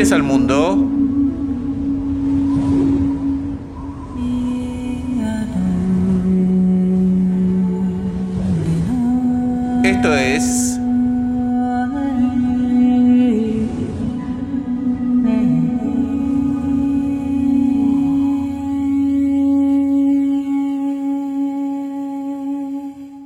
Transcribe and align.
Al 0.00 0.22
mundo. 0.22 0.88
Esto 9.84 10.14
es... 10.14 10.78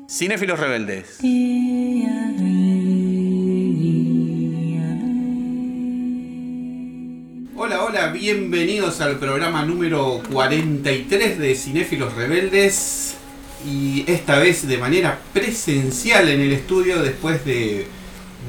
Cinéfilos 0.08 0.58
Rebeldes. 0.58 1.20
Bienvenidos 8.24 9.02
al 9.02 9.18
programa 9.18 9.66
número 9.66 10.22
43 10.32 11.38
de 11.38 11.54
Cinéfilos 11.54 12.14
Rebeldes 12.14 13.16
y 13.70 14.02
esta 14.06 14.38
vez 14.38 14.66
de 14.66 14.78
manera 14.78 15.18
presencial 15.34 16.30
en 16.30 16.40
el 16.40 16.52
estudio 16.52 17.02
después 17.02 17.44
de 17.44 17.86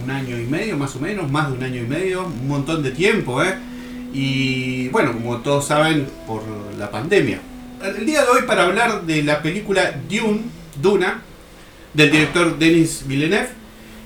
un 0.01 0.09
año 0.11 0.39
y 0.39 0.45
medio 0.45 0.77
más 0.77 0.95
o 0.95 1.01
menos, 1.01 1.29
más 1.29 1.49
de 1.49 1.57
un 1.57 1.63
año 1.65 1.81
y 1.83 1.87
medio, 1.87 2.23
un 2.23 2.47
montón 2.47 2.83
de 2.83 2.91
tiempo, 2.91 3.43
¿eh? 3.43 3.53
Y 4.13 4.87
bueno, 4.89 5.11
como 5.11 5.39
todos 5.39 5.67
saben, 5.67 6.07
por 6.25 6.43
la 6.79 6.89
pandemia. 6.89 7.41
El 7.83 8.05
día 8.05 8.21
de 8.21 8.29
hoy 8.29 8.43
para 8.47 8.63
hablar 8.63 9.05
de 9.05 9.23
la 9.23 9.41
película 9.41 9.93
Dune, 10.09 10.43
Duna, 10.81 11.21
del 11.93 12.11
director 12.11 12.57
Denis 12.57 13.03
Villeneuve, 13.05 13.49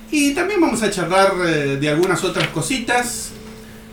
y 0.09 0.33
también 0.33 0.59
vamos 0.59 0.81
a 0.81 0.89
charlar 0.89 1.33
eh, 1.45 1.77
de 1.79 1.89
algunas 1.89 2.23
otras 2.23 2.47
cositas. 2.47 3.28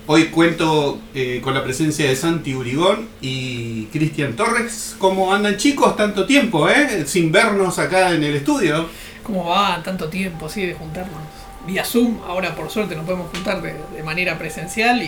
Hoy 0.09 0.27
cuento 0.27 1.01
eh, 1.15 1.41
con 1.43 1.53
la 1.55 1.65
presencia 1.65 2.09
de 2.09 2.15
Santi 2.15 2.55
Urigón 2.55 3.09
y 3.21 3.85
Cristian 3.87 4.35
Torres. 4.35 4.95
¿Cómo 4.98 5.35
andan 5.35 5.57
chicos? 5.57 5.97
Tanto 5.97 6.25
tiempo, 6.27 6.69
¿eh? 6.69 7.05
Sin 7.07 7.33
vernos 7.33 7.79
acá 7.81 8.13
en 8.15 8.23
el 8.23 8.37
estudio. 8.37 8.87
¿Cómo 9.25 9.47
va? 9.47 9.83
Tanto 9.83 10.09
tiempo, 10.09 10.48
sí, 10.48 10.65
de 10.65 10.75
juntarnos. 10.75 11.19
Vía 11.67 11.85
Zoom, 11.85 12.19
ahora 12.25 12.55
por 12.55 12.71
suerte 12.71 12.95
nos 12.95 13.05
podemos 13.05 13.29
juntar 13.35 13.61
de, 13.61 13.75
de 13.97 14.03
manera 14.05 14.39
presencial 14.39 15.03
y, 15.03 15.07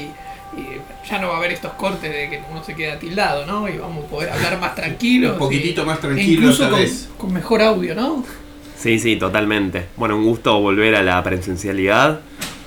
y 0.58 1.08
ya 1.08 1.20
no 1.20 1.28
va 1.28 1.34
a 1.34 1.36
haber 1.36 1.52
estos 1.52 1.74
cortes 1.74 2.10
de 2.10 2.28
que 2.28 2.40
uno 2.50 2.64
se 2.64 2.74
queda 2.74 2.98
tildado, 2.98 3.46
¿no? 3.46 3.68
Y 3.68 3.78
vamos 3.78 4.04
a 4.04 4.08
poder 4.08 4.30
hablar 4.30 4.58
más 4.58 4.74
tranquilos. 4.74 5.34
Un 5.34 5.38
poquitito 5.38 5.82
y- 5.82 5.86
más 5.86 5.98
e 5.98 6.00
tranquilo 6.00 6.32
incluso 6.42 6.68
con, 6.68 6.80
vez. 6.80 7.08
con 7.16 7.32
mejor 7.32 7.62
audio, 7.62 7.94
¿no? 7.94 8.24
Sí, 8.76 8.98
sí, 8.98 9.14
totalmente. 9.14 9.86
Bueno, 9.96 10.16
un 10.16 10.24
gusto 10.24 10.60
volver 10.60 10.96
a 10.96 11.02
la 11.04 11.22
presencialidad. 11.22 12.20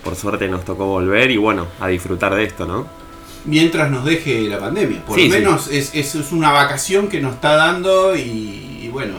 Por 0.04 0.16
suerte 0.16 0.48
nos 0.48 0.66
tocó 0.66 0.86
volver 0.86 1.30
y 1.32 1.38
bueno, 1.38 1.68
a 1.80 1.88
disfrutar 1.88 2.34
de 2.36 2.44
esto, 2.44 2.66
¿no? 2.66 2.88
Mientras 3.46 3.90
nos 3.90 4.06
deje 4.06 4.42
la 4.48 4.60
pandemia. 4.60 5.04
Por 5.06 5.18
lo 5.18 5.24
sí. 5.24 5.30
menos 5.30 5.68
es, 5.68 5.92
es- 5.94 6.16
es 6.16 6.32
una 6.32 6.52
vacación 6.52 7.08
que 7.08 7.22
nos 7.22 7.34
está 7.36 7.56
dando 7.56 8.16
y, 8.16 8.80
y 8.84 8.90
bueno, 8.92 9.16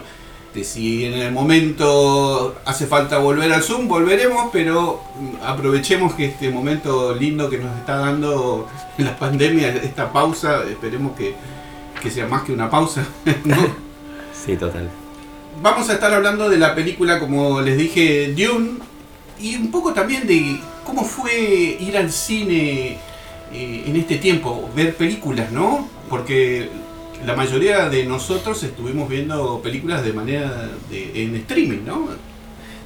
de 0.54 0.64
si 0.64 1.04
en 1.06 1.14
el 1.14 1.32
momento 1.32 2.54
hace 2.64 2.86
falta 2.86 3.18
volver 3.18 3.52
al 3.52 3.62
Zoom, 3.62 3.88
volveremos, 3.88 4.50
pero 4.52 5.02
aprovechemos 5.44 6.14
que 6.14 6.26
este 6.26 6.50
momento 6.50 7.14
lindo 7.14 7.48
que 7.48 7.58
nos 7.58 7.76
está 7.78 7.96
dando 7.96 8.68
la 8.98 9.16
pandemia, 9.16 9.68
esta 9.76 10.12
pausa, 10.12 10.62
esperemos 10.68 11.16
que, 11.16 11.34
que 12.02 12.10
sea 12.10 12.26
más 12.26 12.42
que 12.42 12.52
una 12.52 12.68
pausa, 12.70 13.04
¿no? 13.44 13.56
Sí, 14.32 14.56
total. 14.56 14.88
Vamos 15.62 15.88
a 15.88 15.94
estar 15.94 16.12
hablando 16.12 16.48
de 16.48 16.58
la 16.58 16.74
película, 16.74 17.18
como 17.18 17.60
les 17.60 17.76
dije, 17.78 18.34
Dune, 18.36 18.78
y 19.40 19.56
un 19.56 19.70
poco 19.70 19.92
también 19.92 20.26
de 20.26 20.58
cómo 20.84 21.04
fue 21.04 21.76
ir 21.80 21.96
al 21.96 22.10
cine 22.12 22.98
eh, 23.52 23.84
en 23.86 23.96
este 23.96 24.16
tiempo, 24.16 24.70
ver 24.74 24.94
películas, 24.96 25.50
¿no? 25.52 25.88
Porque 26.08 26.68
la 27.24 27.34
mayoría 27.36 27.88
de 27.88 28.04
nosotros 28.04 28.62
estuvimos 28.62 29.08
viendo 29.08 29.60
películas 29.62 30.04
de 30.04 30.12
manera 30.12 30.70
de, 30.90 31.22
en 31.24 31.36
streaming, 31.36 31.84
¿no? 31.86 32.08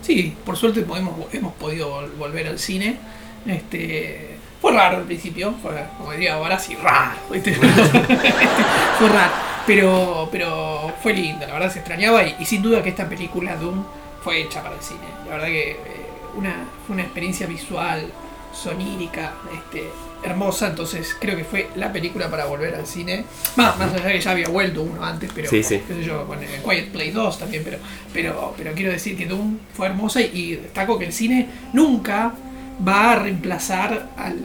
Sí, 0.03 0.35
por 0.45 0.57
suerte 0.57 0.83
podemos, 0.83 1.15
hemos 1.33 1.53
podido 1.55 1.91
vol- 2.03 2.17
volver 2.19 2.47
al 2.49 2.59
cine. 2.59 2.97
Este, 3.47 4.37
fue 4.61 4.73
raro 4.73 4.99
al 4.99 5.05
principio, 5.05 5.55
fue, 5.63 5.73
como 5.99 6.13
diría 6.13 6.35
ahora 6.35 6.59
sí, 6.59 6.75
raro. 6.77 7.17
fue 8.99 9.09
raro, 9.09 9.33
pero, 9.67 10.29
pero 10.31 10.93
fue 11.03 11.13
lindo, 11.13 11.47
la 11.47 11.55
verdad 11.55 11.73
se 11.73 11.79
extrañaba 11.81 12.23
y, 12.25 12.37
y 12.41 12.45
sin 12.45 12.63
duda 12.63 12.83
que 12.83 12.91
esta 12.91 13.09
película 13.09 13.57
Doom 13.57 13.85
fue 14.23 14.43
hecha 14.43 14.63
para 14.63 14.75
el 14.77 14.83
cine. 14.83 15.01
La 15.27 15.33
verdad 15.33 15.47
que 15.49 15.71
eh, 15.73 15.77
una, 16.37 16.65
fue 16.87 16.95
una 16.95 17.03
experiencia 17.05 17.47
visual, 17.47 18.07
sonírica, 18.53 19.35
este, 19.55 19.85
hermosa, 20.23 20.69
entonces 20.69 21.15
creo 21.21 21.37
que 21.37 21.45
fue 21.45 21.69
la 21.77 21.93
película 21.93 22.31
para 22.31 22.47
volver 22.47 22.75
al 22.75 22.87
cine. 22.87 23.25
Más, 23.57 23.79
más 23.79 23.93
allá 23.93 24.07
de 24.07 24.13
que 24.15 24.21
ya 24.21 24.31
había 24.31 24.49
vuelto 24.49 24.83
uno 24.83 25.05
antes, 25.05 25.31
pero 25.35 25.51
Sí, 25.51 25.63
sí. 25.63 25.81
qué 25.87 25.95
sé 25.95 26.05
yo, 26.05 26.27
eh, 26.41 26.61
Quiet 26.65 26.91
Place 26.91 27.13
2 27.13 27.39
también, 27.39 27.63
pero, 27.65 27.79
pero, 28.13 28.55
pero 28.57 28.73
quiero 28.73 28.91
decir 28.93 29.17
que 29.17 29.27
Doom 29.27 29.59
fue 29.75 29.87
hermosa 29.89 30.21
y, 30.23 30.31
y 30.35 30.55
destaco 30.57 30.99
que 30.99 31.07
el 31.07 31.13
cine 31.13 31.47
nunca 31.73 32.33
va 32.87 33.13
a 33.13 33.17
reemplazar 33.17 34.09
al, 34.17 34.37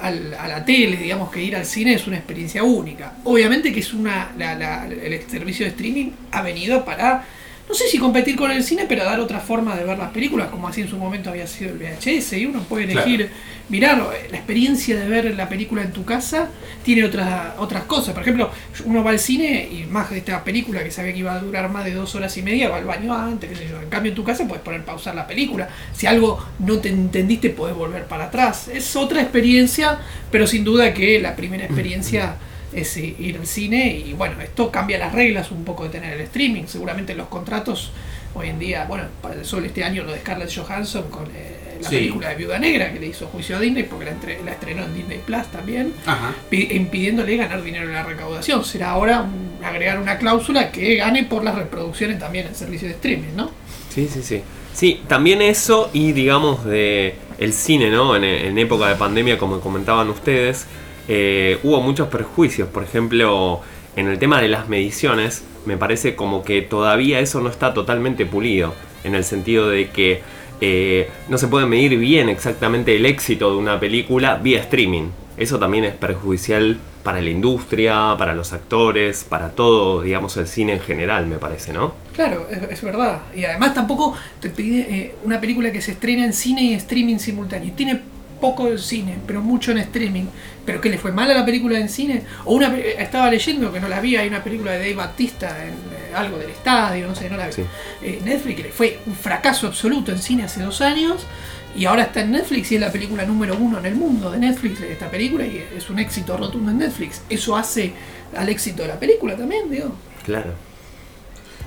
al- 0.00 0.34
a 0.34 0.48
la 0.48 0.64
tele, 0.64 0.96
digamos 0.96 1.30
que 1.30 1.42
ir 1.42 1.54
al 1.56 1.64
cine 1.66 1.94
es 1.94 2.06
una 2.06 2.16
experiencia 2.16 2.64
única. 2.64 3.14
Obviamente 3.24 3.72
que 3.72 3.80
es 3.80 3.92
una 3.94 4.32
la- 4.36 4.54
la- 4.56 4.86
el 4.86 5.22
servicio 5.30 5.64
de 5.64 5.70
streaming 5.70 6.10
ha 6.32 6.42
venido 6.42 6.84
para, 6.84 7.24
no 7.70 7.74
sé 7.76 7.86
si 7.86 7.98
competir 7.98 8.34
con 8.34 8.50
el 8.50 8.64
cine, 8.64 8.84
pero 8.88 9.04
dar 9.04 9.20
otra 9.20 9.38
forma 9.38 9.76
de 9.76 9.84
ver 9.84 9.96
las 9.96 10.10
películas, 10.10 10.48
como 10.48 10.66
así 10.66 10.80
en 10.80 10.88
su 10.88 10.96
momento 10.98 11.30
había 11.30 11.46
sido 11.46 11.70
el 11.70 11.78
VHS, 11.78 12.32
y 12.36 12.46
uno 12.46 12.60
puede 12.64 12.86
Claro. 12.88 13.06
elegir, 13.06 13.30
mirar, 13.68 13.98
eh, 14.12 14.26
la 14.28 14.38
experiencia 14.38 14.98
de 14.98 15.08
ver 15.08 15.34
la 15.36 15.48
película 15.48 15.82
en 15.82 15.92
tu 15.92 16.04
casa 16.04 16.48
tiene 16.84 17.04
otras 17.04 17.52
otras 17.58 17.84
cosas. 17.84 18.12
Por 18.12 18.22
ejemplo, 18.24 18.50
uno 18.84 19.04
va 19.04 19.12
al 19.12 19.20
cine 19.20 19.68
y 19.70 19.84
más 19.86 20.10
de 20.10 20.18
esta 20.18 20.42
película 20.42 20.82
que 20.82 20.90
sabía 20.90 21.12
que 21.12 21.20
iba 21.20 21.32
a 21.32 21.38
durar 21.38 21.70
más 21.70 21.84
de 21.84 21.94
dos 21.94 22.12
horas 22.16 22.36
y 22.36 22.42
media, 22.42 22.68
va 22.68 22.78
al 22.78 22.84
baño 22.86 23.14
antes, 23.14 23.48
qué 23.48 23.54
sé 23.54 23.68
yo. 23.70 23.80
En 23.80 23.88
cambio, 23.88 24.10
en 24.10 24.16
tu 24.16 24.24
casa 24.24 24.48
puedes 24.48 24.64
poner 24.64 24.84
pausar 24.84 25.14
la 25.14 25.28
película. 25.28 25.68
Si 25.94 26.08
algo 26.08 26.44
no 26.58 26.78
te 26.80 26.88
entendiste, 26.88 27.50
puedes 27.50 27.76
volver 27.76 28.06
para 28.06 28.24
atrás. 28.24 28.66
Es 28.66 28.96
otra 28.96 29.22
experiencia, 29.22 29.98
pero 30.32 30.48
sin 30.48 30.64
duda 30.64 30.92
que 30.92 31.20
la 31.20 31.36
primera 31.36 31.64
experiencia 31.66 32.34
es 32.72 32.96
eh, 32.96 33.14
ir 33.18 33.36
al 33.38 33.46
cine 33.46 33.96
y 34.06 34.12
bueno, 34.12 34.40
esto 34.40 34.70
cambia 34.70 34.98
las 34.98 35.12
reglas 35.12 35.50
un 35.50 35.64
poco 35.64 35.84
de 35.84 35.90
tener 35.90 36.12
el 36.14 36.20
streaming. 36.22 36.64
Seguramente 36.66 37.14
los 37.14 37.28
contratos 37.28 37.90
hoy 38.34 38.48
en 38.48 38.58
día, 38.58 38.84
bueno, 38.86 39.04
para 39.22 39.42
sobre 39.44 39.66
este 39.66 39.82
año 39.84 40.04
lo 40.04 40.12
de 40.12 40.18
Scarlett 40.20 40.54
Johansson 40.54 41.10
con 41.10 41.24
eh, 41.34 41.78
la 41.82 41.88
Sí. 41.88 41.96
película 41.96 42.28
de 42.28 42.34
Viuda 42.36 42.58
Negra 42.58 42.92
que 42.92 43.00
le 43.00 43.06
hizo 43.06 43.26
juicio 43.26 43.56
a 43.56 43.60
Disney 43.60 43.84
porque 43.84 44.04
la, 44.04 44.10
entre- 44.12 44.42
la 44.44 44.52
estrenó 44.52 44.84
en 44.84 44.94
Disney 44.94 45.20
Plus 45.24 45.46
también 45.46 45.94
Ajá. 46.04 46.34
impidiéndole 46.50 47.36
ganar 47.36 47.62
dinero 47.62 47.86
en 47.86 47.94
la 47.94 48.02
recaudación. 48.02 48.64
Será 48.64 48.90
ahora 48.90 49.22
un- 49.22 49.64
agregar 49.64 49.98
una 49.98 50.18
cláusula 50.18 50.70
que 50.70 50.96
gane 50.96 51.24
por 51.24 51.42
las 51.42 51.54
reproducciones 51.54 52.18
también 52.18 52.46
en 52.46 52.54
servicio 52.54 52.86
de 52.88 52.94
streaming, 52.94 53.34
¿no? 53.36 53.50
Sí, 53.88 54.08
sí, 54.12 54.22
sí. 54.22 54.42
Sí, 54.72 55.00
también 55.08 55.42
eso 55.42 55.90
y 55.92 56.12
digamos 56.12 56.64
de 56.64 57.14
el 57.38 57.52
cine, 57.52 57.90
¿no? 57.90 58.14
En, 58.14 58.22
en 58.24 58.56
época 58.58 58.88
de 58.88 58.94
pandemia, 58.94 59.36
como 59.38 59.58
comentaban 59.60 60.08
ustedes, 60.10 60.66
eh, 61.12 61.58
hubo 61.64 61.80
muchos 61.80 62.08
perjuicios. 62.08 62.68
Por 62.68 62.84
ejemplo, 62.84 63.60
en 63.96 64.06
el 64.06 64.18
tema 64.20 64.40
de 64.40 64.48
las 64.48 64.68
mediciones, 64.68 65.42
me 65.66 65.76
parece 65.76 66.14
como 66.14 66.44
que 66.44 66.62
todavía 66.62 67.18
eso 67.18 67.40
no 67.40 67.50
está 67.50 67.74
totalmente 67.74 68.26
pulido. 68.26 68.74
En 69.02 69.16
el 69.16 69.24
sentido 69.24 69.68
de 69.68 69.90
que 69.90 70.22
eh, 70.60 71.08
no 71.28 71.36
se 71.36 71.48
puede 71.48 71.66
medir 71.66 71.98
bien 71.98 72.28
exactamente 72.28 72.94
el 72.94 73.06
éxito 73.06 73.50
de 73.50 73.56
una 73.56 73.80
película 73.80 74.36
vía 74.36 74.60
streaming. 74.60 75.08
Eso 75.36 75.58
también 75.58 75.84
es 75.84 75.94
perjudicial 75.94 76.78
para 77.02 77.20
la 77.20 77.30
industria, 77.30 78.14
para 78.16 78.32
los 78.34 78.52
actores, 78.52 79.24
para 79.24 79.50
todo, 79.50 80.02
digamos, 80.02 80.36
el 80.36 80.46
cine 80.46 80.74
en 80.74 80.80
general, 80.80 81.26
me 81.26 81.38
parece, 81.38 81.72
¿no? 81.72 81.94
Claro, 82.14 82.46
es, 82.70 82.82
verdad. 82.82 83.22
Y 83.34 83.44
además 83.44 83.74
tampoco 83.74 84.14
te 84.38 84.50
pide 84.50 84.80
eh, 84.80 85.14
una 85.24 85.40
película 85.40 85.72
que 85.72 85.80
se 85.80 85.92
estrena 85.92 86.24
en 86.24 86.34
cine 86.34 86.62
y 86.62 86.74
streaming 86.74 87.18
simultáneo. 87.18 87.72
Tiene 87.74 88.00
poco 88.40 88.68
en 88.68 88.78
cine, 88.78 89.18
pero 89.26 89.40
mucho 89.40 89.70
en 89.70 89.78
streaming. 89.78 90.24
¿Pero 90.70 90.80
que 90.80 90.88
le 90.88 90.98
fue 90.98 91.10
mal 91.10 91.28
a 91.28 91.34
la 91.34 91.44
película 91.44 91.80
en 91.80 91.88
cine? 91.88 92.22
O 92.44 92.54
una 92.54 92.72
estaba 92.78 93.28
leyendo 93.28 93.72
que 93.72 93.80
no 93.80 93.88
la 93.88 94.00
vi, 94.00 94.14
hay 94.14 94.28
una 94.28 94.44
película 94.44 94.70
de 94.70 94.78
Dave 94.78 94.94
Batista 94.94 95.64
en 95.64 95.70
eh, 95.70 96.14
algo 96.14 96.38
del 96.38 96.50
estadio, 96.50 97.08
no 97.08 97.14
sé, 97.16 97.28
no 97.28 97.36
la 97.36 97.48
vi. 97.48 97.54
Sí. 97.54 97.62
Eh, 98.02 98.20
Netflix 98.24 98.56
que 98.56 98.62
le 98.62 98.68
fue 98.70 99.00
un 99.04 99.16
fracaso 99.16 99.66
absoluto 99.66 100.12
en 100.12 100.18
cine 100.18 100.44
hace 100.44 100.62
dos 100.62 100.80
años 100.80 101.26
y 101.74 101.86
ahora 101.86 102.04
está 102.04 102.20
en 102.20 102.30
Netflix 102.30 102.70
y 102.70 102.76
es 102.76 102.80
la 102.80 102.92
película 102.92 103.24
número 103.24 103.56
uno 103.58 103.80
en 103.80 103.86
el 103.86 103.96
mundo 103.96 104.30
de 104.30 104.38
Netflix 104.38 104.80
esta 104.80 105.10
película 105.10 105.44
y 105.44 105.60
es 105.76 105.90
un 105.90 105.98
éxito 105.98 106.36
rotundo 106.36 106.70
en 106.70 106.78
Netflix. 106.78 107.22
Eso 107.28 107.56
hace 107.56 107.92
al 108.36 108.48
éxito 108.48 108.82
de 108.82 108.88
la 108.90 109.00
película 109.00 109.34
también, 109.34 109.68
digo. 109.68 109.96
Claro. 110.24 110.52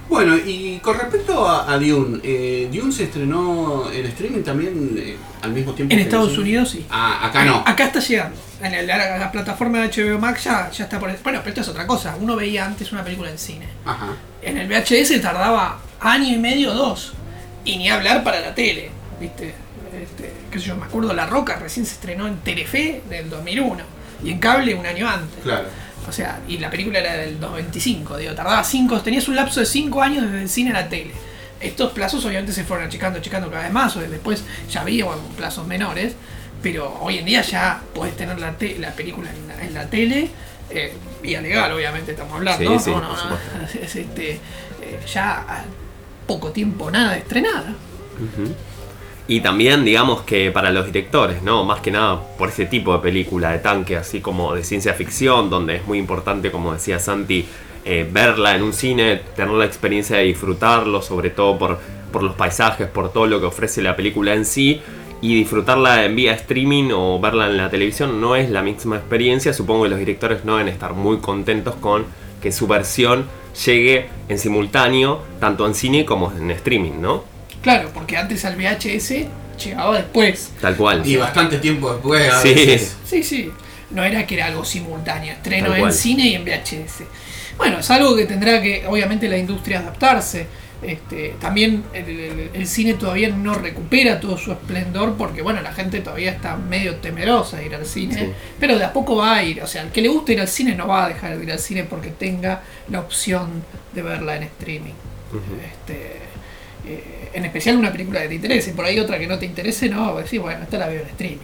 Bueno, 0.10 0.36
y 0.38 0.80
con 0.82 0.98
respecto 1.00 1.48
a, 1.48 1.72
a 1.72 1.78
Dune, 1.80 2.20
eh, 2.24 2.70
Dune 2.72 2.92
se 2.92 3.04
estrenó 3.06 3.90
en 3.92 4.06
streaming 4.08 4.44
también 4.44 4.96
eh, 4.98 5.18
al 5.42 5.52
mismo 5.52 5.74
tiempo 5.74 5.92
En 5.94 5.98
que 6.00 6.04
Estados? 6.04 6.38
Unidos 6.38 6.70
sí. 6.72 6.86
Ah, 6.90 7.28
acá 7.28 7.44
no. 7.46 7.64
Acá 7.66 7.86
está 7.86 8.00
llegando. 8.00 8.38
En 8.62 8.74
el- 8.74 8.86
la, 8.88 9.18
la 9.18 9.32
plataforma 9.32 9.80
de 9.80 9.88
HBO 9.90 10.20
Max 10.20 10.44
ya, 10.44 10.70
ya 10.72 10.84
está 10.86 11.00
por... 11.00 11.10
Bueno, 11.24 11.40
pero 11.40 11.50
esto 11.50 11.62
es 11.62 11.68
otra 11.70 11.88
cosa. 11.88 12.16
Uno 12.20 12.36
veía 12.36 12.66
antes 12.66 12.92
una 12.92 13.04
película 13.04 13.30
en 13.30 13.38
cine. 13.38 13.68
Ajá. 13.86 14.08
En 14.42 14.58
el 14.58 14.68
VHS 14.68 15.20
tardaba 15.22 15.80
año 16.00 16.34
y 16.34 16.38
medio, 16.38 16.74
dos. 16.74 17.14
Y 17.66 17.78
ni 17.78 17.90
hablar 17.90 18.24
para 18.24 18.40
la 18.42 18.54
tele, 18.54 18.92
¿viste? 19.20 19.54
Este, 20.02 20.34
qué 20.52 20.60
sé 20.60 20.66
yo, 20.68 20.76
me 20.76 20.86
acuerdo 20.86 21.14
La 21.14 21.26
Roca 21.28 21.56
recién 21.58 21.86
se 21.86 21.94
estrenó 21.94 22.28
en 22.28 22.38
Telefe 22.38 23.02
del 23.10 23.30
2001 23.30 23.84
y 24.24 24.32
en 24.32 24.40
cable 24.40 24.74
un 24.76 24.86
año 24.86 25.08
antes. 25.08 25.44
Claro. 25.44 25.66
O 26.08 26.12
sea, 26.12 26.42
y 26.48 26.58
la 26.58 26.70
película 26.70 27.00
era 27.00 27.14
del 27.14 27.40
95, 27.40 28.18
digo, 28.18 28.34
tardaba 28.34 28.64
5, 28.64 29.02
tenías 29.02 29.28
un 29.28 29.36
lapso 29.36 29.60
de 29.62 29.66
5 29.66 30.02
años 30.02 30.24
desde 30.26 30.42
el 30.42 30.50
cine 30.50 30.72
a 30.72 30.74
la 30.74 30.90
tele. 30.90 31.12
Estos 31.62 31.94
plazos 31.94 32.26
obviamente 32.26 32.52
se 32.52 32.64
fueron 32.66 32.88
achicando, 32.88 33.20
achicando 33.20 33.50
cada 33.50 33.64
vez 33.64 33.72
más, 33.72 33.96
o 33.96 34.02
después 34.02 34.44
ya 34.70 34.82
había 34.82 35.06
plazos 35.38 35.66
menores, 35.66 36.14
pero 36.62 36.94
hoy 37.02 37.20
en 37.20 37.26
día 37.26 37.42
ya 37.42 37.82
podés 37.94 38.18
tener 38.18 38.38
la, 38.40 38.52
te- 38.58 38.78
la 38.80 38.92
película 38.92 39.30
en 39.32 39.48
la, 39.48 39.62
en 39.66 39.74
la 39.74 39.86
tele, 39.90 40.30
eh, 40.70 40.94
vía 41.22 41.40
legal 41.42 41.72
obviamente 41.72 42.12
estamos 42.12 42.34
hablando, 42.34 42.60
Sí, 42.60 42.74
¿no? 42.74 42.80
sí, 42.80 42.92
No, 42.92 43.02
no, 43.02 43.10
no, 43.10 43.18
supuesto. 43.18 43.80
es, 43.82 43.96
este, 43.96 44.32
eh, 44.34 44.40
ya 45.12 45.32
a 45.36 45.64
poco 46.28 46.52
tiempo 46.52 46.92
nada 46.92 47.16
estrenada. 47.18 47.70
Ujú. 48.16 48.54
Y 49.28 49.40
también, 49.40 49.86
digamos 49.86 50.24
que 50.24 50.52
para 50.52 50.72
los 50.72 50.86
directores, 50.86 51.42
¿no? 51.44 51.64
Más 51.64 51.80
que 51.80 51.92
nada 51.92 52.22
por 52.38 52.50
ese 52.50 52.66
tipo 52.66 52.94
de 52.94 53.00
película 53.00 53.52
de 53.52 53.60
tanque, 53.60 53.96
así 53.96 54.20
como 54.20 54.54
de 54.54 54.64
ciencia 54.64 54.94
ficción, 54.94 55.50
donde 55.50 55.78
es 55.78 55.88
muy 55.88 55.98
importante, 55.98 56.52
como 56.52 56.74
decía 56.74 57.00
Santi, 57.00 57.46
eh, 57.86 58.08
verla 58.10 58.56
en 58.56 58.64
un 58.64 58.74
cine, 58.74 59.22
tener 59.36 59.54
la 59.54 59.66
experiencia 59.66 60.18
de 60.18 60.24
disfrutarlo, 60.24 61.02
sobre 61.02 61.30
todo 61.30 61.58
por, 61.58 61.80
por 62.12 62.22
los 62.22 62.36
paisajes, 62.36 62.88
por 62.88 63.14
todo 63.14 63.28
lo 63.28 63.40
que 63.40 63.46
ofrece 63.46 63.82
la 63.82 63.96
película 63.96 64.34
en 64.34 64.46
sí. 64.46 64.82
Y 65.22 65.36
disfrutarla 65.36 66.04
en 66.04 66.18
vía 66.18 66.34
streaming 66.34 66.92
o 66.94 67.18
verla 67.18 67.48
en 67.48 67.56
la 67.56 67.70
televisión 67.70 68.20
no 68.20 68.36
es 68.36 68.50
la 68.50 68.62
misma 68.62 68.98
experiencia. 68.98 69.54
Supongo 69.54 69.84
que 69.84 69.90
los 69.90 70.00
directores 70.00 70.44
no 70.44 70.58
deben 70.58 70.74
estar 70.74 70.94
muy 70.94 71.20
contentos 71.20 71.76
con 71.76 72.06
que 72.42 72.52
su 72.52 72.68
versión 72.68 73.26
llegue 73.66 74.10
en 74.28 74.38
simultáneo, 74.38 75.22
tanto 75.40 75.66
en 75.66 75.76
cine 75.76 76.04
como 76.04 76.34
en 76.34 76.52
streaming, 76.52 77.00
¿no? 77.00 77.33
Claro, 77.64 77.90
porque 77.94 78.18
antes 78.18 78.46
al 78.46 78.56
VHS 78.56 79.26
llegaba 79.64 79.96
después. 79.98 80.52
Tal 80.62 80.76
cual. 80.76 81.02
Y 81.08 81.16
bastante 81.16 81.58
tiempo 81.58 81.92
después, 81.94 82.32
a 82.32 82.42
Sí. 82.42 82.54
veces. 82.54 82.96
Sí, 83.06 83.24
sí. 83.24 83.52
No 83.92 84.04
era 84.04 84.28
que 84.28 84.36
era 84.36 84.48
algo 84.48 84.64
simultáneo, 84.66 85.34
estreno 85.34 85.68
Tal 85.68 85.76
en 85.76 85.82
cual. 85.82 85.94
cine 85.94 86.28
y 86.28 86.36
en 86.36 86.44
VHS. 86.46 87.06
Bueno, 87.58 87.80
es 87.80 87.90
algo 87.92 88.16
que 88.16 88.26
tendrá 88.26 88.62
que, 88.62 88.86
obviamente, 88.88 89.28
la 89.28 89.38
industria 89.38 89.80
adaptarse. 89.80 90.46
Este, 90.82 91.36
también 91.40 91.82
el, 91.94 92.10
el- 92.10 92.50
el 92.54 92.68
cine 92.68 92.96
todavía 92.96 93.30
no 93.30 93.54
recupera 93.54 94.20
todo 94.20 94.38
su 94.38 94.52
esplendor 94.52 95.14
porque, 95.16 95.42
bueno, 95.42 95.62
la 95.62 95.72
gente 95.72 96.02
todavía 96.02 96.32
está 96.32 96.58
medio 96.58 96.96
temerosa 96.98 97.56
de 97.58 97.68
ir 97.68 97.76
al 97.76 97.86
cine. 97.86 98.16
Sí. 98.16 98.32
Pero 98.60 98.78
de 98.78 98.84
a 98.84 98.92
poco 98.92 99.16
va 99.16 99.36
a 99.36 99.44
ir. 99.44 99.62
O 99.64 99.68
sea, 99.68 99.84
el 99.84 99.90
que 99.92 100.02
le 100.02 100.10
guste 100.10 100.34
ir 100.34 100.42
al 100.42 100.50
cine 100.50 100.76
no 100.76 100.88
va 100.88 101.06
a 101.06 101.08
dejar 101.10 101.38
de 101.38 101.44
ir 101.46 101.52
al 101.54 101.60
cine 101.60 101.86
porque 101.86 102.10
tenga 102.10 102.64
la 102.90 103.00
opción 103.00 103.64
de 103.94 104.02
verla 104.02 104.36
en 104.36 104.44
streaming. 104.44 104.94
Este, 105.64 106.18
eh, 106.88 107.23
en 107.34 107.46
especial 107.46 107.78
una 107.78 107.92
película 107.92 108.22
que 108.22 108.28
te 108.30 108.36
interese. 108.36 108.72
Por 108.74 108.86
ahí 108.86 109.00
otra 109.00 109.18
que 109.20 109.28
no 109.28 109.38
te 109.40 109.46
interese, 109.46 109.90
no, 109.90 110.16
decís, 110.18 110.40
bueno, 110.40 110.64
esta 110.64 110.78
la 110.78 110.88
veo 110.88 111.02
en 111.02 111.08
streaming. 111.10 111.38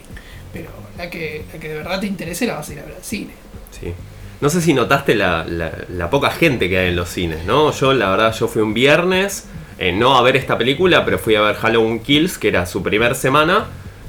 Pero 0.53 0.69
la 0.97 1.09
que, 1.09 1.43
la 1.53 1.59
que 1.59 1.69
de 1.69 1.75
verdad 1.75 1.99
te 1.99 2.07
interese 2.07 2.45
la 2.47 2.55
vas 2.55 2.69
a 2.69 2.73
ir 2.73 2.79
a 2.79 2.83
ver 2.83 2.95
al 2.95 3.03
cine. 3.03 3.31
Sí. 3.79 3.93
No 4.41 4.49
sé 4.49 4.61
si 4.61 4.73
notaste 4.73 5.15
la, 5.15 5.43
la- 5.45 5.71
la 5.89 6.09
poca 6.09 6.29
gente 6.31 6.69
que 6.69 6.77
hay 6.77 6.87
en 6.89 6.95
los 6.95 7.09
cines, 7.09 7.43
¿no? 7.45 7.71
Yo, 7.73 7.93
la 7.93 8.09
verdad, 8.09 8.33
yo 8.33 8.47
fui 8.47 8.61
un 8.61 8.73
viernes, 8.73 9.45
eh, 9.77 9.91
no 9.91 10.17
a 10.17 10.21
ver 10.21 10.35
esta 10.37 10.57
película, 10.57 11.03
pero 11.05 11.19
fui 11.19 11.35
a 11.35 11.41
ver 11.41 11.55
Halloween 11.55 11.99
Kills, 11.99 12.37
que 12.37 12.47
era 12.47 12.65
su 12.65 12.81
primer 12.81 13.15
semana, 13.15 13.65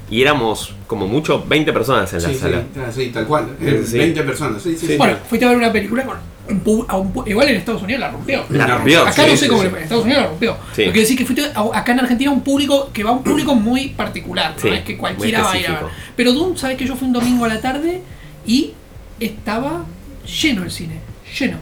y 0.08 0.22
éramos 0.22 0.74
como 0.86 1.06
mucho 1.08 1.44
20 1.46 1.72
personas 1.72 2.12
en 2.12 2.22
la 2.22 2.28
Sí, 2.28 2.34
sala. 2.36 2.62
ah, 2.78 2.90
sí, 2.92 3.10
tal 3.12 3.26
cual. 3.26 3.48
Eh, 3.60 3.82
Sí. 3.84 3.98
20 3.98 4.22
personas, 4.22 4.62
sí, 4.62 4.76
sí. 4.78 4.86
sí. 4.88 4.96
Bueno, 4.96 5.16
fuiste 5.28 5.44
a 5.46 5.48
ver 5.50 5.58
una 5.58 5.72
película 5.72 6.04
con 6.04 6.16
un 6.48 6.64
pu- 6.64 6.84
a 6.88 6.96
un 6.96 7.12
pu- 7.14 7.28
igual 7.28 7.48
en 7.48 7.56
Estados 7.56 7.82
Unidos 7.82 8.00
la 8.00 8.10
rompió. 8.10 8.44
La 8.50 8.66
rompió. 8.66 9.02
Acá 9.02 9.12
sí, 9.24 9.30
no 9.30 9.36
sé 9.36 9.44
sí, 9.44 9.48
cómo 9.48 9.60
sí. 9.60 9.64
le 9.64 9.70
fue, 9.70 9.78
en 9.78 9.82
Estados 9.84 10.04
Unidos 10.04 10.22
la 10.22 10.28
rompió. 10.28 10.56
Sí. 10.74 10.84
Lo 10.86 10.92
que 10.92 11.00
decir 11.00 11.16
que 11.18 11.24
fuiste 11.26 11.44
a- 11.54 11.78
acá 11.78 11.92
en 11.92 12.00
Argentina 12.00 12.30
un 12.30 12.40
público 12.42 12.90
que 12.92 13.04
va 13.04 13.10
a 13.10 13.12
un 13.12 13.22
público 13.22 13.54
muy 13.54 13.88
particular, 13.90 14.54
no 14.56 14.60
Sí, 14.62 14.68
es 14.68 14.80
que 14.82 14.96
cualquiera 14.96 15.42
va 15.42 15.52
a 15.52 15.58
ir 15.58 15.66
a 15.68 15.72
ver. 15.72 15.82
Pero 16.16 16.32
Doom, 16.32 16.56
sabes 16.56 16.76
que 16.76 16.86
yo 16.86 16.96
fui 16.96 17.06
un 17.06 17.12
domingo 17.12 17.44
a 17.44 17.48
la 17.48 17.60
tarde 17.60 18.02
y 18.46 18.72
estaba 19.20 19.84
lleno 20.42 20.64
el 20.64 20.70
cine, 20.70 20.94
lleno. 21.38 21.58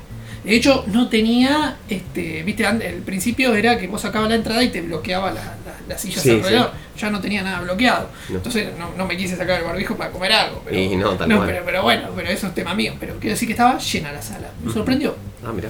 De 0.49 0.57
hecho, 0.57 0.85
no 0.89 1.09
tenía, 1.09 1.77
este, 1.89 2.43
viste, 2.43 2.65
el 2.67 3.03
principio 3.03 3.55
era 3.55 3.79
que 3.79 3.87
vos 3.87 4.01
sacabas 4.01 4.29
la 4.31 4.37
entrada 4.37 4.63
y 4.65 4.71
te 4.71 4.81
bloqueaba 4.81 5.31
la- 5.31 5.41
la- 5.45 5.55
las 5.89 6.01
sillas 6.01 6.23
Sí, 6.23 6.31
alrededor. 6.31 6.71
Ya 6.99 7.11
no 7.11 7.21
tenía 7.21 7.43
nada 7.43 7.61
bloqueado. 7.61 8.09
No. 8.31 8.37
Entonces 8.37 8.69
no, 8.79 8.91
no 8.97 9.07
me 9.07 9.17
quise 9.17 9.37
sacar 9.37 9.61
el 9.61 9.65
barbijo 9.67 9.97
para 9.97 10.11
comer 10.11 10.33
algo. 10.33 10.63
Pero, 10.65 10.79
Y 10.79 10.97
no, 10.97 11.11
tal 11.17 11.29
cual. 11.35 11.47
pero, 11.49 11.63
pero 11.65 11.83
bueno, 11.83 12.09
pero 12.17 12.29
eso 12.31 12.47
es 12.49 12.55
tema 12.55 12.75
mío. 12.75 12.95
Pero 12.99 13.15
quiero 13.21 13.35
decir 13.35 13.47
que 13.47 13.53
estaba 13.53 13.79
llena 13.79 14.11
la 14.13 14.23
sala. 14.23 14.51
Me 14.65 14.73
sorprendió. 14.73 15.15
Ah, 15.45 15.53
mira. 15.55 15.69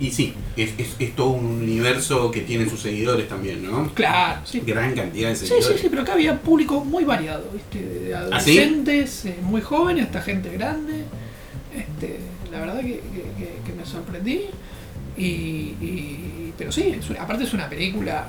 Y 0.00 0.12
sí, 0.12 0.32
es, 0.56 0.70
es, 0.78 0.88
es 1.00 1.16
todo 1.16 1.30
un 1.30 1.44
universo 1.62 2.30
que 2.30 2.42
tiene 2.42 2.70
sus 2.70 2.80
seguidores 2.80 3.28
también, 3.28 3.64
¿no? 3.68 3.92
Claro, 3.94 4.40
sí. 4.44 4.62
Gran 4.64 4.94
cantidad 4.94 5.28
de 5.30 5.34
Sí, 5.36 5.46
seguidores. 5.48 5.76
sí, 5.76 5.82
sí, 5.82 5.88
pero 5.90 6.02
acá 6.02 6.12
había 6.12 6.40
público 6.40 6.84
muy 6.84 7.02
variado, 7.04 7.44
¿viste? 7.52 7.80
De 7.80 8.14
¿Ah, 8.14 8.20
sí? 8.40 8.56
adolescentes, 8.58 9.24
eh, 9.24 9.34
muy 9.42 9.60
jóvenes, 9.60 10.06
hasta 10.06 10.22
gente 10.22 10.50
grande. 10.50 11.02
Este, 11.76 12.18
la 12.50 12.60
verdad 12.60 12.80
que, 12.80 12.86
que- 13.00 13.32
que- 13.38 13.58
que 13.66 13.72
me 13.76 13.84
sorprendí. 13.84 14.42
Y, 15.16 15.22
y- 15.22 16.52
pero 16.56 16.70
sí, 16.72 16.94
es 16.98 17.08
una- 17.10 17.22
aparte 17.22 17.44
es 17.44 17.52
una 17.52 17.68
película. 17.68 18.26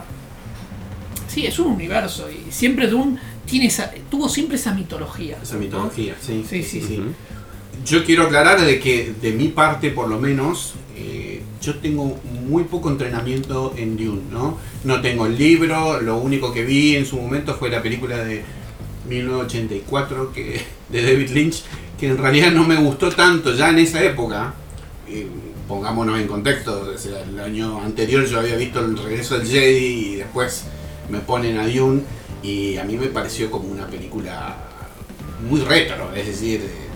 Sí, 1.27 1.45
es 1.45 1.60
un 1.60 1.74
universo. 1.74 2.27
Y 2.31 2.51
siempre 2.51 2.88
Dune 2.88 3.18
tiene 3.45 3.68
esa, 3.68 3.92
tuvo 4.10 4.27
siempre 4.30 4.56
esa 4.57 4.74
mitología. 4.74 5.38
Esa 5.42 5.56
¿no? 5.56 5.60
mitología, 5.62 6.16
sí. 6.19 6.44
Sí, 6.48 6.63
sí. 6.63 7.01
Yo 7.86 8.04
quiero 8.04 8.24
aclarar 8.24 8.60
de 8.62 8.80
que 8.80 9.13
de 9.21 9.31
mi 9.31 9.50
parte, 9.50 9.92
por 9.92 10.10
lo 10.10 10.19
menos, 10.19 10.74
eh, 10.98 11.42
yo 11.62 11.75
tengo 11.77 12.19
muy 12.48 12.63
poco 12.66 12.89
entrenamiento 12.89 13.74
en 13.77 13.95
Dune, 13.95 14.21
¿no? 14.31 14.57
No 14.83 15.01
tengo 15.01 15.27
el 15.27 15.38
libro, 15.38 16.01
lo 16.01 16.18
único 16.18 16.51
que 16.51 16.63
vi 16.66 16.95
en 16.95 17.06
su 17.06 17.18
momento 17.18 17.54
fue 17.56 17.69
la 17.69 17.81
película 17.81 18.18
de 18.18 18.44
1984 19.07 20.33
que, 20.33 20.62
de 20.89 21.01
David 21.01 21.30
Lynch, 21.30 21.63
que 21.99 22.07
en 22.07 22.17
realidad 22.17 22.51
no 22.51 22.63
me 22.63 22.75
gustó 22.77 23.09
tanto 23.09 23.53
ya 23.53 23.69
en 23.69 23.79
esa 23.79 24.03
época. 24.03 24.53
Pongámonos 25.68 26.19
en 26.19 26.27
contexto, 26.27 26.94
el 27.31 27.39
año 27.39 27.81
anterior 27.81 28.25
yo 28.25 28.39
había 28.39 28.56
visto 28.56 28.79
el 28.79 28.97
regreso 28.97 29.37
del 29.37 29.47
Jedi 29.47 29.85
y 29.85 30.15
después 30.15 30.65
me 31.09 31.19
ponen 31.19 31.57
a 31.59 31.68
Dune 31.68 32.01
y 32.41 32.77
a 32.77 32.83
mí 32.83 32.97
me 32.97 33.07
pareció 33.07 33.51
como 33.51 33.69
una 33.69 33.85
película 33.87 34.56
muy 35.47 35.61
retro, 35.61 36.11
es 36.13 36.25
decir, 36.25 36.61
eh, 36.61 36.89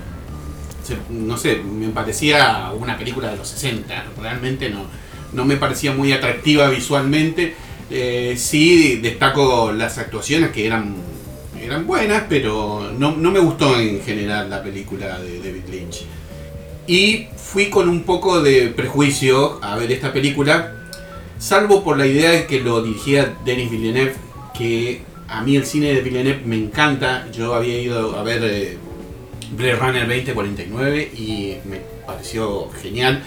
no 1.10 1.38
sé, 1.38 1.58
me 1.58 1.90
parecía 1.90 2.72
una 2.78 2.98
película 2.98 3.30
de 3.32 3.38
los 3.38 3.48
60, 3.48 4.06
realmente 4.20 4.70
no, 4.70 4.86
no 5.34 5.46
me 5.46 5.58
parecía 5.58 5.94
muy 5.94 6.12
atractiva 6.12 6.70
visualmente. 6.70 7.56
Eh, 7.90 8.36
sí 8.38 8.98
destaco 8.98 9.72
las 9.72 9.98
actuaciones 9.98 10.52
que 10.52 10.66
eran, 10.66 10.96
eran 11.66 11.88
buenas, 11.88 12.24
pero 12.30 12.92
no, 12.98 13.16
no 13.16 13.32
me 13.32 13.40
gustó 13.40 13.80
en 13.80 14.02
general 14.02 14.50
la 14.50 14.62
película 14.62 15.20
de 15.20 15.40
David 15.40 15.64
Lynch. 15.70 16.06
Y 16.88 17.28
fui 17.38 17.70
con 17.70 17.88
un 17.88 18.04
poco 18.04 18.42
de 18.42 18.68
prejuicio 18.68 19.60
a 19.62 19.76
ver 19.78 19.92
esta 19.92 20.12
película, 20.12 20.74
salvo 21.38 21.84
por 21.84 21.98
la 21.98 22.06
idea 22.06 22.32
de 22.32 22.46
que 22.46 22.60
lo 22.60 22.82
dirigía 22.82 23.36
Denis 23.46 23.72
Villeneuve, 23.72 24.16
que 24.58 25.02
a 25.28 25.42
mí 25.42 25.56
el 25.56 25.66
cine 25.66 25.94
de 25.94 26.02
Villeneuve 26.02 26.42
me 26.46 26.56
encanta. 26.56 27.28
Yo 27.32 27.56
había 27.56 27.80
ido 27.80 28.18
a 28.18 28.24
ver 28.24 28.42
eh, 28.44 28.78
Blade 29.56 29.76
Runner 29.76 30.08
2049 30.08 31.12
y 31.18 31.56
me 31.66 31.78
pareció 32.06 32.70
genial. 32.82 33.24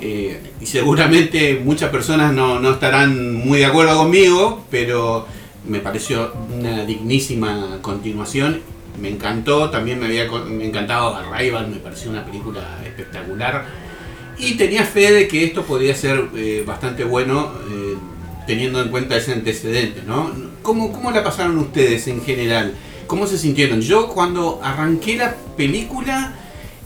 Eh, 0.00 0.40
y 0.60 0.66
seguramente 0.66 1.60
muchas 1.64 1.90
personas 1.90 2.32
no, 2.32 2.58
no 2.58 2.72
estarán 2.72 3.34
muy 3.34 3.60
de 3.60 3.66
acuerdo 3.66 3.96
conmigo, 3.96 4.64
pero 4.70 5.26
me 5.66 5.80
pareció 5.80 6.32
una 6.52 6.84
dignísima 6.84 7.78
continuación. 7.80 8.60
Me 9.00 9.08
encantó, 9.08 9.70
también 9.70 9.98
me 9.98 10.06
había 10.06 10.30
me 10.30 10.66
encantado 10.66 11.16
Arrival, 11.16 11.68
me 11.68 11.76
pareció 11.76 12.10
una 12.10 12.24
película 12.24 12.80
espectacular. 12.84 13.64
Y 14.38 14.54
tenía 14.54 14.84
fe 14.84 15.12
de 15.12 15.28
que 15.28 15.44
esto 15.44 15.62
podría 15.62 15.94
ser 15.94 16.28
eh, 16.36 16.64
bastante 16.66 17.04
bueno 17.04 17.52
eh, 17.70 17.94
teniendo 18.46 18.80
en 18.82 18.88
cuenta 18.88 19.16
ese 19.16 19.32
antecedente, 19.32 20.02
¿no? 20.06 20.30
¿Cómo, 20.62 20.92
¿Cómo 20.92 21.10
la 21.10 21.22
pasaron 21.22 21.58
ustedes 21.58 22.06
en 22.08 22.22
general? 22.22 22.74
¿Cómo 23.06 23.26
se 23.26 23.38
sintieron? 23.38 23.80
Yo 23.80 24.08
cuando 24.08 24.60
arranqué 24.62 25.16
la 25.16 25.34
película 25.56 26.34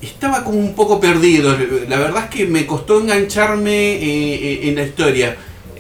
estaba 0.01 0.45
como 0.45 0.59
un 0.59 0.75
poco 0.75 1.01
perdido. 1.01 1.57
La 1.89 1.99
verdad 1.99 2.25
es 2.25 2.31
que 2.31 2.47
me 2.47 2.67
costó 2.67 3.01
engancharme 3.01 3.95
eh, 3.95 4.69
en 4.69 4.75
la 4.75 4.83
historia. 4.83 5.37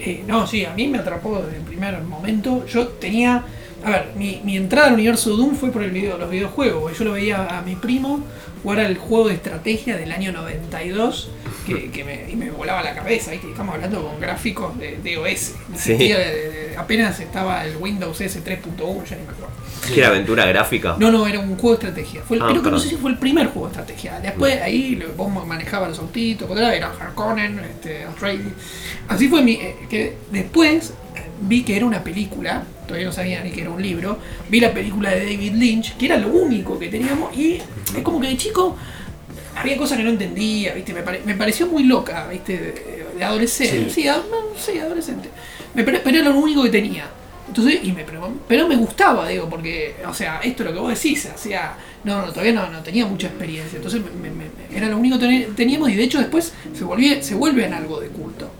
Eh, 0.08 0.24
no, 0.26 0.46
sí, 0.46 0.64
a 0.64 0.72
mí 0.74 0.88
me 0.88 0.98
atrapó 0.98 1.40
desde 1.42 1.58
el 1.58 1.62
primer 1.64 2.00
momento. 2.02 2.64
Yo 2.66 2.88
tenía. 2.88 3.44
A 3.84 3.90
ver, 3.90 4.10
mi, 4.16 4.40
mi 4.44 4.56
entrada 4.56 4.88
al 4.88 4.94
universo 4.94 5.36
Doom 5.36 5.54
fue 5.54 5.70
por 5.70 5.82
el 5.84 5.90
video, 5.92 6.18
los 6.18 6.30
videojuegos. 6.30 6.98
Yo 6.98 7.04
lo 7.04 7.12
veía 7.12 7.58
a 7.58 7.62
mi 7.62 7.76
primo 7.76 8.20
jugar 8.62 8.80
al 8.80 8.96
juego 8.98 9.28
de 9.28 9.34
estrategia 9.34 9.96
del 9.96 10.10
año 10.10 10.32
92 10.32 11.30
que, 11.64 11.90
que 11.92 12.02
me, 12.02 12.28
y 12.28 12.34
me 12.34 12.50
volaba 12.50 12.82
la 12.82 12.92
cabeza. 12.94 13.30
¿viste? 13.30 13.48
Estamos 13.50 13.74
hablando 13.76 14.02
con 14.04 14.18
gráficos 14.20 14.76
de, 14.78 14.96
de 14.96 15.18
OS. 15.18 15.54
Ni 15.68 15.78
Sí. 15.78 16.12
apenas 16.76 17.20
estaba 17.20 17.64
el 17.64 17.76
Windows 17.76 18.20
S 18.20 18.42
3.1, 18.42 19.04
ya 19.04 19.16
ni 19.16 19.22
me 19.22 19.28
acuerdo. 19.30 19.52
¿Qué 19.86 19.98
era 20.00 20.08
aventura 20.08 20.46
gráfica? 20.46 20.96
No, 20.98 21.10
no, 21.10 21.26
era 21.26 21.40
un 21.40 21.56
juego 21.56 21.76
de 21.76 21.86
estrategia. 21.88 22.22
Fue 22.22 22.36
el, 22.36 22.42
Ah, 22.42 22.48
creo 22.50 22.62
que 22.62 22.70
no 22.70 22.78
sé 22.78 22.88
si 22.88 22.96
fue 22.96 23.10
el 23.10 23.18
primer 23.18 23.46
juego 23.48 23.68
de 23.68 23.72
estrategia. 23.72 24.20
Después 24.20 24.60
ahí 24.62 25.02
vos 25.16 25.46
manejabas 25.46 25.88
los 25.90 25.98
autitos, 25.98 26.50
era 26.56 26.92
Harkonnen, 27.00 27.58
este, 27.60 28.04
Atreides. 28.04 28.52
Así 29.08 29.28
fue 29.28 29.42
mi. 29.42 29.52
eh, 29.52 29.76
que 29.88 30.16
después, 30.30 30.90
eh, 31.16 31.22
vi 31.42 31.62
que 31.62 31.76
era 31.76 31.86
una 31.86 32.02
película, 32.04 32.64
todavía 32.86 33.06
no 33.06 33.12
sabía 33.12 33.42
ni 33.42 33.50
que 33.50 33.60
era 33.62 33.70
un 33.70 33.82
libro, 33.82 34.18
vi 34.48 34.60
la 34.60 34.72
película 34.72 35.10
de 35.10 35.20
David 35.20 35.52
Lynch, 35.54 35.96
que 35.96 36.06
era 36.06 36.16
lo 36.18 36.28
único 36.28 36.78
que 36.78 36.88
teníamos, 36.88 37.36
y 37.36 37.54
es 37.96 38.02
como 38.02 38.20
que 38.20 38.28
de 38.28 38.36
chico 38.36 38.76
había 39.56 39.76
cosas 39.76 39.98
que 39.98 40.04
no 40.04 40.10
entendía, 40.10 40.72
¿viste? 40.74 40.92
Me, 40.92 41.02
pare- 41.02 41.22
me 41.24 41.34
pareció 41.34 41.66
muy 41.66 41.84
loca, 41.84 42.26
¿viste? 42.28 42.52
De, 42.56 43.06
de 43.18 43.24
adolescente, 43.24 43.90
sí, 43.90 44.06
ad- 44.06 44.22
no, 44.30 44.56
sí, 44.58 44.78
adolescente. 44.78 45.28
Me 45.74 45.82
pero 45.84 45.98
era 46.08 46.28
lo 46.28 46.36
único 46.38 46.62
que 46.62 46.70
tenía. 46.70 47.08
Entonces, 47.48 47.80
y 47.82 47.92
me, 47.92 48.04
pero, 48.04 48.30
pero 48.46 48.68
me 48.68 48.76
gustaba, 48.76 49.28
digo, 49.28 49.48
porque, 49.48 49.96
o 50.08 50.14
sea, 50.14 50.38
esto 50.42 50.62
es 50.62 50.68
lo 50.68 50.74
que 50.74 50.80
vos 50.80 50.90
decís, 50.94 51.28
o 51.34 51.38
sea, 51.38 51.76
no, 52.04 52.24
no, 52.24 52.28
todavía 52.32 52.52
no, 52.52 52.70
no 52.70 52.80
tenía 52.82 53.06
mucha 53.06 53.26
experiencia, 53.28 53.76
entonces 53.76 54.00
me- 54.22 54.30
me- 54.30 54.34
me- 54.36 54.76
era 54.76 54.88
lo 54.88 54.98
único 54.98 55.18
que 55.18 55.48
teníamos 55.56 55.90
y 55.90 55.94
de 55.96 56.04
hecho 56.04 56.18
después 56.18 56.52
se, 56.74 56.84
volvía, 56.84 57.22
se 57.22 57.34
vuelve 57.34 57.64
en 57.66 57.74
algo 57.74 58.00
de 58.00 58.08
culto. 58.08 58.50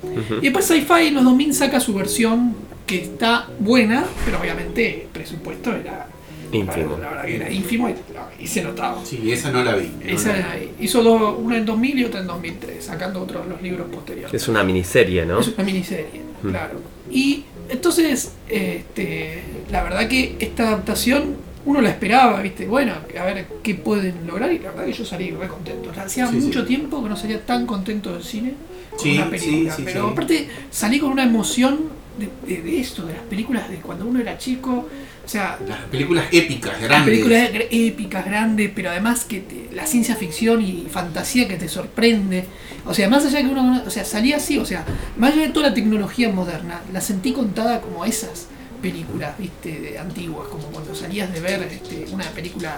Y 0.41 0.45
después 0.45 0.65
Sci-Fi 0.65 1.09
en 1.09 1.15
los 1.15 1.25
2000 1.25 1.55
saca 1.55 1.79
su 1.81 1.95
versión 1.95 2.55
que 2.87 3.03
está 3.03 3.47
buena, 3.61 4.05
pero 4.25 4.41
obviamente 4.41 5.03
el 5.03 5.09
presupuesto 5.09 5.73
era 5.75 6.07
Ínfimo. 6.51 6.97
La, 6.99 7.11
verdad 7.11 7.25
que 7.27 7.37
era 7.37 7.51
ínfimo 7.51 7.91
y, 7.91 7.95
y 8.43 8.47
se 8.47 8.63
notaba. 8.63 9.05
Sí, 9.05 9.31
esa 9.31 9.51
no 9.53 9.63
la 9.63 9.75
vi. 9.77 9.89
no 10.03 10.11
Esa 10.11 10.31
la- 10.31 10.39
era- 10.39 10.57
hizo 10.81 11.03
dos, 11.03 11.37
una 11.39 11.59
en 11.59 11.67
2000 11.67 11.99
y 11.99 12.05
otra 12.07 12.21
en 12.21 12.27
2003, 12.27 12.83
sacando 12.87 13.21
otros 13.21 13.47
los 13.47 13.61
libros 13.61 13.87
posteriores. 13.91 14.33
Es 14.33 14.49
una 14.49 14.65
miniserie, 14.65 15.27
¿no? 15.27 15.41
Es 15.41 15.49
una 15.49 15.63
miniserie, 15.63 16.23
claro. 16.41 16.81
Y 17.11 17.45
entonces, 17.69 18.33
este, 18.49 19.43
la 19.71 19.83
verdad 19.83 20.09
que 20.09 20.37
esta 20.39 20.69
adaptación 20.69 21.37
uno 21.65 21.81
la 21.83 21.91
esperaba, 21.91 22.41
¿viste? 22.41 22.67
Bueno, 22.67 22.95
a 23.19 23.25
ver 23.25 23.47
qué 23.63 23.75
pueden 23.75 24.27
lograr 24.27 24.51
y 24.53 24.59
la 24.59 24.71
verdad 24.71 24.87
que 24.87 24.93
yo 24.93 25.05
salí 25.05 25.31
re 25.31 25.49
contento. 25.49 25.91
Hacía 25.91 26.27
Sí, 26.29 26.41
sí. 26.41 26.47
mucho 26.47 26.65
tiempo 26.65 27.03
que 27.03 27.09
no 27.11 27.17
salía 27.17 27.45
tan 27.45 27.67
contento 27.67 28.13
del 28.15 28.23
cine 28.23 28.55
con 28.91 29.01
Sí, 29.01 29.17
una 29.19 29.29
película, 29.29 29.77
pero 29.85 30.09
aparte 30.09 30.49
salí 30.71 30.99
con 30.99 31.11
una 31.13 31.25
emoción 31.25 31.79
de, 32.19 32.55
de- 32.57 32.63
de 32.63 32.81
esto, 32.81 33.05
de 33.05 33.13
las 33.13 33.23
películas 33.23 33.69
de 33.69 33.77
cuando 33.77 34.07
uno 34.07 34.19
era 34.21 34.39
chico. 34.39 34.89
O 35.29 35.31
sea, 35.31 35.59
Las 35.69 35.81
películas 35.91 36.25
épicas, 36.33 36.73
las 36.73 36.81
grandes. 36.81 37.11
películas 37.11 37.51
gr- 37.53 37.67
épicas, 37.71 38.25
grandes, 38.25 38.71
pero 38.75 38.89
además 38.89 39.27
que 39.27 39.41
te- 39.41 39.69
la 39.75 39.85
ciencia 39.85 40.17
ficción 40.17 40.63
y 40.63 40.87
fantasía 40.91 41.47
que 41.47 41.57
te 41.59 41.69
sorprende. 41.69 42.47
O 42.87 42.95
sea, 42.95 43.11
más 43.11 43.27
allá 43.27 43.43
que 43.43 43.49
uno, 43.49 43.83
o 43.87 43.91
sea, 43.91 44.07
salía 44.07 44.39
así, 44.39 44.57
o 44.57 44.65
sea, 44.65 44.87
más 45.19 45.35
allá 45.35 45.43
de 45.43 45.49
toda 45.51 45.69
la 45.69 45.75
tecnología 45.75 46.31
moderna, 46.31 46.81
la 46.95 47.03
sentí 47.03 47.33
contada 47.33 47.83
como 47.83 48.07
esas 48.07 48.47
películas, 48.83 49.37
viste, 49.39 49.99
antiguas, 49.99 50.49
como 50.49 50.65
cuando 50.69 50.95
salías 50.95 51.33
de 51.33 51.41
ver 51.41 51.63
este, 51.63 52.07
una 52.13 52.25
película 52.31 52.75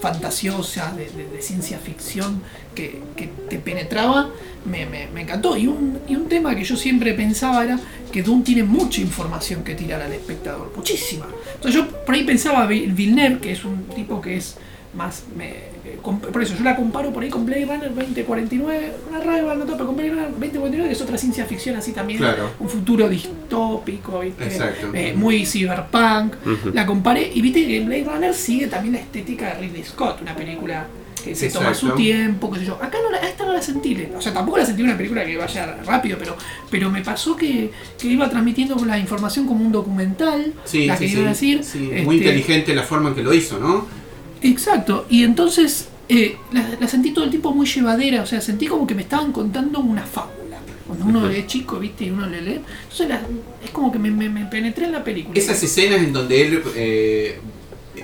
fantasiosa 0.00 0.92
de, 0.96 1.06
ciencia 1.42 1.78
ficción 1.78 2.42
que, 2.74 3.00
te 3.48 3.58
penetraba, 3.58 4.30
me, 4.64 4.86
me- 4.86 5.08
encantó. 5.20 5.56
Y 5.56 5.66
un, 5.66 5.98
y 6.08 6.16
un 6.16 6.28
tema 6.28 6.54
que 6.54 6.64
yo 6.64 6.76
siempre 6.76 7.14
pensaba 7.14 7.64
era 7.64 7.78
que 8.12 8.22
Dune 8.22 8.42
tiene 8.42 8.62
mucha 8.64 9.00
información 9.00 9.62
que 9.64 9.74
tirar 9.74 10.00
al 10.02 10.12
espectador, 10.12 10.72
muchísima. 10.76 11.26
entonces 11.54 11.74
yo 11.80 11.88
por 12.04 12.14
ahí 12.14 12.24
pensaba 12.24 12.66
Vil- 12.68 12.92
Villeneuve, 12.94 13.38
que 13.40 13.52
es 13.52 13.64
un 13.64 13.84
tipo 13.88 14.20
que 14.20 14.36
es 14.36 14.56
más... 14.94 15.24
me- 15.36 15.69
por 16.02 16.42
eso 16.42 16.54
yo 16.56 16.64
la 16.64 16.76
comparo 16.76 17.12
por 17.12 17.22
ahí 17.22 17.28
con 17.30 17.44
Blade 17.46 17.64
Runner 17.66 17.94
2049, 17.94 18.92
una 19.10 19.20
raya 19.20 19.54
no 19.54 19.64
pero 19.66 19.86
con 19.86 19.96
Blade 19.96 20.10
Runner 20.10 20.30
2049 20.30 20.86
que 20.88 20.92
es 20.92 21.00
otra 21.02 21.18
ciencia 21.18 21.44
ficción 21.46 21.76
así 21.76 21.92
también, 21.92 22.18
Claro. 22.18 22.50
un 22.58 22.68
futuro 22.68 23.08
distópico, 23.08 24.20
¿viste? 24.20 24.48
Eh, 24.94 25.14
muy 25.16 25.44
cyberpunk. 25.46 26.34
La 26.74 26.86
comparé 26.86 27.30
y 27.34 27.40
viste 27.40 27.66
que 27.66 27.76
en 27.78 27.86
Blade 27.86 28.04
Runner 28.04 28.34
sigue 28.34 28.66
también 28.66 28.94
la 28.94 29.00
estética 29.00 29.54
de 29.54 29.60
Ridley 29.60 29.84
Scott, 29.84 30.20
una 30.22 30.34
película 30.34 30.86
que 31.22 31.34
se 31.34 31.50
toma 31.50 31.74
su 31.74 31.90
tiempo, 31.90 32.50
qué 32.50 32.60
sé 32.60 32.64
yo. 32.64 32.78
Acá 32.80 32.96
no 33.02 33.10
la, 33.10 33.18
a 33.18 33.28
esta 33.28 33.44
no 33.44 33.52
la 33.52 33.60
sentí, 33.60 34.08
o 34.16 34.22
sea, 34.22 34.32
tampoco 34.32 34.56
la 34.56 34.64
sentí 34.64 34.82
una 34.82 34.96
película 34.96 35.22
que 35.26 35.36
vaya 35.36 35.76
rápido, 35.84 36.16
pero, 36.18 36.34
pero 36.70 36.90
me 36.90 37.02
pasó 37.02 37.36
que, 37.36 37.70
que 37.98 38.08
iba 38.08 38.30
transmitiendo 38.30 38.74
la 38.86 38.98
información 38.98 39.46
como 39.46 39.62
un 39.62 39.70
documental, 39.70 40.54
Sí, 40.64 40.86
la 40.86 40.96
sí, 40.96 41.04
que 41.04 41.10
sí, 41.10 41.18
iba 41.18 41.26
a 41.26 41.28
decir. 41.32 41.60
este, 41.60 42.02
Muy 42.04 42.16
inteligente 42.16 42.74
la 42.74 42.84
forma 42.84 43.10
en 43.10 43.14
que 43.16 43.22
lo 43.22 43.34
hizo, 43.34 43.58
¿no? 43.58 43.86
Exacto, 44.40 45.04
y 45.10 45.24
entonces 45.24 45.89
eh, 46.10 46.36
la, 46.52 46.68
la 46.80 46.88
sentí 46.88 47.12
todo 47.12 47.24
el 47.24 47.30
tiempo 47.30 47.52
muy 47.54 47.66
llevadera, 47.66 48.22
o 48.22 48.26
sea, 48.26 48.40
sentí 48.40 48.66
como 48.66 48.86
que 48.86 48.94
me 48.94 49.02
estaban 49.02 49.32
contando 49.32 49.80
una 49.80 50.02
fábula. 50.02 50.58
Cuando 50.86 51.04
uno 51.06 51.30
es 51.30 51.46
chico, 51.46 51.78
viste, 51.78 52.04
y 52.06 52.10
uno 52.10 52.26
le 52.26 52.42
lee, 52.42 52.60
entonces 52.82 53.08
la- 53.08 53.22
es 53.64 53.70
como 53.70 53.92
que 53.92 53.98
me, 53.98 54.10
me- 54.10 54.28
me 54.28 54.44
penetré 54.46 54.86
en 54.86 54.92
la 54.92 55.04
película. 55.04 55.38
Esas 55.38 55.62
escenas 55.62 56.00
en 56.00 56.12
donde 56.12 56.42
él 56.42 56.62
eh, 56.74 57.38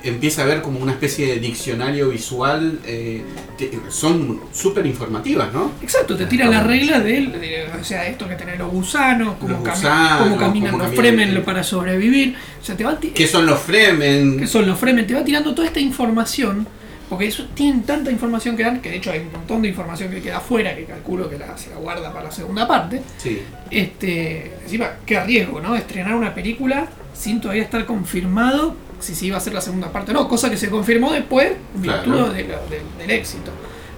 empieza 0.04 0.42
a 0.42 0.46
ver 0.46 0.62
como 0.62 0.78
una 0.78 0.92
especie 0.92 1.26
de 1.26 1.40
diccionario 1.40 2.10
visual 2.10 2.78
eh, 2.84 3.22
te- 3.58 3.72
son 3.88 4.40
súper 4.52 4.86
informativas, 4.86 5.52
¿no? 5.52 5.72
Exacto, 5.82 6.16
te 6.16 6.26
tira 6.26 6.46
las 6.48 6.64
reglas 6.64 7.02
de 7.02 7.18
él, 7.18 7.32
de- 7.32 7.66
o 7.80 7.82
sea, 7.84 8.06
esto 8.06 8.28
que 8.28 8.34
tener 8.36 8.58
los 8.58 8.70
gusanos, 8.70 9.34
cómo, 9.40 9.54
Los 9.54 9.62
cami- 9.62 10.18
cómo 10.18 10.36
caminan 10.36 10.72
cómo 10.72 10.84
los 10.84 10.94
fremen 10.94 11.42
para 11.44 11.64
sobrevivir, 11.64 12.36
o 12.60 12.64
sea, 12.64 12.76
te 12.76 12.84
va 12.84 12.98
¿Qué 13.00 13.26
son 13.26 13.46
los 13.46 13.58
Fremen? 13.60 14.38
que 14.38 14.46
son 14.46 14.64
los 14.66 14.78
fremen, 14.78 15.06
te 15.08 15.14
va 15.14 15.24
tirando 15.24 15.54
toda 15.54 15.66
esta 15.66 15.80
información, 15.80 16.68
porque 17.08 17.26
eso, 17.26 17.46
tienen 17.54 17.82
tanta 17.84 18.10
información 18.10 18.56
que 18.56 18.64
dan, 18.64 18.80
que 18.80 18.90
de 18.90 18.96
hecho 18.96 19.10
hay 19.12 19.20
un 19.20 19.32
montón 19.32 19.62
de 19.62 19.68
información 19.68 20.10
que 20.10 20.20
queda 20.20 20.38
afuera, 20.38 20.74
que 20.74 20.84
calculo 20.84 21.28
que 21.30 21.38
la, 21.38 21.56
se 21.56 21.70
la 21.70 21.76
guarda 21.76 22.12
para 22.12 22.24
la 22.24 22.30
segunda 22.32 22.66
parte. 22.66 23.02
Sí, 23.18 23.42
Este, 23.70 24.52
encima, 24.62 24.90
qué 25.04 25.20
riesgo, 25.20 25.60
¿no? 25.60 25.76
Estrenar 25.76 26.14
una 26.14 26.34
película 26.34 26.86
sin 27.14 27.40
todavía 27.40 27.62
estar 27.62 27.84
confirmado 27.86 28.74
si 29.00 29.14
se 29.14 29.26
iba 29.26 29.36
a 29.36 29.38
hacer 29.38 29.52
la 29.52 29.60
segunda 29.60 29.92
parte 29.92 30.10
o 30.12 30.14
no, 30.14 30.26
cosa 30.28 30.48
que 30.50 30.56
se 30.56 30.68
confirmó 30.70 31.12
después, 31.12 31.52
en 31.76 31.82
Claro. 31.82 32.02
virtud 32.02 32.32
de 32.34 32.42
lo- 32.44 32.66
de- 32.68 32.82
del 32.98 33.10
éxito 33.10 33.50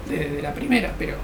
de, 0.08 0.28
de 0.30 0.42
la 0.42 0.52
primera, 0.52 0.92
pero 0.98 1.14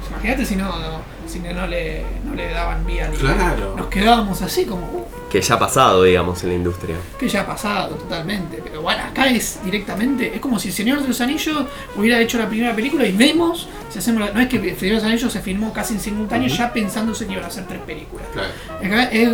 pues, 0.00 0.10
imagínate 0.10 0.46
si 0.46 0.56
no, 0.56 0.64
no- 0.68 1.02
si 1.28 1.38
no 1.38 1.66
le, 1.66 2.02
no 2.24 2.34
le 2.34 2.48
daban 2.50 2.84
vía 2.86 3.10
Claro. 3.18 3.74
Nos 3.76 3.86
quedábamos 3.88 4.40
así 4.42 4.64
como, 4.64 4.86
uh, 4.86 5.04
Que 5.30 5.40
ya 5.40 5.54
ha 5.54 5.58
pasado, 5.58 6.02
digamos, 6.02 6.42
en 6.42 6.48
la 6.48 6.54
industria. 6.56 6.96
que 7.18 7.28
ya 7.28 7.42
ha 7.42 7.46
pasado 7.46 7.94
totalmente, 7.94 8.60
pero 8.64 8.82
bueno, 8.82 9.02
acá 9.04 9.28
es 9.28 9.60
directamente, 9.64 10.34
es 10.34 10.40
como 10.40 10.58
si 10.58 10.68
el 10.68 10.74
Señor 10.74 11.00
de 11.00 11.06
los 11.08 11.20
Anillos 11.20 11.66
hubiera 11.96 12.18
hecho 12.20 12.36
la 12.38 12.48
primera 12.48 12.74
película 12.74 13.06
y 13.06 13.12
vemos, 13.12 13.68
si 13.90 13.98
hacemos 14.00 14.20
la- 14.26 14.32
no 14.32 14.40
es 14.40 14.48
que 14.48 14.56
el 14.56 14.62
Señor 14.76 14.96
de 14.96 15.02
los 15.02 15.04
Anillos 15.04 15.32
se 15.32 15.40
filmó 15.40 15.72
casi 15.72 15.94
en 15.94 16.00
simultáneo 16.00 16.48
ya 16.48 16.72
pensándose 16.72 17.26
que 17.26 17.32
iban 17.32 17.44
a 17.44 17.48
hacer 17.48 17.64
tres 17.68 17.80
películas. 17.82 18.26
claro. 18.32 18.48
Acá 18.84 19.04
es- 19.12 19.30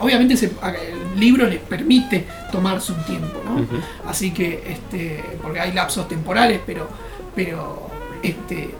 obviamente 0.00 0.36
se- 0.38 0.46
el 0.46 1.20
libro 1.20 1.46
les 1.46 1.60
permite 1.60 2.24
tomarse 2.50 2.92
un 2.92 3.04
tiempo, 3.04 3.40
¿no? 3.44 3.66
Así 4.08 4.30
que, 4.32 4.62
este, 4.66 5.22
porque 5.42 5.60
hay 5.60 5.72
lapsos 5.72 6.08
temporales, 6.08 6.60
pero, 6.64 6.88
pero, 7.34 7.90
este, 8.22 8.70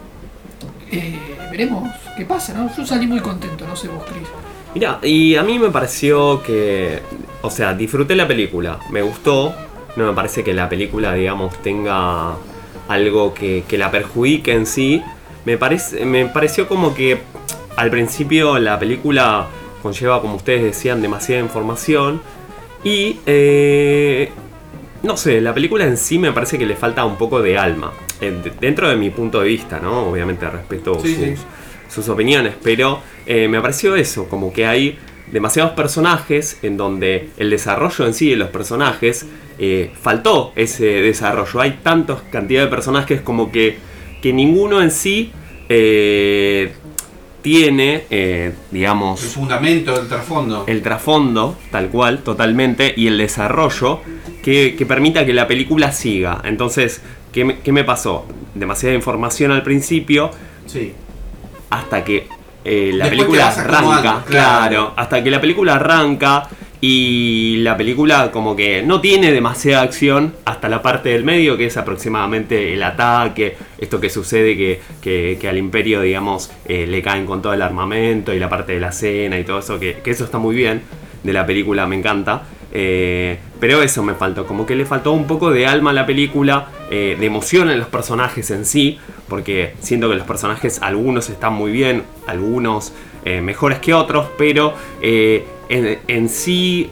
eh, 0.90 1.18
veremos 1.50 1.90
qué 2.16 2.24
pasa, 2.24 2.54
¿no? 2.54 2.74
Yo 2.74 2.86
salí 2.86 3.06
muy 3.06 3.20
contento, 3.20 3.66
no 3.66 3.76
sé 3.76 3.88
vos, 3.88 4.02
Chris. 4.04 4.26
Mira, 4.76 4.98
y 5.02 5.36
a 5.36 5.42
mí 5.42 5.58
me 5.58 5.70
pareció 5.70 6.42
que, 6.42 7.00
o 7.40 7.48
sea, 7.48 7.72
disfruté 7.72 8.14
la 8.14 8.28
película, 8.28 8.78
me 8.90 9.00
gustó, 9.00 9.54
no 9.96 10.06
me 10.06 10.12
parece 10.12 10.44
que 10.44 10.52
la 10.52 10.68
película, 10.68 11.14
digamos, 11.14 11.56
tenga 11.62 12.34
algo 12.86 13.32
que, 13.32 13.64
que 13.66 13.78
la 13.78 13.90
perjudique 13.90 14.52
en 14.52 14.66
sí, 14.66 15.02
me, 15.46 15.56
parece, 15.56 16.04
me 16.04 16.26
pareció 16.26 16.68
como 16.68 16.94
que 16.94 17.20
al 17.78 17.88
principio 17.90 18.58
la 18.58 18.78
película 18.78 19.46
conlleva, 19.82 20.20
como 20.20 20.34
ustedes 20.36 20.62
decían, 20.62 21.00
demasiada 21.00 21.40
información 21.40 22.20
y, 22.84 23.20
eh, 23.24 24.30
no 25.02 25.16
sé, 25.16 25.40
la 25.40 25.54
película 25.54 25.86
en 25.86 25.96
sí 25.96 26.18
me 26.18 26.32
parece 26.32 26.58
que 26.58 26.66
le 26.66 26.76
falta 26.76 27.02
un 27.06 27.16
poco 27.16 27.40
de 27.40 27.56
alma, 27.56 27.92
de- 28.20 28.52
dentro 28.60 28.90
de 28.90 28.96
mi 28.96 29.08
punto 29.08 29.40
de 29.40 29.48
vista, 29.48 29.80
¿no? 29.80 30.10
Obviamente 30.10 30.46
respeto 30.50 31.00
Sí, 31.00 31.14
sus, 31.14 31.24
sí. 31.24 31.34
sus 31.88 32.08
opiniones, 32.10 32.52
pero 32.62 33.00
eh, 33.26 33.48
me 33.48 33.60
pareció 33.60 33.96
eso, 33.96 34.28
como 34.28 34.52
que 34.52 34.66
hay 34.66 34.98
demasiados 35.32 35.72
personajes 35.72 36.58
en 36.62 36.76
donde 36.76 37.30
el 37.36 37.50
desarrollo 37.50 38.06
en 38.06 38.14
sí 38.14 38.30
de 38.30 38.36
los 38.36 38.50
personajes 38.50 39.26
eh, 39.58 39.90
faltó 40.00 40.52
ese 40.54 40.84
desarrollo. 40.86 41.60
Hay 41.60 41.80
tantos 41.82 42.20
cantidad 42.30 42.62
de 42.62 42.68
personajes 42.68 43.20
como 43.22 43.50
que, 43.50 43.78
que 44.22 44.32
ninguno 44.32 44.80
en 44.82 44.90
sí 44.90 45.32
eh, 45.68 46.72
tiene, 47.42 48.04
eh, 48.10 48.52
digamos, 48.70 49.22
El 49.22 49.30
fundamento, 49.30 50.00
el 50.00 50.08
trasfondo. 50.08 50.64
el 50.66 50.82
trasfondo, 50.82 51.56
tal 51.70 51.88
cual, 51.88 52.18
totalmente, 52.18 52.92
y 52.96 53.06
el 53.06 53.18
desarrollo 53.18 54.00
que, 54.42 54.74
que 54.76 54.86
permita 54.86 55.24
que 55.24 55.32
la 55.32 55.46
película 55.46 55.92
siga. 55.92 56.40
Entonces, 56.44 57.02
¿qué 57.32 57.44
me, 57.44 57.58
qué 57.60 57.72
me 57.72 57.84
pasó? 57.84 58.26
Demasiada 58.54 58.94
información 58.94 59.50
al 59.52 59.62
principio, 59.62 60.30
Sí. 60.66 60.92
hasta 61.70 62.02
que 62.04 62.26
eh, 62.66 62.90
la 62.92 63.04
Después 63.08 63.26
película 63.28 63.48
arranca, 63.48 64.02
claro. 64.02 64.24
claro, 64.26 64.92
hasta 64.96 65.22
que 65.22 65.30
la 65.30 65.40
película 65.40 65.76
arranca 65.76 66.48
y 66.80 67.56
la 67.62 67.76
película 67.76 68.30
como 68.30 68.54
que 68.54 68.82
no 68.82 69.00
tiene 69.00 69.32
demasiada 69.32 69.82
acción 69.82 70.34
hasta 70.44 70.68
la 70.68 70.82
parte 70.82 71.08
del 71.08 71.24
medio 71.24 71.56
que 71.56 71.66
es 71.66 71.76
aproximadamente 71.78 72.74
el 72.74 72.82
ataque, 72.82 73.56
esto 73.78 73.98
que 73.98 74.10
sucede 74.10 74.56
que, 74.56 74.80
que- 75.00 75.38
que 75.40 75.48
al 75.48 75.56
imperio 75.56 76.02
digamos 76.02 76.50
eh, 76.66 76.86
le 76.86 77.00
caen 77.02 77.24
con 77.24 77.40
todo 77.40 77.54
el 77.54 77.62
armamento 77.62 78.34
y 78.34 78.38
la 78.38 78.48
parte 78.50 78.72
de 78.74 78.80
la 78.80 78.92
cena 78.92 79.38
y 79.38 79.44
todo 79.44 79.60
eso, 79.60 79.80
que, 79.80 79.94
que 80.04 80.10
eso 80.10 80.24
está 80.24 80.38
muy 80.38 80.54
bien 80.54 80.82
de 81.22 81.32
la 81.32 81.46
película, 81.46 81.86
me 81.86 81.96
encanta. 81.96 82.42
Eh, 82.72 83.38
pero 83.60 83.82
eso 83.82 84.02
me 84.02 84.14
faltó, 84.14 84.46
como 84.46 84.66
que 84.66 84.74
le 84.74 84.84
faltó 84.84 85.12
un 85.12 85.26
poco 85.26 85.50
de 85.50 85.66
alma 85.66 85.90
a 85.90 85.92
la 85.92 86.06
película 86.06 86.68
eh, 86.90 87.16
de 87.18 87.26
emoción 87.26 87.70
en 87.70 87.78
los 87.78 87.88
personajes 87.88 88.50
en 88.50 88.64
sí, 88.64 88.98
porque 89.28 89.74
siento 89.80 90.08
que 90.10 90.16
los 90.16 90.26
personajes 90.26 90.78
algunos 90.82 91.30
están 91.30 91.54
muy 91.54 91.72
bien, 91.72 92.02
algunos 92.26 92.92
eh, 93.24 93.40
mejores 93.40 93.78
que 93.80 93.94
otros, 93.94 94.26
pero 94.38 94.74
eh, 95.02 95.44
en, 95.68 95.98
en 96.06 96.28
sí 96.28 96.86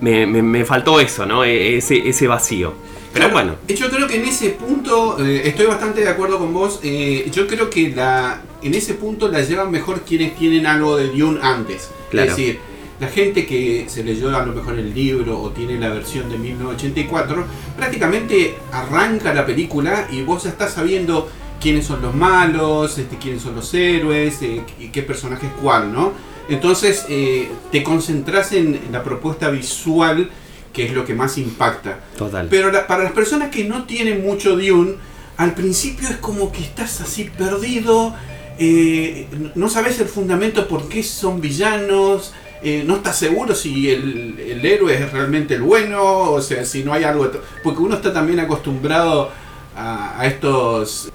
me, 0.00 0.26
me- 0.26 0.42
me 0.42 0.64
faltó 0.64 1.00
eso, 1.00 1.26
¿no? 1.26 1.44
E- 1.44 1.76
Ese, 1.76 2.08
ese 2.08 2.26
vacío. 2.26 2.74
Pero 3.12 3.28
Claro, 3.30 3.32
bueno, 3.32 3.56
Yo 3.68 3.88
creo 3.90 4.08
que 4.08 4.16
en 4.16 4.24
ese 4.24 4.50
punto 4.50 5.18
estoy 5.18 5.66
bastante 5.66 6.00
de 6.00 6.08
acuerdo 6.08 6.38
con 6.38 6.52
vos. 6.52 6.80
yo 6.82 7.46
creo 7.46 7.70
que 7.70 7.90
la, 7.90 8.42
en 8.60 8.74
ese 8.74 8.94
punto 8.94 9.28
la 9.28 9.40
llevan 9.40 9.70
mejor 9.70 10.00
quienes 10.00 10.34
tienen 10.36 10.66
algo 10.66 10.96
de 10.96 11.08
Dune 11.08 11.38
antes. 11.40 11.90
Claro. 12.10 12.30
Es 12.30 12.36
decir, 12.36 12.58
la 13.00 13.08
gente 13.08 13.46
que 13.46 13.86
se 13.88 14.04
leyó 14.04 14.36
a 14.36 14.44
lo 14.46 14.52
mejor 14.52 14.78
el 14.78 14.94
libro 14.94 15.40
o 15.40 15.50
tiene 15.50 15.78
la 15.78 15.88
versión 15.90 16.28
de 16.30 16.38
1984, 16.38 17.44
prácticamente 17.76 18.54
arranca 18.72 19.34
la 19.34 19.44
película 19.46 20.06
y 20.10 20.22
vos 20.22 20.44
ya 20.44 20.50
estás 20.50 20.72
sabiendo 20.74 21.28
quiénes 21.60 21.86
son 21.86 22.02
los 22.02 22.14
malos, 22.14 22.98
este, 22.98 23.16
quiénes 23.16 23.42
son 23.42 23.54
los 23.56 23.72
héroes, 23.74 24.40
eh, 24.42 24.62
y 24.78 24.88
qué 24.88 25.02
personaje 25.02 25.46
es 25.46 25.52
cuál, 25.62 25.92
¿no? 25.92 26.12
Entonces 26.48 27.06
eh, 27.08 27.48
te 27.72 27.82
concentras 27.82 28.52
en 28.52 28.78
la 28.92 29.02
propuesta 29.02 29.48
visual, 29.50 30.30
que 30.72 30.84
es 30.86 30.92
lo 30.92 31.04
que 31.04 31.14
más 31.14 31.38
impacta. 31.38 32.00
total. 32.18 32.48
Pero 32.50 32.70
la- 32.70 32.86
para 32.86 33.02
las 33.04 33.12
personas 33.12 33.50
que 33.50 33.64
no 33.64 33.84
tienen 33.84 34.22
mucho 34.22 34.56
Dune, 34.56 34.94
al 35.36 35.54
principio 35.54 36.08
es 36.08 36.16
como 36.18 36.52
que 36.52 36.62
estás 36.62 37.00
así 37.00 37.24
perdido, 37.36 38.14
eh, 38.58 39.26
no 39.54 39.68
sabes 39.68 39.98
el 40.00 40.06
fundamento 40.06 40.68
por 40.68 40.88
qué 40.88 41.02
son 41.02 41.40
villanos, 41.40 42.32
eh, 42.64 42.82
no 42.86 42.96
estás 42.96 43.18
seguro 43.18 43.54
si 43.54 43.90
el, 43.90 44.38
el 44.40 44.64
héroe 44.64 44.94
es 44.94 45.12
realmente 45.12 45.54
el 45.54 45.62
bueno, 45.62 46.02
o 46.02 46.40
sea, 46.40 46.64
si 46.64 46.82
no 46.82 46.92
hay 46.92 47.04
algo... 47.04 47.28
de- 47.28 47.40
Porque 47.62 47.80
uno 47.80 47.94
está 47.96 48.12
también 48.12 48.40
acostumbrado 48.40 49.30
a, 49.76 50.18
a 50.20 50.26
estos 50.26 51.10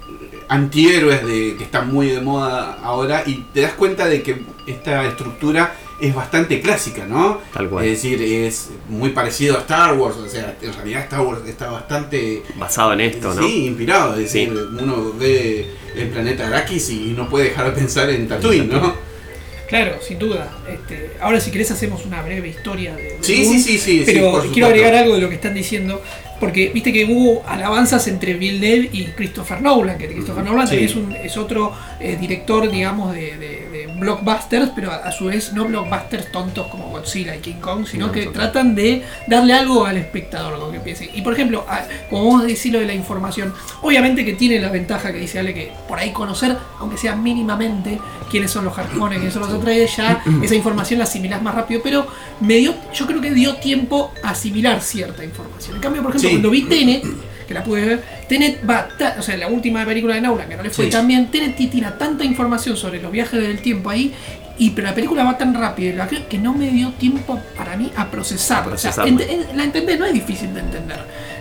antihéroes 0.47 1.25
de, 1.25 1.55
que 1.57 1.63
están 1.63 1.91
muy 1.93 2.07
de 2.09 2.21
moda 2.21 2.79
ahora 2.81 3.23
y 3.25 3.45
te 3.53 3.61
das 3.61 3.73
cuenta 3.73 4.07
de 4.07 4.21
que 4.23 4.41
esta 4.67 5.05
estructura 5.05 5.75
es 6.01 6.15
bastante 6.15 6.61
clásica, 6.61 7.05
¿no? 7.05 7.39
Tal 7.53 7.69
cual. 7.69 7.85
Es 7.85 8.01
decir, 8.01 8.21
es 8.21 8.69
muy 8.87 9.09
parecido 9.09 9.57
a 9.57 9.59
Star 9.61 9.95
Wars, 9.97 10.15
o 10.15 10.27
sea, 10.29 10.55
en 10.61 10.73
realidad 10.73 11.01
Star 11.03 11.21
Wars 11.21 11.41
está 11.45 11.69
bastante 11.69 12.41
Basado 12.55 12.93
en 12.93 13.01
esto, 13.01 13.33
¿no? 13.33 13.41
sí, 13.45 13.65
inspirado, 13.65 14.15
es 14.15 14.31
Sí. 14.31 14.45
decir, 14.45 14.67
uno 14.81 15.13
ve 15.19 15.67
el 15.95 16.07
planeta 16.09 16.47
Arrakis 16.47 16.89
y 16.89 17.13
no 17.17 17.27
puede 17.29 17.45
dejar 17.49 17.65
de 17.65 17.71
pensar 17.73 18.09
en 18.09 18.27
Tatooine, 18.27 18.69
¿no? 18.69 18.95
Claro, 19.69 19.99
sin 20.01 20.19
duda. 20.19 20.51
Este, 20.67 21.11
ahora 21.21 21.39
si 21.39 21.51
querés 21.51 21.69
hacemos 21.71 22.05
una 22.05 22.21
breve 22.21 22.49
historia 22.49 22.95
de, 22.95 23.03
de 23.03 23.17
Sí, 23.21 23.45
sí, 23.45 23.59
sí, 23.59 23.77
sí, 23.77 24.03
Pero 24.05 24.43
quiero 24.51 24.67
agregar 24.67 24.95
algo 24.95 25.15
de 25.15 25.21
lo 25.21 25.29
que 25.29 25.35
están 25.35 25.53
diciendo, 25.53 26.01
porque 26.39 26.71
viste 26.73 26.91
que 26.91 27.05
hubo 27.05 27.43
alabanzas 27.47 28.07
entre 28.07 28.33
Villeneuve 28.33 28.89
y 28.91 29.05
Christopher 29.15 29.61
Nolan, 29.61 29.97
que 29.97 30.07
Christopher 30.07 30.43
Nolan 30.43 30.67
Sí. 30.67 30.77
es, 30.83 30.95
un, 30.95 31.15
es 31.15 31.37
otro 31.37 31.73
eh, 31.99 32.17
director, 32.19 32.69
digamos, 32.69 33.13
de 33.13 33.68
blockbusters, 33.99 34.71
pero 34.75 34.91
a, 34.91 35.11
su 35.11 35.25
vez 35.25 35.53
no 35.53 35.65
blockbusters 35.65 36.31
tontos 36.31 36.67
como 36.67 36.89
Godzilla 36.89 37.35
y 37.35 37.39
King 37.39 37.59
Kong, 37.61 37.85
sino 37.85 38.07
No, 38.07 38.11
que 38.11 38.23
total. 38.25 38.41
tratan 38.51 38.75
de 38.75 39.03
darle 39.27 39.53
algo 39.53 39.85
al 39.85 39.97
espectador, 39.97 40.57
lo 40.57 40.71
que 40.71 40.79
piense. 40.79 41.09
Y 41.13 41.21
por 41.21 41.33
ejemplo, 41.33 41.65
a- 41.67 41.83
como 42.09 42.23
vos 42.25 42.43
decís 42.43 42.71
lo 42.71 42.79
de 42.79 42.85
la 42.85 42.93
información, 42.93 43.53
obviamente 43.81 44.23
que 44.25 44.33
tiene 44.33 44.59
la 44.59 44.69
ventaja 44.69 45.11
que 45.11 45.19
dice 45.19 45.39
Ale 45.39 45.53
que 45.53 45.71
por 45.87 45.99
ahí 45.99 46.11
conocer, 46.11 46.57
aunque 46.79 46.97
sea 46.97 47.15
mínimamente, 47.15 47.99
quiénes 48.29 48.51
son 48.51 48.65
los 48.65 48.77
Harkonnen, 48.77 49.17
quiénes 49.19 49.33
son 49.33 49.43
los 49.43 49.53
Atreides, 49.53 49.95
ya 49.97 50.23
esa 50.43 50.55
información 50.55 50.99
la 50.99 51.03
asimilás 51.05 51.41
más 51.41 51.55
rápido, 51.55 51.81
pero 51.83 52.07
me 52.39 52.55
dio, 52.55 52.73
yo 52.93 53.05
creo 53.07 53.21
que 53.21 53.31
dio 53.31 53.55
tiempo 53.57 54.11
a 54.23 54.29
asimilar 54.31 54.81
cierta 54.81 55.23
información. 55.23 55.75
En 55.75 55.81
cambio, 55.81 56.01
por 56.01 56.11
ejemplo, 56.11 56.29
Sí. 56.29 56.35
cuando 56.35 56.49
vi 56.49 56.63
Tenet, 56.63 57.03
que 57.47 57.53
la 57.55 57.63
pude 57.63 57.83
ver, 57.85 58.03
Tenet 58.29 58.59
va, 58.69 58.87
ta- 58.97 59.15
o 59.19 59.21
sea, 59.21 59.35
la 59.35 59.47
última 59.47 59.83
película 59.85 60.15
de 60.15 60.21
Nolan, 60.21 60.47
que 60.47 60.55
no 60.55 60.63
le 60.63 60.69
fue 60.69 60.85
Sí. 60.85 60.91
tan 60.91 61.07
bien, 61.07 61.29
Tenet 61.31 61.55
ti- 61.57 61.67
tira 61.67 61.97
tanta 61.97 62.23
información 62.23 62.77
sobre 62.77 63.01
los 63.01 63.11
viajes 63.11 63.41
del 63.41 63.59
tiempo 63.61 63.89
ahí, 63.89 64.13
y 64.57 64.71
pero 64.71 64.87
la 64.89 64.93
película 64.93 65.23
va 65.23 65.37
tan 65.37 65.53
rápido 65.53 65.93
que 66.29 66.37
no 66.37 66.53
me 66.53 66.69
dio 66.69 66.91
tiempo 66.91 67.39
para 67.57 67.75
mí 67.77 67.91
a 67.95 68.11
procesarla. 68.11 68.75
O 68.75 68.77
sea, 68.77 68.91
ent- 68.91 69.53
la 69.55 69.63
entender 69.63 69.97
no 69.99 70.05
es 70.05 70.13
difícil 70.13 70.53
de 70.53 70.59
entender. 70.59 70.99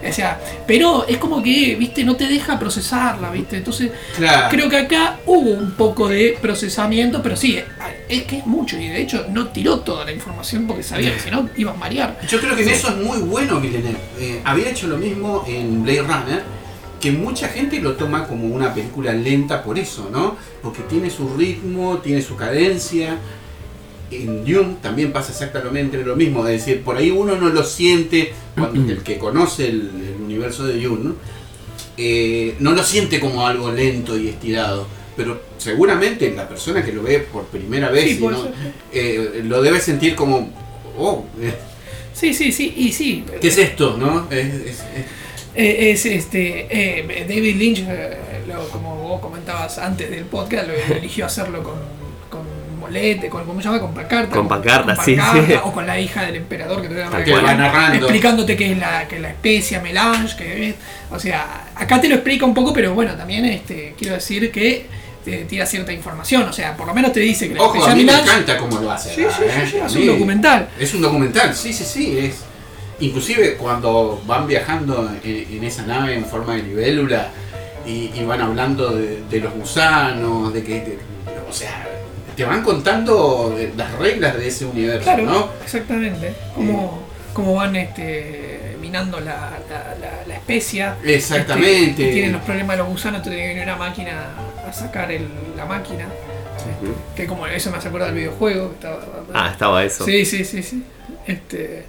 O 0.09 0.13
sea, 0.13 0.39
pero 0.69 1.05
es 1.09 1.17
como 1.19 1.43
que, 1.43 1.75
viste, 1.77 2.05
no 2.05 2.15
te 2.15 2.29
deja 2.29 2.57
procesarla, 2.61 3.31
viste. 3.33 3.57
Entonces, 3.57 3.91
Claro. 4.17 4.47
creo 4.51 4.69
que 4.69 4.77
acá 4.77 5.17
hubo 5.27 5.51
un 5.51 5.73
poco 5.73 6.09
de 6.09 6.39
procesamiento, 6.41 7.21
pero 7.21 7.37
sí, 7.37 7.59
es 8.09 8.23
que 8.23 8.39
es 8.39 8.47
mucho, 8.47 8.79
y 8.79 8.87
de 8.89 9.03
hecho 9.03 9.27
no 9.31 9.49
tiró 9.49 9.81
toda 9.81 10.05
la 10.05 10.13
información 10.13 10.69
porque 10.69 10.85
sabía 10.85 11.13
que 11.13 11.19
si 11.21 11.31
no 11.31 11.51
iba 11.57 11.73
a 11.73 11.75
marear. 11.75 12.19
Yo 12.29 12.41
creo 12.41 12.55
que 12.55 12.63
en 12.63 12.69
eso 12.69 12.89
es 12.91 12.97
muy 13.05 13.19
bueno 13.19 13.61
Villeneuve. 13.61 13.99
Eh, 14.21 14.41
había 14.45 14.71
hecho 14.71 14.87
lo 14.87 14.97
mismo 14.97 15.45
en 15.49 15.83
Blade 15.83 16.03
Runner, 16.03 16.43
que 17.01 17.13
mucha 17.13 17.49
gente 17.49 17.81
lo 17.81 17.95
toma 17.95 18.27
como 18.27 18.47
una 18.49 18.75
película 18.75 19.13
lenta 19.13 19.63
por 19.63 19.79
eso, 19.79 20.09
¿no? 20.13 20.37
Porque 20.63 20.83
tiene 20.83 21.11
su 21.11 21.37
ritmo, 21.37 21.99
tiene 21.99 22.23
su 22.23 22.35
cadencia. 22.37 23.19
En 24.11 24.45
Dune 24.45 24.77
también 24.83 25.13
pasa 25.13 25.33
exactamente 25.33 26.03
lo 26.03 26.17
mismo, 26.17 26.47
es 26.49 26.65
decir, 26.65 26.83
por 26.83 26.97
ahí 26.97 27.11
uno 27.11 27.37
no 27.37 27.51
lo 27.51 27.63
siente, 27.63 28.33
cuando 28.57 28.91
el 28.93 29.03
que 29.03 29.19
conoce 29.19 29.69
el, 29.69 29.81
el 30.17 30.23
universo 30.25 30.67
de 30.67 30.81
Dune, 30.81 31.13
eh, 31.97 32.57
no 32.61 32.73
lo 32.73 32.83
siente 32.83 33.21
como 33.21 33.47
algo 33.47 33.71
lento 33.71 34.17
y 34.19 34.29
estirado. 34.29 34.87
Pero 35.17 35.41
seguramente 35.59 36.33
la 36.35 36.49
persona 36.49 36.85
que 36.85 36.93
lo 36.93 37.03
ve 37.03 37.19
por 37.19 37.45
primera 37.47 37.91
vez 37.91 38.17
Sí, 38.17 38.25
no- 38.25 38.49
eh, 38.93 39.43
lo 39.45 39.61
debe 39.63 39.81
sentir 39.81 40.15
como, 40.15 40.51
oh, 40.97 41.25
eh, 41.41 41.55
Sí, 42.15 42.35
sí, 42.35 42.51
sí, 42.51 42.75
y 42.77 42.91
sí. 42.93 43.25
¿Qué 43.41 43.47
es 43.49 43.59
esto? 43.59 43.97
¿No? 43.97 44.27
Es, 44.31 44.47
es- 44.47 44.67
es- 44.67 45.05
Eh, 45.61 45.91
es 45.91 46.07
este 46.07 46.69
eh, 46.71 47.27
David 47.29 47.57
Lynch, 47.57 47.81
eh, 47.89 48.17
lo- 48.47 48.69
como 48.69 48.95
vos 48.95 49.21
comentabas 49.21 49.77
antes 49.79 50.09
del 50.09 50.25
podcast, 50.25 50.69
lo 50.69 50.75
eligió 50.97 51.27
hacerlo 51.27 51.65
con, 51.65 51.75
con 52.31 52.43
Molete, 52.79 53.29
con 53.29 53.45
¿cómo 53.45 53.61
se 53.61 53.67
llama? 53.67 53.81
Con 53.81 53.93
Pancarta. 53.93 54.37
Con 54.37 54.47
Pancarta, 54.47 54.95
sí, 55.05 55.17
Pancarta, 55.17 55.47
sí. 55.49 55.59
O 55.65 55.73
con 55.73 55.85
la 55.85 55.99
hija 55.99 56.23
del 56.23 56.37
emperador 56.37 56.81
que 56.81 56.89
te 56.89 56.95
va 57.03 57.55
narrando. 57.55 57.97
explicándote 58.07 58.57
que 58.57 58.71
es 58.71 58.79
la, 58.79 59.09
que 59.09 59.17
es 59.17 59.21
la 59.23 59.31
especia 59.31 59.81
melange, 59.81 60.37
que 60.37 60.75
o 61.11 61.19
sea, 61.19 61.65
acá 61.75 62.01
te 62.01 62.09
lo 62.09 62.15
explica 62.15 62.45
un 62.47 62.55
poco, 62.55 62.73
pero 62.73 62.95
bueno, 62.95 63.15
también 63.15 63.45
este, 63.47 63.95
quiero 63.99 64.15
decir 64.15 64.53
que 64.53 64.87
te 65.25 65.39
tira 65.45 65.67
cierta 65.67 65.93
información, 65.93 66.45
o 66.45 66.53
sea, 66.53 66.77
por 66.77 66.87
lo 66.87 66.95
menos 66.95 67.13
te 67.13 67.19
dice 67.21 67.49
que 67.49 67.55
la 67.57 67.63
Ojo, 67.63 67.85
a 67.85 67.95
mí 67.97 68.05
me 68.05 68.13
encanta 68.13 68.57
cómo 68.59 68.79
lo 68.79 68.93
hace. 68.93 69.13
Sí, 69.13 69.23
sí, 69.23 69.29
sí, 69.39 69.45
¿eh? 69.45 69.67
sí, 69.69 69.77
es 69.85 69.95
un 69.97 70.07
documental. 70.07 70.69
Es 70.79 70.95
un 70.95 71.03
documental, 71.03 71.55
sí, 71.55 71.73
sí, 71.73 71.85
sí. 71.85 72.19
Es, 72.19 72.45
inclusive 73.01 73.55
cuando 73.57 74.21
van 74.27 74.47
viajando 74.47 75.11
en, 75.25 75.47
en 75.53 75.65
esa 75.65 75.85
nave 75.87 76.15
en 76.15 76.25
forma 76.25 76.55
de 76.57 76.63
libélula 76.65 77.29
y, 77.87 78.11
y 78.15 78.25
van 78.25 78.41
hablando 78.41 78.91
de, 78.91 79.23
de 79.31 79.41
los 79.41 79.53
gusanos, 79.55 80.53
de 80.53 80.63
que... 80.65 80.75
de- 80.81 80.99
o 81.49 81.53
sea, 81.53 81.87
te 82.37 82.45
van 82.45 82.63
contando 82.63 83.55
de- 83.57 83.73
las 83.77 83.93
reglas 83.99 84.37
de 84.37 84.49
ese 84.49 84.65
universo, 84.67 85.05
Claro, 85.05 85.23
¿no? 85.25 85.49
exactamente. 85.65 86.35
Cómo, 86.55 87.03
cómo 87.33 87.55
van 87.55 87.75
este, 87.77 88.77
minando 88.81 89.19
la, 89.21 89.59
la, 89.71 89.95
la- 90.01 90.27
la 90.27 90.35
especia. 90.35 90.97
Exactamente. 91.05 92.03
Este, 92.03 92.13
tienen 92.13 92.33
los 92.33 92.43
problemas 92.43 92.77
de 92.77 92.83
los 92.83 92.89
gusanos, 92.93 93.23
tiene 93.23 93.39
que 93.39 93.47
venir 93.49 93.63
una 93.63 93.77
máquina 93.77 94.27
a 94.69 94.73
sacar 94.73 95.11
el- 95.11 95.29
la 95.57 95.65
máquina. 95.65 96.07
Que 97.17 97.27
como 97.27 97.47
eso 97.47 97.71
me 97.71 97.79
hace 97.79 97.89
acordar 97.89 98.09
del 98.09 98.19
videojuego. 98.19 98.69
que 98.71 98.75
estaba- 98.75 99.01
Ah, 99.35 99.49
estaba 99.51 99.85
eso. 99.85 100.05
Sí, 100.05 100.25
sí, 100.25 100.45
sí, 100.45 100.63
sí. 100.63 100.85
Este, 101.27 101.85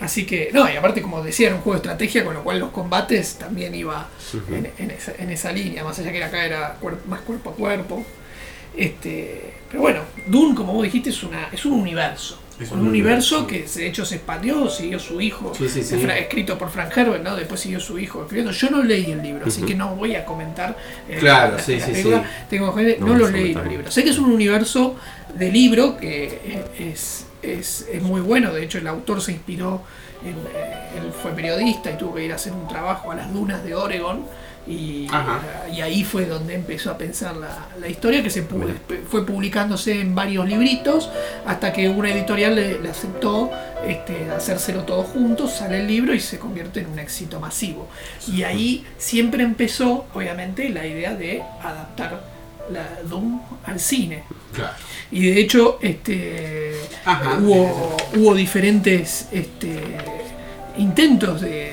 así 0.00 0.26
que, 0.26 0.50
no, 0.52 0.70
y 0.70 0.76
aparte 0.76 1.02
como 1.02 1.22
decía, 1.22 1.46
era 1.48 1.56
un 1.56 1.62
juego 1.62 1.74
de 1.78 1.82
estrategia, 1.88 2.24
con 2.24 2.34
lo 2.34 2.42
cual 2.42 2.58
los 2.58 2.70
combates 2.70 3.34
también 3.36 3.74
iba 3.74 4.08
en, 4.50 4.70
en 4.78 4.90
esa, 4.90 5.12
en 5.18 5.30
esa 5.30 5.52
línea, 5.52 5.84
más 5.84 5.98
allá 5.98 6.10
que 6.12 6.22
acá 6.24 6.44
era 6.44 6.78
cuer- 6.80 7.04
más 7.06 7.20
cuerpo 7.20 7.50
a 7.50 7.54
cuerpo. 7.54 8.04
Este, 8.76 9.52
pero 9.68 9.82
bueno, 9.82 10.00
Dune, 10.26 10.54
como 10.54 10.72
vos 10.74 10.84
dijiste, 10.84 11.10
es, 11.10 11.22
una, 11.22 11.48
es 11.52 11.64
un 11.64 11.72
universo. 11.72 12.38
Es 12.60 12.70
un, 12.72 12.80
un 12.80 12.88
universo, 12.88 13.38
universo. 13.40 13.72
que 13.74 13.80
de 13.80 13.86
hecho 13.88 14.04
se 14.04 14.16
expandió, 14.16 14.68
siguió 14.68 14.98
su 14.98 15.18
hijo, 15.20 15.52
Sí, 15.56 15.66
sí, 15.68 15.82
sí. 15.82 15.96
Fra- 15.96 16.18
escrito 16.18 16.58
por 16.58 16.68
Frank 16.70 16.94
Herbert, 16.96 17.24
¿no? 17.24 17.34
después 17.34 17.58
siguió 17.60 17.80
su 17.80 17.98
hijo 17.98 18.20
escribiendo. 18.22 18.52
Yo 18.52 18.68
no 18.70 18.82
leí 18.82 19.10
el 19.12 19.22
libro, 19.22 19.46
así 19.46 19.62
que 19.62 19.74
no 19.74 19.96
voy 19.96 20.14
a 20.14 20.24
comentar. 20.26 20.76
eh, 21.08 21.16
Claro, 21.18 21.56
la- 21.56 21.62
sí, 21.62 21.78
la 21.78 21.86
sí. 21.86 22.10
Tengo 22.50 22.74
que- 22.74 22.98
no, 23.00 23.06
No, 23.06 23.14
lo 23.16 23.30
leí 23.30 23.54
bien. 23.54 23.68
libros. 23.68 23.94
Sé 23.94 24.04
que 24.04 24.10
es 24.10 24.18
un 24.18 24.30
universo 24.30 24.94
de 25.34 25.50
libro 25.50 25.96
que 25.96 26.62
es, 26.78 27.26
es, 27.42 27.86
es 27.90 28.02
muy 28.02 28.20
bueno. 28.20 28.52
De 28.52 28.62
hecho, 28.64 28.78
el 28.78 28.86
autor 28.86 29.20
se 29.20 29.32
inspiró, 29.32 29.82
en, 30.24 30.34
eh, 30.54 30.88
él 30.98 31.12
fue 31.12 31.32
periodista 31.32 31.90
y 31.90 31.96
tuvo 31.96 32.14
que 32.14 32.24
ir 32.24 32.32
a 32.32 32.36
hacer 32.36 32.52
un 32.52 32.68
trabajo 32.68 33.10
a 33.10 33.14
las 33.14 33.32
dunas 33.32 33.62
de 33.64 33.74
Oregon. 33.74 34.24
Y, 34.66 35.08
y 35.72 35.80
ahí 35.80 36.04
fue 36.04 36.26
donde 36.26 36.54
empezó 36.54 36.90
a 36.90 36.98
pensar 36.98 37.34
la, 37.34 37.66
la 37.80 37.88
historia, 37.88 38.22
que 38.22 38.28
se 38.28 38.46
pu- 38.46 38.72
fue 39.08 39.24
publicándose 39.24 40.00
en 40.00 40.14
varios 40.14 40.46
libritos, 40.46 41.10
hasta 41.46 41.72
que 41.72 41.88
una 41.88 42.10
editorial 42.10 42.54
le, 42.54 42.78
le 42.78 42.90
aceptó 42.90 43.50
este, 43.86 44.30
hacérselo 44.30 44.82
todo 44.82 45.02
junto, 45.02 45.48
sale 45.48 45.80
el 45.80 45.88
libro 45.88 46.14
y 46.14 46.20
se 46.20 46.38
convierte 46.38 46.80
en 46.80 46.90
un 46.90 46.98
éxito 46.98 47.40
masivo. 47.40 47.88
Y 48.30 48.42
ahí 48.42 48.86
siempre 48.98 49.42
empezó, 49.44 50.04
obviamente, 50.12 50.68
la 50.68 50.86
idea 50.86 51.14
de 51.14 51.42
adaptar 51.62 52.22
la 52.72 52.86
Doom 53.08 53.40
al 53.64 53.78
cine. 53.80 54.24
Claro. 54.54 54.72
Y 55.12 55.26
de 55.30 55.40
hecho, 55.40 55.78
este, 55.82 56.72
Ajá. 57.04 57.38
hubo, 57.40 57.96
hubo 58.16 58.34
diferentes 58.34 59.28
este, 59.32 59.76
intentos 60.78 61.40
de, 61.40 61.72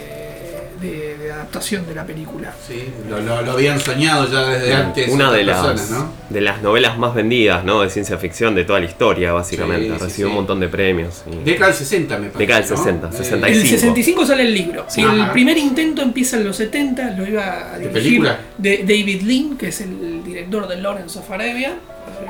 de- 0.81 1.17
de 1.17 1.31
adaptación 1.31 1.85
de 1.87 1.95
la 1.95 2.05
película. 2.05 2.53
Sí, 2.67 2.83
lo, 3.09 3.19
lo- 3.21 3.41
lo 3.41 3.51
habían 3.53 3.79
soñado 3.79 4.31
ya 4.31 4.45
desde 4.47 4.73
antes. 4.73 5.09
Una 5.09 5.31
de 5.31 5.43
las, 5.43 5.65
personas, 5.65 5.89
¿no? 5.91 6.13
de 6.29 6.41
las 6.41 6.61
novelas 6.61 6.97
más 6.97 7.13
vendidas 7.15 7.63
¿no? 7.63 7.81
de 7.81 7.89
ciencia 7.89 8.17
ficción 8.17 8.53
de 8.55 8.63
toda 8.63 8.79
la 8.79 8.85
historia, 8.85 9.33
básicamente. 9.33 9.85
Sí, 9.87 9.91
Recibió 10.03 10.27
sí. 10.27 10.29
un 10.29 10.33
montón 10.35 10.59
de 10.59 10.67
premios. 10.69 11.23
y- 11.31 11.43
Década 11.43 11.67
del 11.67 11.75
60, 11.75 12.17
me 12.17 12.27
parece. 12.29 12.39
Década 12.39 12.61
del 12.61 12.69
¿no? 12.69 12.77
60, 12.77 13.07
Eh, 13.07 13.11
65. 13.11 13.47
En 13.47 13.61
el 13.61 13.67
65 13.79 14.25
sale 14.25 14.43
el 14.43 14.53
libro. 14.53 14.85
Sí. 14.87 15.01
el 15.01 15.29
primer 15.31 15.57
intento 15.57 16.01
empieza 16.01 16.37
en 16.37 16.43
los 16.45 16.55
70, 16.55 17.11
lo 17.11 17.27
iba 17.27 17.43
a 17.73 17.77
¿De 17.77 17.87
dirigir 17.89 17.93
película? 17.93 18.39
de 18.57 18.77
David 18.79 19.21
Lean, 19.23 19.57
que 19.57 19.67
es 19.69 19.81
el 19.81 20.16
director 20.45 20.67
de 20.67 20.81
Lawrence 20.81 21.19
of 21.19 21.29
Arabia. 21.31 21.75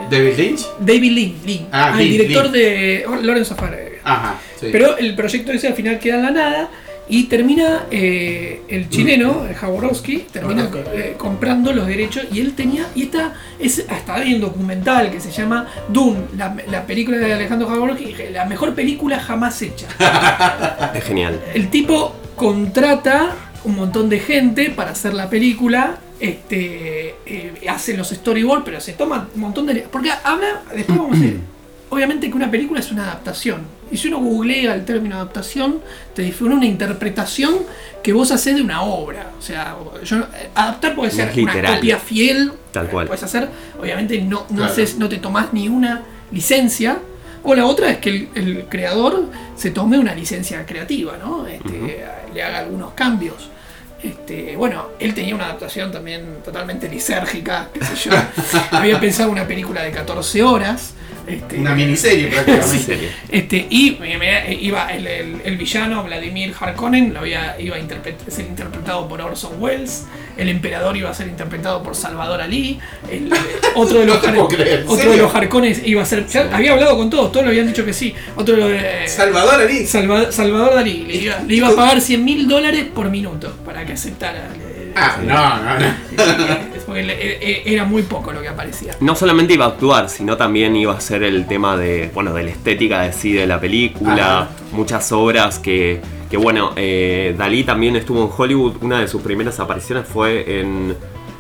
David 0.10 0.38
Lynch. 0.38 0.62
David 0.80 1.12
Lean, 1.12 1.34
Lean. 1.46 1.68
Ah, 1.72 1.98
el 2.00 2.10
director 2.10 2.52
de 2.52 3.06
Lawrence 3.22 3.54
of 3.54 3.62
Arabia. 3.62 4.00
Ajá, 4.04 4.40
sí. 4.60 4.68
Pero 4.72 4.98
el 4.98 5.16
proyecto 5.16 5.52
ese 5.52 5.68
al 5.68 5.74
final 5.74 6.00
queda 6.00 6.16
en 6.16 6.24
la 6.24 6.32
nada 6.32 6.70
y 7.10 7.26
termina 7.26 7.86
eh, 7.90 8.62
el 8.68 8.90
chileno, 8.90 9.46
el 9.48 9.56
Jaworowski, 9.56 10.26
termina 10.32 10.70
eh, 10.94 11.16
comprando 11.18 11.72
los 11.72 11.88
derechos 11.88 12.26
y 12.32 12.42
él 12.42 12.54
tenía, 12.54 12.88
y 12.96 13.04
esta 13.04 13.34
es 13.60 13.86
hasta 13.88 14.16
hay 14.16 14.34
un 14.34 14.42
documental 14.42 15.10
que 15.10 15.22
se 15.22 15.32
llama 15.32 15.68
Dune, 15.88 16.20
la, 16.36 16.56
la 16.70 16.86
película 16.86 17.18
de 17.18 17.34
Alejandro 17.34 17.70
Jaworowski, 17.70 18.14
la 18.32 18.46
mejor 18.46 18.76
película 18.76 19.20
jamás 19.20 19.62
hecha. 19.62 19.88
Es 20.94 21.04
genial. 21.04 21.40
El 21.54 21.70
tipo 21.70 22.16
contrata 22.36 23.36
un 23.64 23.76
montón 23.76 24.10
de 24.10 24.20
gente 24.20 24.70
para 24.70 24.92
hacer 24.92 25.14
la 25.14 25.30
película. 25.30 25.98
Este 26.20 27.16
eh, 27.26 27.54
hace 27.70 27.96
los 27.96 28.10
storyboards, 28.10 28.64
pero 28.66 28.80
se 28.82 28.94
toma 28.94 29.28
un 29.36 29.42
montón 29.42 29.66
de. 29.68 29.76
Porque 29.92 30.10
habla. 30.24 30.62
Después 30.76 30.98
vamos 30.98 31.18
a 31.18 31.20
decir. 31.22 31.40
Obviamente 31.90 32.30
que 32.30 32.36
una 32.36 32.52
película 32.52 32.82
es 32.82 32.92
una 32.92 33.04
adaptación. 33.06 33.62
Y 33.90 33.96
si 33.96 34.10
uno 34.10 34.18
googlea 34.20 34.76
el 34.76 34.84
término 34.84 35.16
adaptación, 35.16 35.80
te 36.14 36.22
dice 36.24 36.44
una 36.44 36.66
interpretación 36.66 37.60
que 38.04 38.12
vos 38.12 38.30
haces 38.32 38.56
de 38.56 38.62
una 38.62 38.82
obra. 38.82 39.32
O 39.40 39.42
sea, 39.42 39.78
yo, 40.04 40.18
eh, 40.18 40.50
adaptar 40.54 40.96
puede 40.96 41.12
ser 41.12 41.32
una 41.40 41.54
copia 41.76 41.98
fiel. 41.98 42.52
Tal 42.74 42.90
cual. 42.90 43.08
Puedes 43.08 43.24
hacer. 43.24 43.48
Obviamente 43.80 44.20
no, 44.22 44.46
no, 44.50 44.58
Claro. 44.58 44.74
haces- 44.74 44.98
no 44.98 45.08
te 45.08 45.18
tomás 45.18 45.54
ni 45.54 45.70
una 45.70 46.04
licencia. 46.32 47.00
O 47.44 47.56
la 47.56 47.66
otra 47.66 47.90
es 47.92 48.00
que 48.00 48.10
el, 48.10 48.30
el 48.36 48.66
creador 48.68 49.24
se 49.56 49.72
tome 49.72 49.98
una 49.98 50.14
licencia 50.14 50.66
creativa, 50.66 51.18
¿no? 51.18 51.48
Este, 51.48 52.04
Le 52.34 52.44
haga 52.44 52.60
algunos 52.60 52.92
cambios. 52.92 53.50
Este, 54.02 54.56
bueno, 54.56 54.90
él 55.00 55.14
tenía 55.14 55.34
una 55.34 55.46
adaptación 55.46 55.92
también 55.92 56.38
totalmente 56.44 56.88
lisérgica, 56.88 57.70
qué 57.74 57.84
sé 57.84 58.10
yo. 58.10 58.12
Había 58.72 59.00
pensado 59.00 59.32
una 59.32 59.48
película 59.48 59.82
de 59.84 59.92
14 59.92 60.44
horas. 60.44 60.94
Este, 61.28 61.58
Una 61.58 61.76
miniserie 61.76 62.28
prácticamente. 62.32 63.10
este, 63.30 63.68
y 63.70 63.98
me- 64.00 64.18
me- 64.18 64.54
iba 64.62 64.88
el, 64.94 65.06
el- 65.06 65.42
el 65.44 65.58
villano 65.58 66.04
Vladimir 66.04 66.54
Harkonnen 66.58 67.14
lo 67.14 67.20
había, 67.20 67.58
iba 67.60 67.76
a 67.76 67.80
ser 68.32 68.46
interpretado 68.46 69.08
por 69.10 69.20
Orson 69.22 69.62
Welles, 69.62 70.06
el 70.38 70.48
emperador 70.48 70.96
iba 70.96 71.10
a 71.10 71.14
ser 71.14 71.28
interpretado 71.28 71.84
por 71.84 71.96
Salvador 71.96 72.42
Ali, 72.42 72.80
el, 73.12 73.30
otro 73.76 74.00
de 74.00 74.06
los, 74.06 74.16
No 74.18 74.22
te 74.22 74.28
Har- 74.30 74.36
puedo 74.36 74.48
creer, 74.48 74.80
¿en 74.82 74.88
otro 74.88 75.12
de 75.12 75.18
los 75.18 75.36
Harkonnen 75.36 75.82
iba 75.86 76.02
a 76.02 76.06
ser. 76.06 76.26
ya 76.28 76.50
había 76.56 76.72
hablado 76.72 76.96
con 76.96 77.10
todos, 77.10 77.30
todos 77.32 77.46
le 77.46 77.52
habían 77.52 77.68
dicho 77.68 77.84
que 77.84 77.92
sí. 77.94 78.16
Otro 78.38 78.56
de 78.56 78.62
los 78.62 78.72
de- 78.72 79.08
Salvador 79.08 79.62
Ali. 79.62 79.86
Salva- 79.86 80.32
Salvador 80.32 80.76
Dalí 80.76 81.04
le 81.08 81.16
iba, 81.16 81.40
le 81.46 81.56
iba 81.56 81.68
a 81.68 81.76
pagar 81.76 82.00
100 82.00 82.24
mil 82.24 82.48
dólares 82.48 82.86
por 82.96 83.10
minuto 83.10 83.54
para 83.66 83.86
que 83.86 83.94
aceptara. 83.94 84.48
Ah, 85.00 85.18
no, 85.24 85.58
no, 85.64 85.80
no. 85.80 86.68
E- 86.98 87.38
e- 87.42 87.74
era 87.74 87.84
muy 87.86 88.02
poco 88.04 88.32
lo 88.32 88.42
que 88.42 88.48
aparecía. 88.48 88.96
No 89.02 89.14
solamente 89.14 89.54
iba 89.54 89.66
a 89.66 89.68
actuar, 89.68 90.10
sino 90.10 90.36
también 90.36 90.76
iba 90.76 90.94
a 90.96 91.02
ser 91.02 91.22
el 91.22 91.46
tema 91.46 91.78
de, 91.78 92.10
bueno, 92.14 92.34
de 92.34 92.44
la 92.44 92.50
estética 92.52 93.02
de 93.02 93.14
sí 93.14 93.34
de 93.34 93.46
la 93.46 93.60
película, 93.60 94.40
Ajá. 94.44 94.50
muchas 94.72 95.12
obras 95.12 95.60
que, 95.60 96.02
que 96.32 96.38
bueno, 96.38 96.72
eh, 96.76 97.36
Dalí 97.38 97.64
también 97.64 97.98
estuvo 97.98 98.24
en 98.24 98.30
Hollywood, 98.36 98.78
una 98.82 99.00
de 99.02 99.08
sus 99.08 99.22
primeras 99.22 99.60
apariciones 99.60 100.08
fue 100.08 100.60
en, 100.62 100.96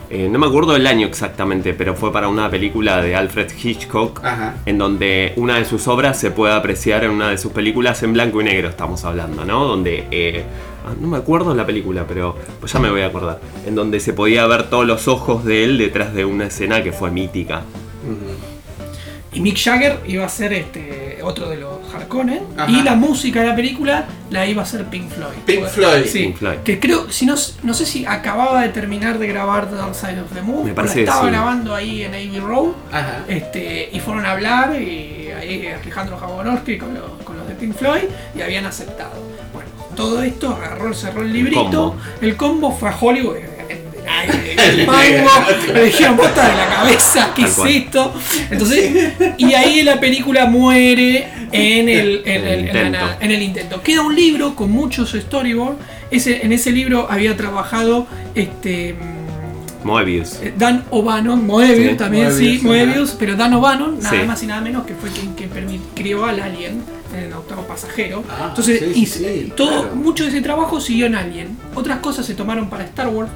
eh, 0.10 0.30
no 0.30 0.40
me 0.40 0.48
acuerdo 0.48 0.76
el 0.76 0.88
año 0.88 1.08
exactamente, 1.08 1.74
pero 1.74 1.96
fue 1.96 2.12
para 2.12 2.28
una 2.28 2.50
película 2.50 3.02
de 3.02 3.16
Alfred 3.16 3.52
Hitchcock, 3.62 4.24
Ajá. 4.24 4.56
en 4.66 4.78
donde 4.78 5.34
una 5.36 5.58
de 5.58 5.66
sus 5.66 5.88
obras 5.88 6.20
se 6.20 6.32
puede 6.32 6.54
apreciar 6.54 7.04
en 7.04 7.12
una 7.12 7.30
de 7.30 7.38
sus 7.38 7.52
películas 7.52 8.02
en 8.04 8.14
blanco 8.14 8.42
y 8.42 8.46
negro, 8.46 8.70
estamos 8.70 9.04
hablando, 9.04 9.44
¿no? 9.46 9.66
Donde, 9.66 10.08
eh, 10.12 10.44
ah, 10.86 10.94
no 11.00 11.08
me 11.08 11.18
acuerdo 11.18 11.54
la 11.54 11.66
película, 11.66 12.06
pero 12.08 12.36
pues 12.60 12.72
ya 12.72 12.80
me 12.80 12.90
voy 12.90 13.02
a 13.02 13.08
acordar, 13.08 13.40
en 13.66 13.76
donde 13.76 14.00
se 14.00 14.14
podía 14.14 14.48
ver 14.48 14.70
todos 14.70 14.86
los 14.88 15.08
ojos 15.08 15.44
de 15.44 15.64
él 15.64 15.78
detrás 15.78 16.14
de 16.14 16.26
una 16.26 16.46
escena 16.48 16.82
que 16.84 16.92
fue 16.92 17.12
mítica. 17.12 17.64
Y 19.38 19.40
Mick 19.40 19.56
Jagger 19.64 20.00
iba 20.08 20.26
a 20.26 20.30
ser 20.30 20.52
este 20.52 21.20
otro 21.22 21.48
de 21.48 21.58
los 21.58 21.94
Harkonnen. 21.94 22.40
Ajá. 22.58 22.72
Y 22.72 22.82
la 22.82 22.96
música 22.96 23.42
de 23.42 23.48
la 23.50 23.56
película 23.56 24.06
la 24.32 24.48
iba 24.48 24.64
a 24.64 24.66
hacer 24.66 24.86
Pink 24.86 25.12
Floyd. 25.12 25.36
Pink 25.46 25.68
Floyd. 25.68 26.06
Sí, 26.08 26.24
Pink 26.24 26.38
Floyd. 26.38 26.58
Que 26.64 26.80
creo, 26.80 27.12
si 27.12 27.28
no, 27.28 27.36
no 27.62 27.74
sé 27.76 27.86
si 27.86 28.04
acababa 28.04 28.64
de 28.64 28.70
terminar 28.70 29.20
de 29.20 29.28
grabar 29.28 29.70
The 29.70 29.76
Dark 29.76 29.94
Side 29.94 30.22
of 30.22 30.34
the 30.34 30.42
Moon. 30.42 30.66
Me 30.66 30.74
parece 30.74 31.02
estaba 31.02 31.22
sí. 31.22 31.28
grabando 31.28 31.76
ahí 31.76 32.02
en 32.02 32.16
Abbey 32.16 32.40
Road. 32.40 32.72
Ajá. 32.92 33.26
Este, 33.28 33.92
y 33.94 34.00
fueron 34.00 34.26
a 34.26 34.32
hablar 34.32 34.82
y 34.82 35.30
ahí 35.30 35.68
Alejandro 35.68 36.18
Jaworowski 36.18 36.80
con 36.80 36.96
los, 36.96 37.12
con 37.24 37.38
los 37.38 37.48
de 37.48 37.54
Pink 37.54 37.76
Floyd 37.76 38.06
y 38.36 38.42
habían 38.42 38.66
aceptado. 38.66 39.22
Bueno, 39.54 39.70
todo 39.96 40.24
esto 40.24 40.50
agarró, 40.56 40.96
cerró 40.96 41.22
el 41.22 41.32
librito. 41.32 41.62
combo. 41.62 41.96
El 42.22 42.36
combo 42.36 42.72
fue 42.72 42.90
a 42.90 42.98
Hollywood. 43.00 43.36
El 44.08 44.86
mango, 44.88 45.30
le 45.74 45.84
dijeron 45.86 46.18
bota 46.18 46.50
de 46.50 46.56
la 46.56 46.70
cabeza, 46.70 47.32
¿qué 47.36 47.44
es 47.44 47.58
esto? 47.58 48.14
Entonces, 48.50 49.14
y 49.38 49.54
ahí 49.54 49.84
la 49.84 50.00
película 50.00 50.46
muere 50.46 51.28
en 51.52 51.90
el, 51.90 52.22
en, 52.26 52.42
En 52.42 52.48
el 52.48 52.48
el- 52.48 52.48
en 52.48 52.48
la 52.48 52.58
intento. 52.60 52.90
nada, 53.00 53.18
en 53.20 53.32
el 53.32 53.42
intento. 53.42 53.82
Queda 53.82 54.02
un 54.02 54.16
libro 54.16 54.56
con 54.56 54.72
muchos 54.72 55.12
storyboards. 55.12 55.78
Ese, 56.10 56.46
en 56.46 56.54
ese 56.54 56.72
libro 56.72 57.08
había 57.10 57.36
trabajado 57.36 58.08
este. 58.34 58.94
mm, 58.94 59.86
Moebius. 59.88 60.40
eh, 60.42 60.54
Dan 60.58 60.86
O'Bannon, 60.90 61.46
Moebius 61.46 61.92
Sí, 61.92 61.98
también, 61.98 62.32
sí, 62.34 62.60
Moebius, 62.64 63.12
pero 63.20 63.36
Dan 63.36 63.54
O'Bannon, 63.54 64.00
nada 64.00 64.10
Sí. 64.22 64.26
más 64.28 64.42
y 64.44 64.48
nada 64.48 64.62
menos 64.62 64.86
que 64.86 64.94
fue 64.96 65.10
quien, 65.10 65.36
permit- 65.52 65.82
crió 65.96 66.26
al 66.26 66.40
Alien 66.42 66.82
en 67.16 67.24
el 67.26 67.34
octavo 67.34 67.64
pasajero. 67.64 68.24
Ah, 68.30 68.48
Entonces, 68.50 68.80
sí, 68.80 68.94
sí, 68.94 69.00
y 69.02 69.06
sí, 69.06 69.54
todo, 69.56 69.82
claro. 69.84 69.96
mucho 69.96 70.24
de 70.24 70.30
ese 70.30 70.42
trabajo 70.42 70.82
siguió 70.82 71.06
en 71.06 71.16
Alien. 71.16 71.58
Otras 71.76 72.00
cosas 72.00 72.26
se 72.26 72.34
tomaron 72.34 72.70
para 72.70 72.84
Star 72.86 73.08
Wars, 73.08 73.30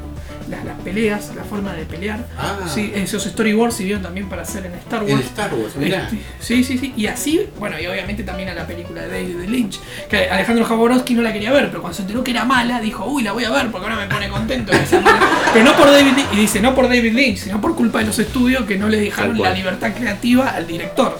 las, 0.51 0.65
las 0.65 0.79
peleas, 0.81 1.31
la 1.35 1.43
forma 1.43 1.73
de 1.73 1.85
pelear. 1.85 2.27
Ah. 2.37 2.59
Sí, 2.71 2.91
esos 2.93 3.23
storyboards 3.23 3.75
sirvieron 3.75 4.03
también 4.03 4.29
para 4.29 4.43
hacer 4.43 4.65
en 4.65 4.73
Star 4.75 5.03
En 5.03 5.13
Wars. 5.13 5.25
Star 5.25 5.53
Wars, 5.53 5.75
mirá. 5.75 6.03
Este, 6.03 6.17
sí, 6.39 6.63
sí, 6.63 6.77
sí. 6.77 6.93
Y 6.95 7.07
así, 7.07 7.47
bueno, 7.57 7.79
y 7.79 7.87
obviamente 7.87 8.23
también 8.23 8.49
a 8.49 8.53
la 8.53 8.67
película 8.67 9.01
de 9.01 9.07
David 9.07 9.49
Lynch. 9.49 9.79
Que 10.09 10.29
Alejandro 10.29 10.65
Jaworowski 10.65 11.13
no 11.13 11.21
la 11.21 11.33
quería 11.33 11.51
ver, 11.51 11.69
pero 11.69 11.81
cuando 11.81 11.95
se 11.95 12.03
enteró 12.03 12.23
que 12.23 12.31
era 12.31 12.45
mala, 12.45 12.79
dijo, 12.81 13.05
uy, 13.05 13.23
la 13.23 13.31
voy 13.31 13.45
a 13.45 13.49
ver 13.49 13.71
porque 13.71 13.87
ahora 13.87 13.99
me 14.05 14.13
pone 14.13 14.29
contento. 14.29 14.71
que 14.71 14.85
sea 14.85 15.01
mala". 15.01 15.19
pero 15.53 15.65
no 15.65 15.75
por 15.75 15.89
David 15.89 16.13
Lynch, 16.15 16.33
y 16.33 16.37
dice, 16.37 16.61
no 16.61 16.75
por 16.75 16.87
David 16.87 17.13
Lynch, 17.13 17.37
sino 17.37 17.61
por 17.61 17.75
culpa 17.75 17.99
de 17.99 18.05
los 18.05 18.19
estudios 18.19 18.65
que 18.65 18.77
no 18.77 18.89
le 18.89 18.99
dejaron 18.99 19.41
la 19.41 19.51
libertad 19.51 19.93
creativa 19.93 20.49
al 20.49 20.67
director. 20.67 21.19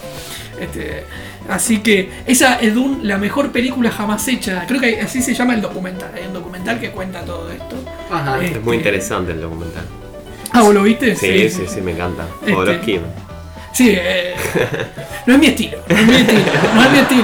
Este, 0.60 1.06
así 1.50 1.80
que 1.80 2.12
esa 2.28 2.56
es 2.56 2.74
la 3.02 3.17
mejor 3.17 3.52
película 3.52 3.89
jamás 3.89 4.28
hecha. 4.28 4.65
Creo 4.67 4.80
que 4.80 5.02
así 5.02 5.22
se 5.22 5.34
llama 5.34 5.56
el 5.56 5.62
documental. 5.62 6.12
Hay 6.13 6.28
un 6.28 6.34
documental 6.34 6.80
que 6.80 6.91
cuenta 6.91 7.22
todo 7.22 7.52
esto. 7.52 7.81
Ajá. 8.12 8.41
Eh, 8.43 8.45
Es 8.45 8.52
muy 8.63 8.78
Este- 8.78 8.89
interesante 8.89 9.32
el 9.32 9.41
documental. 9.41 9.86
Ah, 10.52 10.62
¿vos 10.63 10.74
lo 10.74 10.84
viste? 10.84 11.15
Sí, 11.15 11.50
sí, 11.50 11.63
sí, 11.67 11.82
me 11.82 11.91
encanta. 11.91 12.26
Este- 12.41 12.54
Jodorowsky. 12.54 13.00
Sí, 13.74 13.95
eh, 13.97 14.36
no 15.26 15.34
es 15.34 15.39
mi 15.39 15.45
estilo, 15.47 15.78
no 15.88 15.95
es 15.95 16.06
mi 16.06 16.15
estilo, 16.17 16.41
no 16.76 16.84
es 16.84 16.91
mi 16.91 16.97
estilo, 17.00 17.24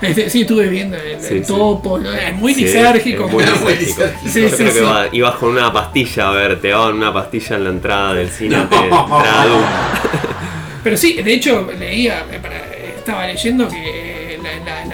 pero, 0.00 0.10
este, 0.12 0.28
sí, 0.30 0.40
estuve 0.42 0.68
viendo 0.68 0.96
el, 0.98 1.06
el 1.12 1.20
Sí, 1.22 1.38
sí. 1.38 1.44
topo, 1.46 1.98
es 1.98 2.34
muy 2.34 2.54
Sí, 2.54 2.64
lisérgico. 2.64 3.24
es 3.26 3.32
muy 3.32 3.44
muy- 3.44 3.54
muy 3.64 3.74
lisérgico. 3.74 4.28
Sí, 4.30 4.42
Yo 4.42 4.48
sí, 4.50 4.56
creo 4.56 4.72
que 4.74 4.78
sí. 4.80 4.84
va- 4.84 5.06
ibas 5.12 5.34
con 5.36 5.48
una 5.50 5.72
pastilla 5.72 6.28
a 6.28 6.32
ver, 6.32 6.60
te 6.60 6.68
daban 6.68 6.94
una 6.94 7.12
pastilla 7.12 7.56
en 7.56 7.64
la 7.64 7.70
entrada 7.70 8.14
del 8.14 8.28
cine. 8.28 8.56
No. 8.58 8.68
te- 8.68 8.76
Pero 10.84 10.96
sí, 10.96 11.14
de 11.22 11.32
hecho, 11.34 11.68
leía, 11.78 12.24
eh, 12.30 12.94
estaba 12.98 13.26
leyendo 13.26 13.66
que 13.68 13.97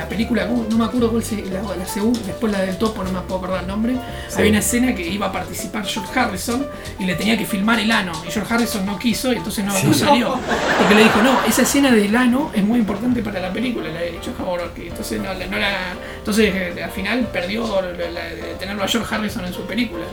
la, 0.04 0.08
la- 0.08 0.08
la 0.08 0.08
película, 0.08 0.46
no 0.46 0.76
me 0.76 0.84
acuerdo 0.84 1.10
cuál 1.10 1.22
se, 1.24 1.36
la, 1.46 1.62
la 1.76 1.86
segunda, 1.86 2.20
después 2.26 2.52
la 2.52 2.60
del 2.60 2.76
topo, 2.78 3.02
no 3.04 3.10
me 3.12 3.20
puedo 3.20 3.36
acordar 3.38 3.60
el 3.62 3.66
nombre, 3.66 3.94
Sí. 4.28 4.34
había 4.38 4.50
una 4.50 4.58
escena 4.58 4.94
que 4.94 5.06
iba 5.06 5.26
a 5.26 5.32
participar 5.32 5.84
George 5.86 6.18
Harrison 6.18 6.66
y 6.98 7.04
le 7.04 7.14
tenía 7.14 7.36
que 7.38 7.46
filmar 7.46 7.80
el 7.80 7.90
ano, 7.90 8.12
y 8.26 8.30
George 8.30 8.52
Harrison 8.54 8.84
no 8.86 8.98
quiso 8.98 9.32
y 9.32 9.36
entonces 9.36 9.64
no, 9.64 9.72
no 9.82 9.94
salió. 9.94 10.38
Porque 10.78 10.94
le 10.94 11.04
dijo, 11.04 11.22
no, 11.22 11.38
esa 11.48 11.62
escena 11.62 11.90
del 11.90 12.14
ano 12.16 12.50
es 12.54 12.62
muy 12.62 12.78
importante 12.78 13.22
para 13.22 13.40
la 13.40 13.52
película, 13.52 13.88
la 13.88 14.00
de 14.00 14.10
George 14.22 14.32
Jaworowski. 14.38 14.82
Entonces, 14.88 15.20
no, 15.20 15.32
la- 15.34 15.46
no 15.46 15.58
la, 15.58 15.70
entonces 16.18 16.54
eh, 16.54 16.82
al 16.84 16.90
final 16.90 17.28
perdió 17.32 17.64
la- 17.82 18.58
tenerlo 18.58 18.84
a 18.84 18.88
George 18.88 19.14
Harrison 19.14 19.44
en 19.46 19.52
su 19.54 19.62
película. 19.62 20.04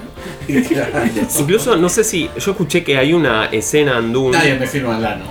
¿no? 0.47 1.39
Incluso, 1.39 1.75
no 1.75 1.89
sé 1.89 2.03
si. 2.03 2.29
Yo 2.37 2.51
escuché 2.51 2.83
que 2.83 2.97
hay 2.97 3.13
una 3.13 3.45
escena 3.45 3.97
en 3.97 4.13
Dune. 4.13 4.37
Nadie 4.37 4.55
me 4.55 4.67
firma 4.67 4.95
el 4.95 5.01
lano. 5.03 5.25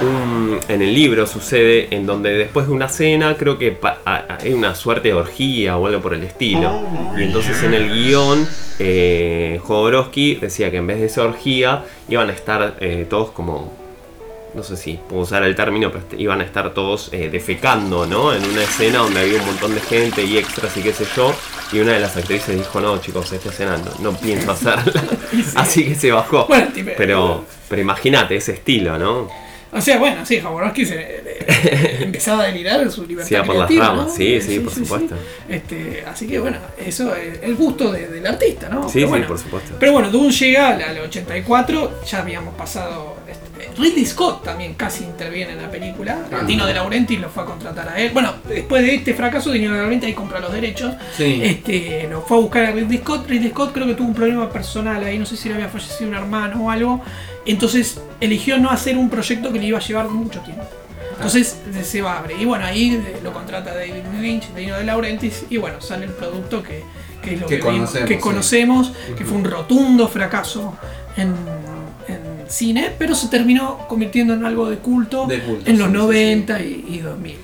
Un- 0.00 0.06
un- 0.08 0.60
en 0.68 0.82
el 0.82 0.94
libro 0.94 1.26
sucede 1.26 1.88
en 1.94 2.06
donde 2.06 2.30
después 2.36 2.66
de 2.66 2.72
una 2.72 2.88
cena 2.88 3.36
creo 3.36 3.58
que 3.58 3.76
hay 4.04 4.52
una 4.52 4.74
suerte 4.74 5.08
de 5.08 5.14
orgía 5.14 5.76
o 5.76 5.86
algo 5.86 6.00
por 6.00 6.14
el 6.14 6.22
estilo. 6.22 6.82
Y 7.16 7.22
entonces 7.24 7.62
en 7.62 7.74
el 7.74 7.88
guion 7.92 8.46
eh, 8.78 9.60
Jodorowsky 9.62 10.36
decía 10.36 10.70
que 10.70 10.76
en 10.78 10.86
vez 10.86 11.00
de 11.00 11.06
esa 11.06 11.22
orgía 11.24 11.84
iban 12.08 12.28
a 12.30 12.32
estar 12.32 12.76
eh, 12.80 13.06
todos 13.08 13.30
como 13.30 13.72
no 14.54 14.62
sé 14.62 14.78
si 14.78 14.98
puedo 15.06 15.22
usar 15.22 15.42
el 15.42 15.54
término, 15.54 15.90
pero 15.92 16.02
est- 16.08 16.18
iban 16.18 16.40
a 16.40 16.44
estar 16.44 16.72
todos 16.72 17.10
eh, 17.12 17.28
defecando, 17.30 18.06
¿no? 18.06 18.32
En 18.32 18.42
una 18.42 18.62
escena 18.62 19.00
donde 19.00 19.20
había 19.20 19.38
un 19.38 19.44
montón 19.46 19.74
de 19.74 19.82
gente 19.82 20.24
y 20.24 20.38
extras 20.38 20.74
y 20.78 20.80
qué 20.80 20.94
sé 20.94 21.04
yo. 21.14 21.34
Y 21.72 21.80
una 21.80 21.92
de 21.92 22.00
las 22.00 22.16
actrices 22.16 22.56
dijo, 22.56 22.80
no, 22.80 22.96
chicos, 22.98 23.30
esta 23.32 23.50
escena 23.50 23.76
no, 23.76 24.10
no 24.12 24.16
pienso 24.18 24.50
hacerla. 24.52 25.02
Así 25.56 25.84
que 25.84 25.94
se 25.94 26.10
bajó. 26.10 26.46
Pero, 26.96 27.44
pero 27.68 27.82
imagínate 27.82 28.36
ese 28.36 28.52
estilo, 28.52 28.98
¿no? 28.98 29.28
O 29.76 29.80
sea, 29.80 29.98
bueno, 29.98 30.24
sí, 30.24 30.40
Jaworowski 30.40 30.86
se 30.86 30.94
eh, 31.00 31.98
empezaba 32.02 32.42
a 32.44 32.46
delirar 32.46 32.80
en 32.82 32.90
su 32.90 33.06
libertad 33.06 33.30
iba 33.30 33.44
por 33.44 33.56
las 33.56 33.74
ramas, 33.74 34.06
¿no? 34.06 34.14
sí, 34.14 34.40
sí, 34.40 34.60
por 34.60 34.72
supuesto. 34.72 35.14
Este, 35.48 36.04
así 36.06 36.26
que 36.26 36.38
bueno, 36.38 36.58
eso 36.78 37.14
es 37.14 37.40
el 37.42 37.54
gusto 37.56 37.92
de- 37.92 38.08
del 38.08 38.26
artista, 38.26 38.68
¿no? 38.68 38.88
Sí, 38.88 39.00
Pero 39.04 39.16
sí, 39.16 39.22
por 39.28 39.38
supuesto. 39.38 39.76
Pero 39.78 39.92
bueno, 39.92 40.10
Dune 40.10 40.30
llega 40.32 40.68
al, 40.70 40.82
al 40.82 40.98
84, 41.00 42.00
ya 42.06 42.18
habíamos 42.20 42.54
pasado. 42.54 43.16
este, 43.28 43.46
Ridley 43.80 44.06
Scott 44.06 44.42
también 44.44 44.74
casi 44.74 45.04
interviene 45.04 45.52
en 45.52 45.62
la 45.62 45.70
película. 45.70 46.18
Ah. 46.32 46.42
Dino 46.46 46.66
De 46.66 46.72
Laurentiis 46.74 47.20
lo 47.20 47.28
fue 47.28 47.42
a 47.42 47.46
contratar 47.46 47.88
a 47.90 47.98
él. 48.00 48.10
Bueno, 48.12 48.32
después 48.48 48.82
de 48.82 48.94
este 48.94 49.12
fracaso, 49.14 49.50
Dino 49.50 49.72
De 49.72 49.78
Laurentiis 49.80 50.08
ahí 50.10 50.14
compra 50.14 50.40
los 50.40 50.52
derechos. 50.52 50.94
Sí. 51.16 51.40
Este, 51.42 52.06
lo 52.10 52.22
fue 52.22 52.38
a 52.38 52.40
buscar 52.40 52.64
a 52.66 52.70
Ridley 52.72 52.98
Scott. 52.98 53.28
Ridley 53.28 53.50
Scott 53.50 53.72
creo 53.72 53.86
que 53.86 53.94
tuvo 53.94 54.08
un 54.08 54.14
problema 54.14 54.50
personal 54.50 55.02
ahí, 55.04 55.18
no 55.18 55.26
sé 55.26 55.36
si 55.36 55.48
le 55.48 55.54
había 55.56 55.68
fallecido 55.68 56.08
un 56.10 56.16
hermano 56.16 56.64
o 56.64 56.70
algo. 56.70 57.02
Entonces 57.46 58.00
eligió 58.20 58.58
no 58.58 58.70
hacer 58.70 58.96
un 58.98 59.08
proyecto 59.08 59.52
que 59.52 59.58
le 59.58 59.66
iba 59.66 59.78
a 59.78 59.82
llevar 59.82 60.08
mucho 60.08 60.40
tiempo. 60.40 60.64
Entonces 61.16 61.56
se 61.82 62.02
va 62.02 62.14
a 62.14 62.18
abrir. 62.18 62.38
Y 62.40 62.44
bueno, 62.44 62.64
ahí 62.66 62.94
eh, 62.94 63.20
lo 63.22 63.32
contrata 63.32 63.74
David 63.74 64.02
Lynch, 64.20 64.52
Dino 64.54 64.76
de 64.76 64.84
Laurentiis, 64.84 65.44
y 65.48 65.56
bueno, 65.56 65.80
sale 65.80 66.04
el 66.06 66.12
producto 66.12 66.62
que, 66.62 66.82
que 67.22 67.34
es 67.34 67.40
lo 67.40 67.46
Que 67.46 67.58
conocemos, 67.58 68.08
que 68.08 68.14
sí. 68.14 68.20
conocemos, 68.20 68.92
que 69.16 69.24
fue 69.24 69.38
un 69.38 69.44
rotundo 69.44 70.08
fracaso 70.08 70.76
en, 71.16 71.28
en 72.08 72.44
cine, 72.48 72.92
pero 72.98 73.14
se 73.14 73.28
terminó 73.28 73.78
convirtiendo 73.88 74.34
en 74.34 74.44
algo 74.44 74.68
de 74.68 74.76
culto, 74.76 75.26
De 75.26 75.40
culto, 75.40 75.70
en 75.70 75.78
los 75.78 75.88
sí, 75.88 75.92
sí, 75.94 75.98
90 75.98 76.60
Y, 76.62 76.84
y 76.90 76.98
2000. 76.98 77.36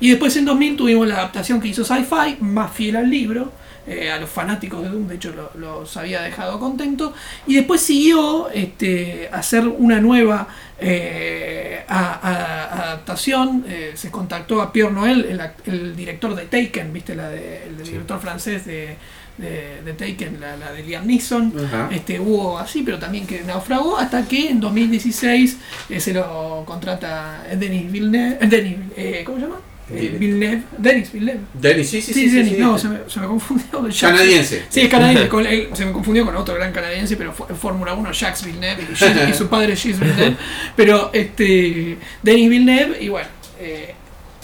Y 0.00 0.10
después 0.10 0.36
en 0.36 0.44
2000 0.46 0.76
tuvimos 0.76 1.06
la 1.06 1.16
adaptación 1.16 1.60
que 1.60 1.68
hizo 1.68 1.84
Sci-Fi, 1.84 2.36
más 2.40 2.72
fiel 2.72 2.96
al 2.96 3.10
libro. 3.10 3.52
Eh, 3.88 4.10
a 4.10 4.18
los 4.18 4.28
fanáticos 4.30 4.82
de 4.82 4.88
Doom, 4.90 5.08
de 5.08 5.14
hecho 5.16 5.32
lo- 5.32 5.50
los 5.58 5.96
había 5.96 6.20
dejado 6.22 6.58
contentos. 6.60 7.12
Y 7.46 7.54
después 7.56 7.80
siguió 7.80 8.50
este, 8.50 9.28
a 9.32 9.38
hacer 9.38 9.66
una 9.66 10.00
nueva 10.00 10.48
eh, 10.80 11.84
a- 11.88 12.14
a- 12.14 12.82
adaptación. 12.84 13.64
eh, 13.68 13.92
se 13.94 14.10
contactó 14.10 14.60
a 14.62 14.72
Pierre 14.72 14.92
Noël, 14.92 15.24
el, 15.24 15.40
el 15.72 15.96
director 15.96 16.34
de 16.34 16.44
Taken, 16.46 16.92
¿viste? 16.92 17.14
La 17.14 17.28
de- 17.30 17.64
el 17.68 17.76
director 17.82 18.20
francés 18.20 18.64
de, 18.66 18.96
de- 19.38 19.82
de 19.84 19.92
Taken, 19.94 20.40
la, 20.40 20.56
la 20.56 20.72
de 20.72 20.82
Liam 20.82 21.06
Neeson. 21.06 21.52
Este, 21.90 22.20
hubo 22.20 22.58
así, 22.58 22.82
pero 22.82 22.98
también 22.98 23.26
que 23.26 23.42
naufragó 23.42 23.98
hasta 23.98 24.26
que 24.28 24.50
en 24.50 24.60
2016 24.60 25.58
eh, 25.90 26.00
se 26.00 26.12
lo 26.14 26.62
contrata 26.66 27.42
Denis 27.56 27.90
Villeneuve. 27.90 28.38
eh, 28.40 28.46
Denis, 28.46 28.76
eh, 28.96 29.22
¿Cómo 29.24 29.38
se 29.38 29.44
llama? 29.44 29.60
Eh, 29.90 30.16
Villeneuve. 30.18 30.18
Villeneuve. 30.18 30.62
Denis 30.78 31.12
Villeneuve. 31.12 31.40
Denis, 31.54 31.88
sí, 31.90 32.02
sí, 32.02 32.12
Sí, 32.12 32.28
sí. 32.28 32.36
Denis, 32.36 32.52
sí. 32.54 32.58
no, 32.60 32.78
se 32.78 32.88
me, 32.88 32.98
se 33.08 33.20
me 33.20 33.26
confundió. 33.26 33.88
Jacques- 33.88 34.00
Canadiense. 34.00 34.62
Sí, 34.68 34.80
es 34.82 34.88
canadiense. 34.88 35.28
con- 35.30 35.46
él- 35.46 35.68
se 35.72 35.84
me 35.86 35.92
confundió 35.92 36.24
con 36.26 36.36
otro 36.36 36.54
gran 36.54 36.72
canadiense, 36.72 37.16
pero 37.16 37.32
fue 37.32 37.46
en 37.48 37.56
Fórmula 37.56 37.94
1, 37.94 38.12
Jacques 38.12 38.44
Villeneuve, 38.44 38.82
y, 38.82 38.94
Gilles- 38.94 39.30
y 39.30 39.34
su 39.34 39.48
padre 39.48 39.76
Gilles 39.76 39.98
Villeneuve. 40.00 40.36
Pero 40.76 41.10
este, 41.12 41.96
Denis 42.22 42.50
Villeneuve, 42.50 43.02
y 43.02 43.08
bueno, 43.08 43.28
eh, 43.60 43.94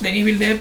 Denis 0.01 0.25
Villeneuve, 0.25 0.61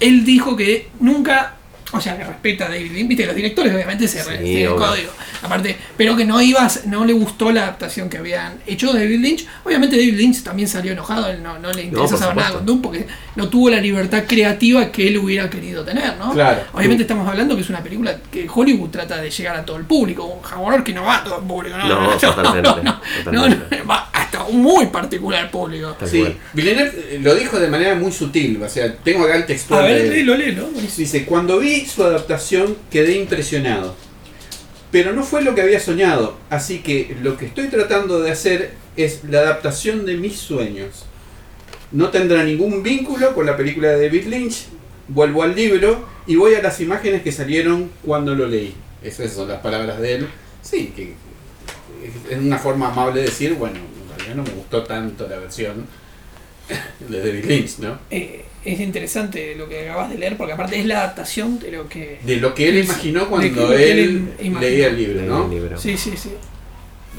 él 0.00 0.24
dijo 0.24 0.56
que 0.56 0.88
nunca, 1.00 1.56
o 1.96 2.00
sea, 2.00 2.16
que 2.16 2.24
respeta 2.24 2.66
a 2.66 2.68
David 2.68 2.92
Lynch, 2.92 3.08
viste, 3.08 3.26
los 3.26 3.34
directores 3.36 3.72
obviamente 3.74 4.06
se 4.08 4.22
Sí, 4.22 4.28
re- 4.28 4.38
tienen 4.38 4.68
obvio. 4.68 4.86
código, 4.86 5.10
aparte, 5.42 5.76
pero 5.96 6.16
que 6.16 6.24
no 6.24 6.40
iba, 6.42 6.64
a- 6.64 6.70
no 6.86 7.04
le 7.04 7.12
gustó 7.12 7.52
la 7.52 7.62
adaptación 7.62 8.08
que 8.08 8.18
habían 8.18 8.58
hecho 8.66 8.92
David 8.92 9.20
Lynch. 9.20 9.46
Obviamente 9.64 9.96
David 9.96 10.14
Lynch 10.14 10.42
también 10.42 10.68
salió 10.68 10.92
enojado, 10.92 11.28
él 11.28 11.42
no, 11.42 11.58
no 11.58 11.72
le 11.72 11.82
interesa 11.84 12.16
saber 12.16 12.36
nada 12.36 12.52
con 12.52 12.66
Doom 12.66 12.82
porque 12.82 13.06
no 13.36 13.48
tuvo 13.48 13.70
la 13.70 13.80
libertad 13.80 14.24
creativa 14.26 14.90
que 14.92 15.08
él 15.08 15.18
hubiera 15.18 15.48
querido 15.50 15.84
tener, 15.84 16.16
¿no? 16.18 16.32
Claro. 16.32 16.62
Obviamente 16.72 17.02
estamos 17.02 17.28
hablando 17.28 17.54
que 17.56 17.62
es 17.62 17.68
una 17.70 17.82
película 17.82 18.16
que 18.30 18.46
Hollywood 18.52 18.90
trata 18.90 19.20
de 19.20 19.30
llegar 19.30 19.56
a 19.56 19.64
todo 19.64 19.76
el 19.76 19.84
público. 19.84 20.24
Un 20.24 20.42
Jaguar 20.42 20.82
que 20.84 20.92
no 20.92 21.04
va 21.04 21.18
a 21.18 21.24
todo 21.24 21.38
el 21.40 21.44
público, 21.46 21.76
no, 21.76 21.88
No, 21.88 22.00
no, 22.00 22.10
no, 22.12 22.16
totalmente, 22.16 22.68
no, 22.68 22.82
no, 22.82 23.00
totalmente. 23.24 23.78
no, 23.78 23.86
va 23.86 24.08
hasta 24.12 24.44
un 24.44 24.62
muy 24.62 24.86
particular 24.86 25.50
público. 25.50 25.96
Sí. 26.04 26.24
Villeneuve 26.52 26.92
eh, 27.10 27.18
lo 27.22 27.34
dijo 27.34 27.58
de 27.58 27.68
manera 27.68 27.94
muy 27.94 28.12
sutil, 28.12 28.60
o 28.62 28.68
sea, 28.68 28.92
tengo 28.96 29.24
acá 29.24 29.36
el 29.36 29.42
A 29.42 29.46
textual. 29.46 29.84
ver, 29.84 30.02
de- 30.02 30.08
léelo, 30.10 30.36
léelo. 30.36 30.68
Dice, 30.96 31.24
cuando 31.24 31.58
vi 31.58 31.83
su 31.84 32.04
adaptación 32.04 32.76
quedé 32.90 33.16
impresionado, 33.16 33.94
pero 34.90 35.12
no 35.12 35.22
fue 35.22 35.42
lo 35.42 35.54
que 35.54 35.62
había 35.62 35.80
soñado, 35.80 36.36
así 36.50 36.80
que 36.80 37.16
lo 37.22 37.36
que 37.36 37.46
estoy 37.46 37.68
tratando 37.68 38.20
de 38.20 38.30
hacer 38.30 38.74
es 38.96 39.24
la 39.24 39.40
adaptación 39.40 40.06
de 40.06 40.16
mis 40.16 40.36
sueños. 40.36 41.04
No 41.92 42.10
tendrá 42.10 42.44
ningún 42.44 42.82
vínculo 42.82 43.34
con 43.34 43.46
la 43.46 43.56
película 43.56 43.88
de 43.88 44.06
David 44.06 44.26
Lynch, 44.26 44.66
vuelvo 45.08 45.42
al 45.42 45.54
libro 45.54 46.06
y 46.26 46.36
voy 46.36 46.54
a 46.54 46.62
las 46.62 46.80
imágenes 46.80 47.22
que 47.22 47.32
salieron 47.32 47.90
cuando 48.04 48.34
lo 48.34 48.46
leí. 48.46 48.74
Esas 49.02 49.32
son 49.32 49.48
las 49.48 49.60
palabras 49.60 50.00
de 50.00 50.14
él. 50.14 50.28
Sí, 50.62 50.92
que 50.96 51.14
es 52.30 52.38
una 52.38 52.58
forma 52.58 52.90
amable 52.90 53.20
de 53.20 53.26
decir, 53.26 53.54
bueno, 53.54 53.76
en 53.76 54.16
realidad 54.16 54.36
no 54.36 54.42
me 54.42 54.50
gustó 54.50 54.82
tanto 54.84 55.28
la 55.28 55.38
versión 55.38 55.86
de 57.08 57.18
David 57.18 57.44
Lynch, 57.44 57.78
¿no? 57.78 57.98
Eh, 58.10 58.43
es 58.64 58.80
interesante 58.80 59.54
lo 59.56 59.68
que 59.68 59.88
acabas 59.88 60.10
de 60.10 60.18
leer 60.18 60.36
porque 60.36 60.52
aparte 60.54 60.78
es 60.78 60.86
la 60.86 61.00
adaptación 61.00 61.58
de 61.58 61.70
lo 61.72 61.88
que... 61.88 62.18
De 62.24 62.36
lo 62.36 62.54
que 62.54 62.68
él 62.68 62.78
Es- 62.78 62.86
imaginó 62.86 63.28
cuando 63.28 63.68
que 63.68 63.90
él, 63.92 63.98
él 63.98 64.28
imaginó. 64.40 64.60
leía 64.60 64.86
el 64.88 64.96
libro, 64.96 65.22
¿no? 65.22 65.44
El 65.44 65.50
libro. 65.50 65.78
Sí, 65.78 65.96
sí, 65.96 66.12
sí. 66.16 66.30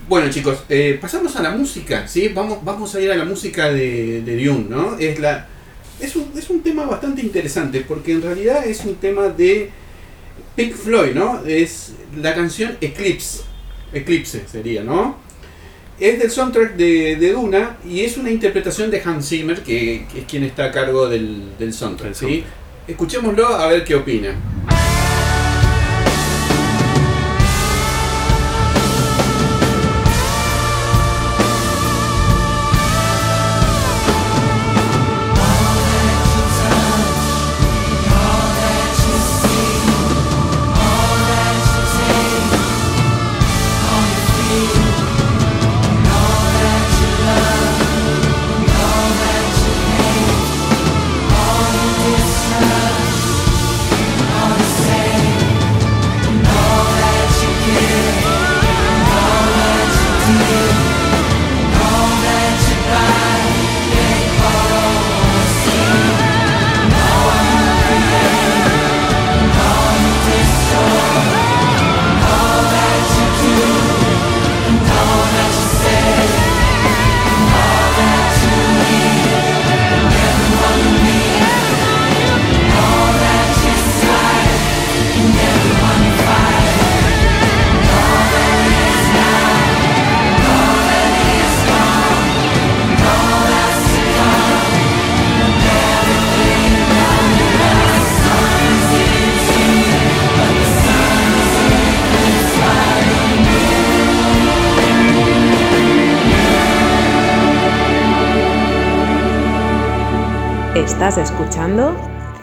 Bueno 0.07 0.29
chicos, 0.29 0.63
eh, 0.69 0.97
pasamos 1.01 1.35
a 1.35 1.41
la 1.41 1.51
música, 1.51 2.07
¿sí? 2.07 2.27
Vamos, 2.29 2.63
vamos 2.63 2.93
a 2.95 3.01
ir 3.01 3.11
a 3.11 3.15
la 3.15 3.25
música 3.25 3.71
de, 3.71 4.21
de 4.21 4.43
Dune, 4.45 4.65
¿no? 4.69 4.97
Es, 4.99 5.19
la, 5.19 5.47
es, 5.99 6.15
un, 6.15 6.31
es 6.37 6.49
un 6.49 6.61
tema 6.61 6.85
bastante 6.85 7.21
interesante 7.21 7.81
porque 7.81 8.11
en 8.11 8.21
realidad 8.21 8.65
es 8.67 8.85
un 8.85 8.95
tema 8.95 9.29
de 9.29 9.69
Pink 10.55 10.73
Floyd, 10.73 11.13
¿no? 11.15 11.43
Es 11.45 11.93
la 12.21 12.33
canción 12.35 12.77
Eclipse, 12.81 13.41
Eclipse 13.93 14.43
sería, 14.51 14.83
¿no? 14.83 15.17
Es 15.99 16.19
del 16.19 16.29
soundtrack 16.29 16.75
de, 16.75 17.15
de 17.15 17.31
Duna 17.31 17.77
y 17.87 18.01
es 18.01 18.17
una 18.17 18.29
interpretación 18.29 18.91
de 18.91 19.01
Hans 19.01 19.29
Zimmer, 19.29 19.61
que, 19.61 20.05
que 20.11 20.19
es 20.19 20.25
quien 20.25 20.43
está 20.43 20.65
a 20.65 20.71
cargo 20.71 21.07
del, 21.07 21.57
del 21.57 21.73
soundtrack, 21.73 22.09
El 22.09 22.15
¿sí? 22.15 22.25
soundtrack. 22.25 22.53
Escuchémoslo 22.87 23.47
a 23.47 23.67
ver 23.67 23.83
qué 23.83 23.95
opina. 23.95 24.35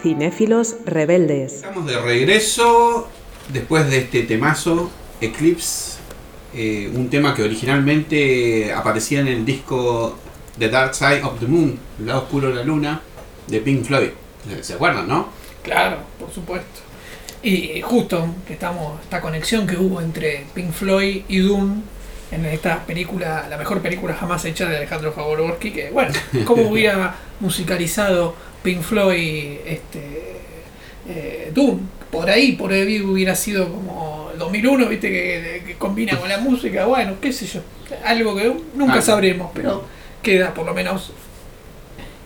Cinéfilos 0.02 0.76
Rebeldes. 0.84 1.54
Estamos 1.54 1.86
de 1.86 1.96
regreso 2.00 3.08
después 3.52 3.88
de 3.88 3.98
este 3.98 4.24
temazo, 4.24 4.90
Eclipse, 5.20 5.98
eh, 6.54 6.90
un 6.92 7.08
tema 7.08 7.34
que 7.36 7.44
originalmente 7.44 8.72
aparecía 8.72 9.20
en 9.20 9.28
el 9.28 9.44
disco 9.44 10.18
The 10.58 10.68
Dark 10.68 10.96
Side 10.96 11.22
of 11.22 11.38
the 11.38 11.46
Moon, 11.46 11.78
el 12.00 12.06
lado 12.06 12.22
oscuro 12.22 12.48
de 12.48 12.56
la 12.56 12.64
luna, 12.64 13.00
de 13.46 13.60
Pink 13.60 13.84
Floyd. 13.84 14.08
¿Se 14.60 14.74
acuerdan, 14.74 15.06
no? 15.06 15.28
Claro, 15.62 15.98
por 16.18 16.32
supuesto. 16.32 16.80
Y 17.44 17.80
justo 17.82 18.26
que 18.46 18.54
estamos, 18.54 19.00
esta 19.02 19.20
conexión 19.20 19.68
que 19.68 19.76
hubo 19.76 20.00
entre 20.00 20.46
Pink 20.52 20.72
Floyd 20.72 21.22
y 21.28 21.38
Doom 21.38 21.80
en 22.32 22.46
esta 22.46 22.84
película, 22.84 23.46
la 23.48 23.56
mejor 23.56 23.80
película 23.80 24.14
jamás 24.14 24.44
hecha 24.46 24.68
de 24.68 24.78
Alejandro 24.78 25.12
Jodorowsky, 25.12 25.70
que 25.70 25.90
bueno, 25.90 26.12
cómo 26.44 26.68
hubiera 26.68 27.14
musicalizado 27.38 28.34
Pink 28.62 28.82
Floyd 28.82 29.58
este 29.66 30.00
eh, 31.08 31.50
Doom, 31.54 31.80
por 32.10 32.28
ahí, 32.30 32.52
por 32.52 32.72
ahí 32.72 33.00
hubiera 33.00 33.34
sido 33.34 33.68
como 33.72 34.30
el 34.32 34.38
2001, 34.38 34.88
viste, 34.88 35.08
que, 35.10 35.62
que 35.66 35.74
combina 35.76 36.16
con 36.18 36.28
la 36.28 36.38
música, 36.38 36.84
bueno, 36.86 37.14
qué 37.20 37.32
sé 37.32 37.46
yo, 37.46 37.60
algo 38.04 38.36
que 38.36 38.52
nunca 38.74 38.94
Ah. 38.98 39.02
sabremos, 39.02 39.50
pero 39.54 39.84
queda 40.22 40.54
por 40.54 40.64
lo 40.66 40.74
menos 40.74 41.12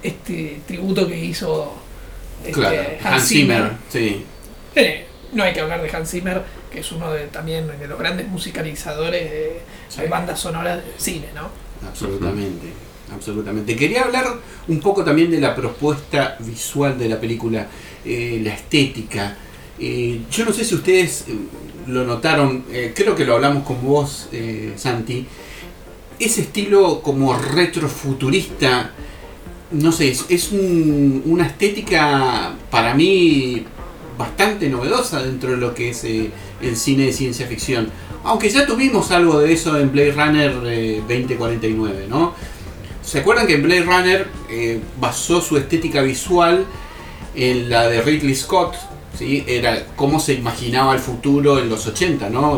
este 0.03 0.61
tributo 0.67 1.09
que 1.09 1.17
hizo 1.19 1.75
este, 2.45 2.53
Claro, 2.53 2.83
Hans 3.03 3.29
Zimmer, 3.29 3.71
sí. 3.89 4.25
Eh, 4.75 5.07
no 5.33 5.43
hay 5.43 5.53
que 5.53 5.61
hablar 5.61 5.81
de 5.83 5.91
Hans 5.97 6.11
Zimmer, 6.11 6.43
que 6.71 6.81
es 6.81 6.93
uno 6.93 7.11
de 7.13 7.27
también 7.29 7.67
de 7.79 7.89
los 7.89 7.99
grandes 7.99 8.29
musicalizadores 8.29 9.31
de, 9.31 9.61
Sí. 9.89 10.03
de 10.03 10.09
bandas 10.09 10.39
sonoras 10.39 10.77
del 10.85 10.95
cine, 10.99 11.27
¿no? 11.35 11.49
Absolutamente, 11.89 12.67
absolutamente. 13.13 13.77
Quería 13.77 14.03
hablar 14.05 14.27
un 14.69 14.81
poco 14.81 15.05
también 15.05 15.31
de 15.31 15.41
la 15.41 15.55
propuesta 15.55 16.37
visual 16.41 16.99
de 16.99 17.09
la 17.09 17.21
película, 17.21 17.67
eh, 18.05 18.41
la 18.45 18.55
estética. 18.55 19.37
Eh, 19.79 20.21
yo 20.31 20.45
no 20.45 20.53
sé 20.53 20.65
si 20.65 20.75
ustedes 20.75 21.25
eh, 21.29 21.35
lo 21.89 22.05
notaron, 22.05 22.65
creo 22.95 23.15
que 23.15 23.25
lo 23.25 23.35
hablamos 23.35 23.63
con 23.65 23.81
vos, 23.85 24.29
Santi. 24.77 25.25
Ese 26.19 26.41
estilo 26.41 27.01
como 27.03 27.37
retrofuturista, 27.39 28.91
no 29.71 29.93
sé, 29.93 30.09
es, 30.29 30.51
un- 30.53 31.23
una 31.27 31.47
estética 31.47 32.55
para 32.71 32.95
mí 32.95 33.65
bastante 34.19 34.69
novedosa 34.69 35.23
dentro 35.23 35.51
de 35.51 35.57
lo 35.59 35.75
que 35.75 35.91
es 35.91 36.03
el 36.05 36.77
cine 36.77 37.05
de 37.07 37.13
ciencia 37.13 37.47
ficción. 37.47 37.89
Aunque 38.25 38.49
ya 38.49 38.67
tuvimos 38.67 39.11
algo 39.13 39.39
de 39.41 39.53
eso 39.53 39.79
en 39.79 39.93
Blade 39.93 40.13
Runner 40.13 40.53
eh, 40.67 40.97
2049, 41.07 42.07
¿no? 42.09 42.35
¿Se 43.07 43.21
acuerdan 43.21 43.47
que 43.47 43.55
en 43.55 43.63
Blade 43.63 43.83
Runner 43.83 44.29
eh, 44.51 44.81
basó 45.01 45.41
su 45.41 45.57
estética 45.57 46.03
visual 46.03 46.67
en 47.37 47.71
la 47.71 47.87
de 47.87 48.03
Ridley 48.03 48.35
Scott? 48.35 48.75
¿sí? 49.17 49.45
Era 49.47 49.87
cómo 49.95 50.19
se 50.19 50.35
imaginaba 50.35 50.93
el 50.93 50.99
futuro 50.99 51.61
en 51.61 51.69
los 51.69 51.87
80, 51.87 52.29
¿no? 52.31 52.55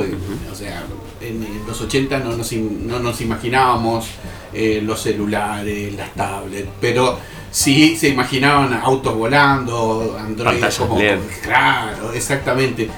O 0.50 0.54
sea, 0.54 0.84
en, 1.20 1.44
en 1.44 1.66
los 1.66 1.78
80 1.78 2.20
no 2.20 2.34
nos, 2.34 2.50
no 2.52 2.98
nos 2.98 3.20
imaginábamos 3.20 4.06
eh, 4.54 4.80
los 4.82 5.02
celulares, 5.02 5.94
las 5.94 6.14
tablets, 6.14 6.70
pero 6.80 7.18
sí 7.50 7.94
se 7.94 8.08
imaginaban 8.08 8.72
autos 8.72 9.14
volando, 9.14 10.16
androides 10.18 10.60
Pantallas 10.60 10.78
como... 10.78 10.98
LED. 10.98 11.18
Claro, 11.42 12.14
exactamente. 12.14 12.88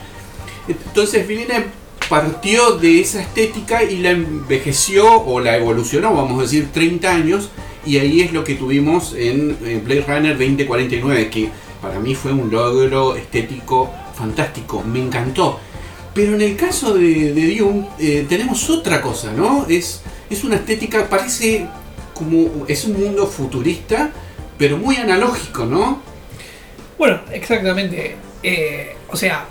Entonces 0.68 1.26
Villeneuve 1.26 1.79
partió 2.10 2.72
de 2.72 3.00
esa 3.00 3.22
estética 3.22 3.84
y 3.84 3.98
la 3.98 4.10
envejeció 4.10 5.22
o 5.22 5.38
la 5.38 5.56
evolucionó, 5.56 6.12
vamos 6.12 6.40
a 6.40 6.42
decir, 6.42 6.70
30 6.72 7.08
años, 7.08 7.50
y 7.86 7.98
ahí 7.98 8.20
es 8.20 8.32
lo 8.32 8.42
que 8.42 8.56
tuvimos 8.56 9.14
en, 9.16 9.56
Blade 9.84 10.04
Runner 10.08 10.32
2049, 10.36 11.30
que 11.30 11.50
para 11.80 12.00
mí 12.00 12.16
fue 12.16 12.32
un 12.32 12.50
logro 12.50 13.14
estético 13.14 13.94
fantástico, 14.16 14.82
me 14.82 14.98
encantó. 14.98 15.60
Pero 16.12 16.34
en 16.34 16.40
el 16.40 16.56
caso 16.56 16.94
de, 16.94 17.32
de 17.32 17.56
Dune 17.56 17.86
eh, 18.00 18.26
tenemos 18.28 18.68
otra 18.68 19.00
cosa, 19.00 19.32
¿no? 19.32 19.66
Es, 19.68 20.02
es 20.28 20.42
una 20.42 20.56
estética, 20.56 21.08
parece 21.08 21.68
como, 22.12 22.66
es 22.66 22.84
un 22.86 23.00
mundo 23.00 23.28
futurista, 23.28 24.10
pero 24.58 24.76
muy 24.76 24.96
analógico, 24.96 25.64
¿no? 25.64 26.02
Bueno, 26.98 27.20
exactamente. 27.32 28.16
Eh, 28.42 28.96
o 29.08 29.16
sea, 29.16 29.46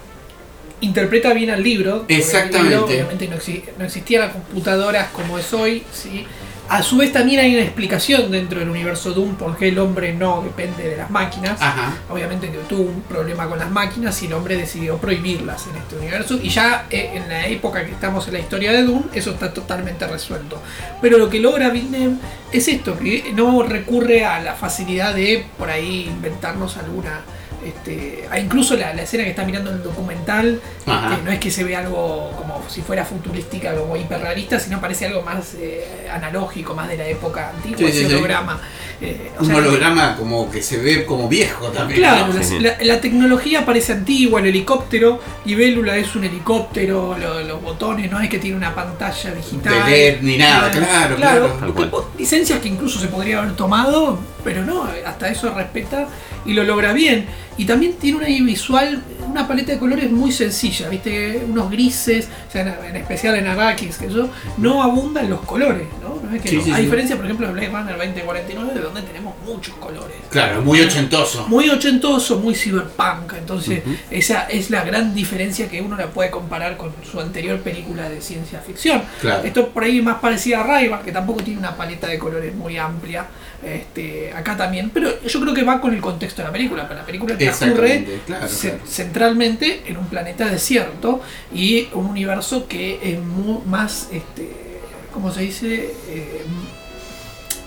interpreta 0.82 1.34
bien 1.34 1.50
al 1.50 1.64
libro. 1.64 2.06
Exactamente. 2.08 2.70
libro, 2.70 2.86
obviamente 2.86 3.28
no, 3.28 3.38
exi- 3.38 3.64
no 3.78 3.86
existían 3.86 4.22
las 4.24 4.32
computadoras 4.34 5.10
como 5.10 5.38
es 5.38 5.54
hoy, 5.54 5.84
¿sí? 5.92 6.26
A 6.72 6.84
su 6.84 6.98
vez 6.98 7.12
también 7.12 7.40
hay 7.40 7.56
una 7.56 7.64
explicación 7.64 8.30
dentro 8.30 8.60
del 8.60 8.70
universo 8.70 9.12
Doom 9.12 9.38
por 9.38 9.58
qué 9.58 9.70
el 9.70 9.80
hombre 9.80 10.14
no 10.14 10.44
depende 10.44 10.88
de 10.88 10.98
las 10.98 11.10
máquinas. 11.10 11.60
Ajá. 11.60 11.96
Obviamente 12.12 12.48
que 12.52 12.60
tuvo 12.60 12.84
un 12.84 13.02
problema 13.02 13.48
con 13.48 13.58
las 13.58 13.72
máquinas 13.72 14.22
y 14.22 14.28
el 14.28 14.34
hombre 14.34 14.56
decidió 14.56 14.98
prohibirlas 14.98 15.66
en 15.66 15.78
este 15.78 15.96
universo. 15.96 16.38
Y 16.40 16.50
ya 16.50 16.86
eh, 16.92 17.10
en 17.16 17.28
la 17.28 17.48
época 17.48 17.84
que 17.84 17.92
estamos 17.92 18.28
en 18.28 18.34
la 18.34 18.40
historia 18.40 18.72
de 18.72 18.84
Doom, 18.84 19.02
eso 19.16 19.32
está 19.32 19.52
totalmente 19.52 20.06
resuelto. 20.06 20.62
Pero 21.02 21.18
lo 21.18 21.28
que 21.28 21.40
logra 21.40 21.70
Villeneuve 21.70 22.18
es 22.52 22.68
esto, 22.68 22.96
que 23.00 23.34
no 23.36 23.64
recurre 23.64 24.24
a 24.26 24.40
la 24.40 24.54
facilidad 24.54 25.16
de 25.16 25.48
por 25.58 25.72
ahí 25.72 26.06
inventarnos 26.08 26.78
alguna... 26.78 27.22
Este, 27.66 28.26
a 28.32 28.40
incluso 28.40 28.76
la, 28.78 28.94
la 28.94 29.02
escena 29.04 29.24
que 29.24 29.32
está 29.32 29.44
mirando 29.44 29.70
en 29.72 29.78
el 29.78 29.84
documental, 29.84 30.62
este, 30.80 31.24
no 31.24 31.32
es 31.32 31.40
que 31.40 31.52
se 31.52 31.64
ve 31.64 31.76
algo 31.76 32.32
como 32.38 32.64
si 32.70 32.82
fuera 32.82 33.04
futurística, 33.06 33.76
como 33.76 33.98
hiperrealista, 33.98 34.60
sino 34.60 34.80
parece 34.80 35.08
algo 35.08 35.22
más 35.24 35.56
eh, 35.60 36.08
analógico, 36.12 36.74
más 36.74 36.88
de 36.88 36.98
la 36.98 37.06
época 37.08 37.50
antigua, 37.50 37.78
Sí, 37.78 37.86
ese 37.86 38.00
sí, 38.00 38.06
sí. 38.08 38.14
holograma. 38.14 38.62
Eh, 39.02 39.32
o 39.38 39.42
Un 39.42 39.48
sea, 39.48 39.56
holograma 39.58 40.16
como 40.18 40.52
que 40.52 40.62
se 40.62 40.78
ve 40.78 41.06
como 41.06 41.28
viejo 41.30 41.68
también. 41.68 42.00
Claro, 42.00 42.34
¿no? 42.34 42.70
la, 42.82 43.00
tecnología 43.02 43.66
parece 43.66 43.94
antigua, 43.94 44.40
el 44.42 44.48
helicóptero, 44.48 45.20
y 45.46 45.56
Vélula 45.56 45.96
es 45.98 46.16
un 46.16 46.26
helicóptero, 46.26 47.18
lo- 47.18 47.42
los 47.42 47.62
botones, 47.62 48.12
no 48.12 48.20
es 48.20 48.30
que 48.30 48.40
tiene 48.40 48.58
una 48.58 48.76
pantalla 48.76 49.32
digital. 49.34 49.86
De 49.86 49.90
LED 49.92 50.22
ni 50.22 50.38
nada, 50.38 50.70
claro, 50.72 51.16
claro. 51.16 52.10
Licencias 52.18 52.60
que 52.60 52.68
incluso 52.68 53.00
se 53.00 53.08
podría 53.08 53.40
haber 53.42 53.56
tomado, 53.56 54.20
pero 54.44 54.64
no, 54.66 54.88
hasta 55.06 55.30
eso 55.30 55.54
respeta 55.54 56.08
y 56.46 56.54
lo 56.54 56.64
logra 56.64 56.92
bien. 56.92 57.26
Y 57.60 57.66
también 57.66 57.96
tiene 58.00 58.20
una 58.20 58.28
visual, 58.28 59.04
una 59.30 59.46
paleta 59.46 59.74
de 59.74 59.80
colores 59.80 60.10
muy 60.10 60.32
sencilla, 60.32 60.88
viste, 60.88 61.44
unos 61.46 61.70
grises, 61.70 62.30
o 62.48 62.52
sea, 62.54 62.80
en, 62.88 62.96
especial 62.96 63.36
en 63.36 63.48
Arrakis, 63.48 63.98
que 63.98 64.06
eso, 64.06 64.30
no 64.58 64.82
abundan 64.82 65.30
los 65.30 65.42
colores, 65.42 65.86
¿no? 66.02 66.19
No 66.30 66.36
es 66.36 66.42
que 66.42 66.50
Sí, 66.50 66.56
no. 66.58 66.64
sí, 66.64 66.72
a 66.72 66.78
diferencia, 66.78 67.16
por 67.16 67.26
ejemplo, 67.26 67.48
de 67.48 67.54
Blade 67.54 67.70
Runner 67.70 67.98
2049, 67.98 68.74
de 68.74 68.80
donde 68.82 69.02
tenemos 69.02 69.34
muchos 69.46 69.74
colores 69.76 70.16
Claro, 70.30 70.62
muy 70.62 70.80
ochentoso. 70.82 71.48
muy 71.48 71.70
ochentoso, 71.70 72.40
muy 72.40 72.54
cyberpunk. 72.56 73.34
Entonces, 73.38 73.82
esa 74.12 74.44
es 74.44 74.70
la 74.70 74.84
gran 74.84 75.14
diferencia 75.16 75.68
que 75.70 75.82
uno 75.82 75.96
la 75.98 76.08
puede 76.08 76.30
comparar 76.30 76.78
con 76.78 76.92
su 77.10 77.20
anterior 77.20 77.60
película 77.60 78.08
de 78.10 78.22
ciencia 78.22 78.60
ficción. 78.60 79.02
Claro. 79.22 79.44
Esto 79.44 79.70
por 79.70 79.84
ahí 79.84 79.98
es 79.98 80.04
más 80.04 80.20
parecida 80.20 80.62
a 80.62 80.80
Rival, 80.80 81.02
que 81.04 81.12
tampoco 81.12 81.44
tiene 81.44 81.60
una 81.60 81.76
paleta 81.76 82.08
de 82.08 82.20
colores 82.20 82.54
muy 82.56 82.78
amplia. 82.78 83.26
Este, 83.62 84.32
acá 84.34 84.56
también, 84.56 84.90
pero 84.90 85.22
yo 85.22 85.42
creo 85.42 85.54
que 85.54 85.64
va 85.64 85.82
con 85.82 85.94
el 85.94 86.00
contexto 86.00 86.42
de 86.42 86.48
la 86.48 86.52
película. 86.54 86.88
Pero 86.88 87.00
la 87.02 87.06
película 87.06 87.38
transcurre 87.38 88.20
claro, 88.26 88.48
ce- 88.48 88.70
claro. 88.70 88.84
centralmente 88.88 89.84
en 89.88 89.98
un 89.98 90.06
planeta 90.06 90.46
desierto 90.46 91.22
y 91.54 91.88
un 91.94 92.06
universo 92.06 92.68
que 92.68 93.00
es 93.04 93.20
más, 93.66 94.08
este, 94.12 94.69
¿cómo 95.14 95.32
se 95.32 95.42
dice? 95.42 95.94
Eh, 96.08 96.44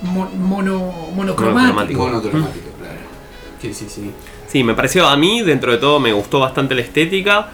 mo- 0.03 0.31
mono, 0.39 0.93
monocromático. 1.15 1.53
Monocromático. 1.53 2.01
Monocromático, 2.07 2.67
claro. 2.79 2.99
Sí, 3.61 3.75
sí, 3.75 3.87
sí. 3.89 4.11
Sí, 4.49 4.65
me 4.65 4.75
pareció 4.75 5.07
a 5.09 5.17
mí, 5.17 5.43
dentro 5.43 5.73
de 5.73 5.79
todo, 5.79 5.99
me 6.01 6.13
gustó 6.13 6.41
bastante 6.41 6.75
la 6.75 6.83
estética. 6.83 7.49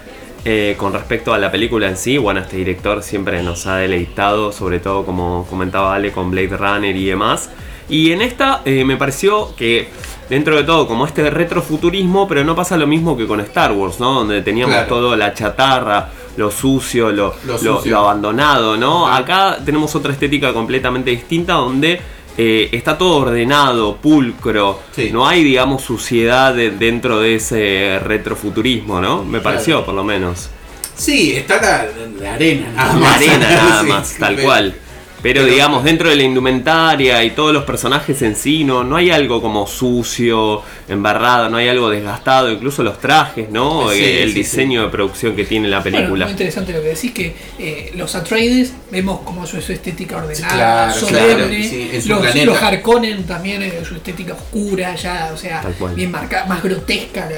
eh, 0.45 0.77
con 0.79 0.93
respecto 0.93 1.35
a 1.35 1.39
la 1.39 1.51
película 1.51 1.89
en 1.89 1.97
sí, 1.97 2.17
bueno, 2.17 2.39
este 2.41 2.57
director 2.59 3.03
siempre 3.03 3.43
nos 3.43 3.67
ha 3.67 3.77
deleitado, 3.79 4.53
sobre 4.53 4.79
todo 4.79 5.05
como 5.05 5.45
comentaba 5.51 5.95
Ale 5.97 6.13
con 6.13 6.31
Blade 6.31 6.57
Runner 6.57 6.95
y 6.97 7.05
demás. 7.07 7.51
Y 7.89 8.13
en 8.13 8.23
esta 8.23 8.63
eh, 8.65 8.85
me 8.85 8.97
pareció 8.97 9.55
que 9.57 9.89
dentro 10.31 10.57
de 10.57 10.63
todo, 10.63 10.87
como 10.87 11.07
este 11.07 11.29
retrofuturismo, 11.29 12.29
pero 12.29 12.45
no 12.45 12.55
pasa 12.55 12.77
lo 12.77 12.87
mismo 12.87 13.17
que 13.17 13.27
con 13.27 13.41
Star 13.41 13.73
Wars, 13.73 13.99
¿no? 13.99 14.13
Donde 14.15 14.41
teníamos 14.41 14.77
Claro. 14.77 14.89
todo 14.89 15.17
la 15.17 15.35
chatarra, 15.35 16.09
lo 16.39 16.51
sucio, 16.51 17.11
lo, 17.11 17.35
Lo 17.45 17.53
lo- 17.53 17.59
sucio. 17.59 17.91
lo 17.93 17.99
abandonado, 17.99 18.77
¿no? 18.77 19.07
Acá 19.07 19.59
tenemos 19.65 19.95
otra 19.95 20.13
estética 20.13 20.53
completamente 20.53 21.11
distinta 21.11 21.55
donde 21.55 22.01
eh, 22.41 22.69
está 22.71 22.97
todo 22.97 23.17
ordenado, 23.17 23.97
pulcro, 23.97 24.81
Sí. 24.95 25.11
no 25.13 25.27
hay, 25.27 25.43
digamos, 25.43 25.83
suciedad 25.83 26.55
de- 26.55 26.71
dentro 26.71 27.19
de 27.19 27.35
ese 27.35 27.99
retrofuturismo, 28.05 29.01
¿no? 29.01 29.25
Me 29.25 29.41
Claro. 29.41 29.43
pareció, 29.43 29.85
por 29.85 29.95
lo 29.95 30.05
menos. 30.05 30.49
Sí, 30.95 31.33
está 31.37 31.61
la, 31.61 31.87
la 32.21 32.35
arena 32.35 32.69
nada 32.75 32.93
La 32.95 32.99
más. 33.01 33.17
arena 33.17 33.39
nada 33.51 33.83
más, 33.83 34.17
tal 34.19 34.37
cual. 34.41 34.75
Pero, 35.21 35.41
pero- 35.43 35.53
digamos, 35.53 35.83
dentro 35.85 36.09
de 36.11 36.17
la 36.17 36.23
indumentaria 36.23 37.25
y 37.25 37.31
todos 37.31 37.53
los 37.53 37.65
personajes 37.65 38.23
en 38.23 38.37
sí, 38.37 38.63
no, 38.65 38.85
no 38.85 38.97
hay 38.97 39.11
algo 39.11 39.43
como 39.43 39.67
sucio, 39.67 40.63
embarrado, 40.89 41.49
no 41.49 41.57
hay 41.57 41.69
algo 41.69 41.91
desgastado, 41.91 42.51
incluso 42.51 42.83
los 42.85 42.99
trajes, 43.01 43.51
¿no? 43.51 43.91
Sí, 43.91 44.03
el 44.05 44.29
sí, 44.31 44.35
diseño 44.37 44.83
de 44.83 44.89
producción 44.89 45.35
que 45.35 45.45
tiene 45.45 45.69
la 45.69 45.81
Bueno, 45.81 45.97
película. 45.99 46.25
muy 46.27 46.33
interesante 46.33 46.73
lo 46.73 46.81
que 46.83 46.89
decís, 46.89 47.13
que 47.13 47.35
eh, 47.59 47.93
los 47.97 48.15
Atreides 48.15 48.73
vemos 48.91 49.21
como 49.21 49.45
su, 49.47 49.61
su 49.61 49.73
estética 49.73 50.19
ordenada, 50.19 50.55
claro, 50.55 50.93
solemne. 51.01 52.01
claro, 52.05 52.23
los, 52.23 52.45
los 52.47 52.63
Harkonnen 52.63 53.25
también, 53.27 53.63
eh, 53.63 53.73
su 53.87 53.97
estética 53.97 54.35
oscura, 54.35 54.95
ya, 54.95 55.31
o 55.35 55.37
sea, 55.37 55.65
bien 55.95 56.11
marcada, 56.11 56.47
más 56.47 56.63
grotesca, 56.63 57.29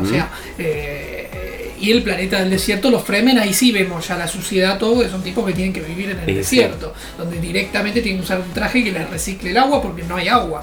o 0.00 0.06
sea, 0.06 0.30
eh, 0.58 1.41
Y 1.82 1.90
el 1.90 2.02
planeta 2.02 2.38
del 2.40 2.48
desierto, 2.50 2.90
los 2.90 3.02
Fremen, 3.02 3.38
ahí 3.38 3.52
sí 3.52 3.72
vemos 3.72 4.06
ya 4.08 4.16
la 4.16 4.26
suciedad, 4.28 4.78
todo, 4.78 5.02
que 5.02 5.08
son 5.10 5.22
tipos 5.22 5.44
que 5.44 5.52
tienen 5.52 5.72
que 5.72 5.80
vivir 5.80 6.10
en 6.10 6.18
el 6.20 6.24
Sí, 6.26 6.32
sí. 6.32 6.36
desierto, 6.36 6.94
donde 7.18 7.38
directamente 7.40 8.00
tienen 8.00 8.20
que 8.20 8.24
usar 8.24 8.40
un 8.40 8.50
traje 8.54 8.84
que 8.84 8.92
les 8.92 9.10
recicle 9.10 9.50
el 9.50 9.58
agua 9.58 9.82
porque 9.82 10.04
no 10.04 10.16
hay 10.16 10.28
agua. 10.28 10.62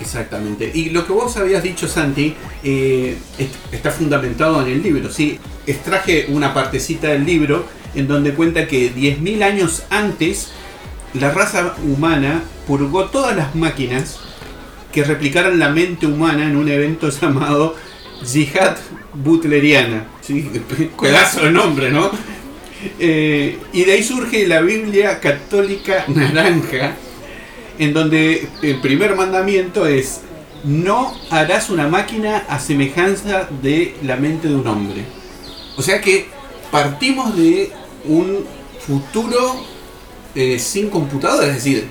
Exactamente. 0.00 0.70
Y 0.74 0.90
lo 0.90 1.06
que 1.06 1.12
vos 1.12 1.36
habías 1.36 1.62
dicho, 1.62 1.88
Santi, 1.88 2.34
eh, 2.62 3.16
est- 3.38 3.54
está 3.72 3.90
fundamentado 3.90 4.60
en 4.66 4.72
el 4.72 4.82
libro. 4.82 5.10
Sí, 5.10 5.38
extraje 5.66 6.26
una 6.28 6.52
partecita 6.52 7.08
del 7.08 7.24
libro 7.24 7.66
en 7.94 8.08
donde 8.08 8.34
cuenta 8.34 8.66
que 8.66 8.92
10.000 8.92 9.42
años 9.42 9.84
antes 9.90 10.48
la 11.14 11.30
raza 11.30 11.74
humana 11.86 12.42
purgó 12.66 13.06
todas 13.06 13.36
las 13.36 13.54
máquinas 13.54 14.18
que 14.92 15.04
replicaran 15.04 15.58
la 15.58 15.68
mente 15.70 16.06
humana 16.06 16.44
en 16.44 16.56
un 16.56 16.68
evento 16.68 17.08
llamado 17.20 17.76
Jihad 18.24 18.76
Butleriana. 19.14 20.06
¿sí? 20.20 20.50
Pedazo 21.00 21.44
de 21.44 21.50
nombre, 21.50 21.90
¿no? 21.90 22.10
Eh, 22.98 23.58
y 23.72 23.84
de 23.84 23.92
ahí 23.92 24.02
surge 24.02 24.46
la 24.46 24.60
Biblia 24.60 25.20
católica 25.20 26.04
naranja, 26.08 26.94
en 27.78 27.92
donde 27.92 28.46
el 28.62 28.80
primer 28.80 29.16
mandamiento 29.16 29.86
es 29.86 30.20
no 30.64 31.14
harás 31.30 31.70
una 31.70 31.88
máquina 31.88 32.44
a 32.48 32.58
semejanza 32.58 33.48
de 33.62 33.94
la 34.02 34.16
mente 34.16 34.48
de 34.48 34.54
un 34.54 34.66
hombre. 34.66 35.04
O 35.76 35.82
sea 35.82 36.00
que 36.00 36.26
partimos 36.70 37.36
de 37.36 37.70
un 38.06 38.44
futuro 38.86 39.64
eh, 40.34 40.58
sin 40.58 40.90
computadora, 40.90 41.46
es 41.48 41.54
decir, 41.54 41.86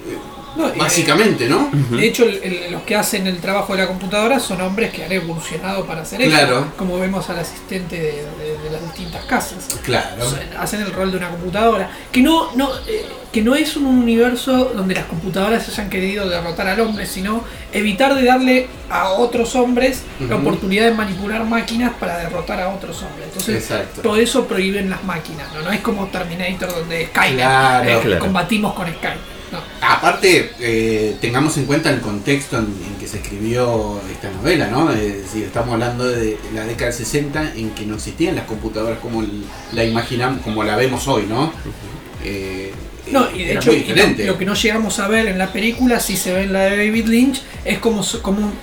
eh, 0.55 0.73
No, 0.75 0.83
básicamente, 0.83 1.47
¿no? 1.47 1.69
De 1.91 2.05
hecho, 2.07 2.23
el- 2.23 2.41
el- 2.43 2.71
los 2.71 2.83
que 2.83 2.95
hacen 2.95 3.27
el 3.27 3.37
trabajo 3.39 3.73
de 3.75 3.81
la 3.81 3.87
computadora 3.87 4.39
son 4.39 4.61
hombres 4.61 4.91
que 4.93 5.03
han 5.03 5.11
evolucionado 5.11 5.85
para 5.85 6.01
hacer 6.01 6.21
eso. 6.21 6.29
Claro. 6.31 6.67
Como 6.77 6.99
vemos 6.99 7.29
al 7.29 7.39
asistente 7.39 7.95
de, 7.95 8.01
de- 8.11 8.57
de 8.63 8.69
las 8.71 8.81
distintas 8.83 9.25
casas. 9.25 9.67
Claro. 9.83 10.23
Hacen 10.59 10.81
el 10.81 10.91
rol 10.93 11.11
de 11.11 11.17
una 11.17 11.29
computadora. 11.29 11.89
Que 12.11 12.21
no, 12.21 12.51
no, 12.55 12.69
eh, 12.87 13.05
que 13.31 13.41
no 13.41 13.55
es 13.55 13.75
un 13.75 13.85
universo 13.85 14.71
donde 14.75 14.93
las 14.93 15.05
computadoras 15.05 15.67
hayan 15.69 15.89
querido 15.89 16.29
derrotar 16.29 16.67
al 16.67 16.79
hombre, 16.81 17.05
sino 17.07 17.43
evitar 17.71 18.13
de 18.13 18.23
darle 18.25 18.67
a 18.91 19.09
otros 19.09 19.55
hombres 19.55 20.03
la 20.29 20.35
oportunidad 20.35 20.85
de 20.85 20.91
manipular 20.93 21.43
máquinas 21.45 21.93
para 21.99 22.17
derrotar 22.19 22.59
a 22.61 22.69
otros 22.69 23.01
hombres. 23.01 23.27
Entonces, 23.29 23.55
Exacto. 23.63 24.03
por 24.03 24.19
eso 24.19 24.45
prohíben 24.45 24.89
las 24.91 25.03
máquinas. 25.03 25.51
No, 25.53 25.61
no 25.63 25.71
es 25.71 25.81
como 25.81 26.05
Terminator 26.07 26.69
donde 26.75 27.07
Skynet 27.07 27.35
Claro. 27.37 27.89
eh, 27.89 27.99
Claro. 28.03 28.19
combatimos 28.19 28.73
con 28.73 28.85
Skynet. 28.87 29.33
No. 29.53 29.59
Aparte, 29.81 30.51
eh, 30.59 31.15
tengamos 31.21 31.55
en 31.57 31.65
cuenta 31.65 31.89
el 31.89 32.01
contexto 32.01 32.57
en, 32.57 32.65
en 32.65 32.95
que 32.99 33.07
se 33.07 33.17
escribió 33.19 34.01
esta 34.11 34.29
novela, 34.31 34.67
¿no? 34.67 34.91
Es 34.91 35.23
decir, 35.23 35.45
estamos 35.45 35.73
hablando 35.73 36.05
de 36.09 36.37
la 36.53 36.65
década 36.65 36.91
del 36.91 36.93
60 36.99 37.53
en 37.55 37.69
que 37.71 37.85
no 37.85 37.95
existían 37.95 38.35
las 38.35 38.45
computadoras 38.45 38.99
como 38.99 39.23
la 39.71 39.83
imaginamos, 39.85 40.41
como 40.41 40.63
la 40.63 40.75
vemos 40.75 41.07
hoy, 41.07 41.25
¿no? 41.29 41.53
Eh, 42.23 42.73
No, 43.11 43.29
y 43.35 43.43
de 43.43 43.53
hecho, 43.55 43.71
y 43.73 43.83
lo, 44.25 44.37
que 44.37 44.45
no 44.45 44.53
llegamos 44.55 44.97
a 44.99 45.07
ver 45.09 45.27
en 45.27 45.37
la 45.37 45.51
película, 45.51 45.99
sí 45.99 46.15
se 46.15 46.33
ve 46.33 46.43
en 46.43 46.53
la 46.53 46.61
de 46.61 46.77
David 46.77 47.05
Lynch, 47.07 47.41
es 47.65 47.79
cómo, 47.79 48.01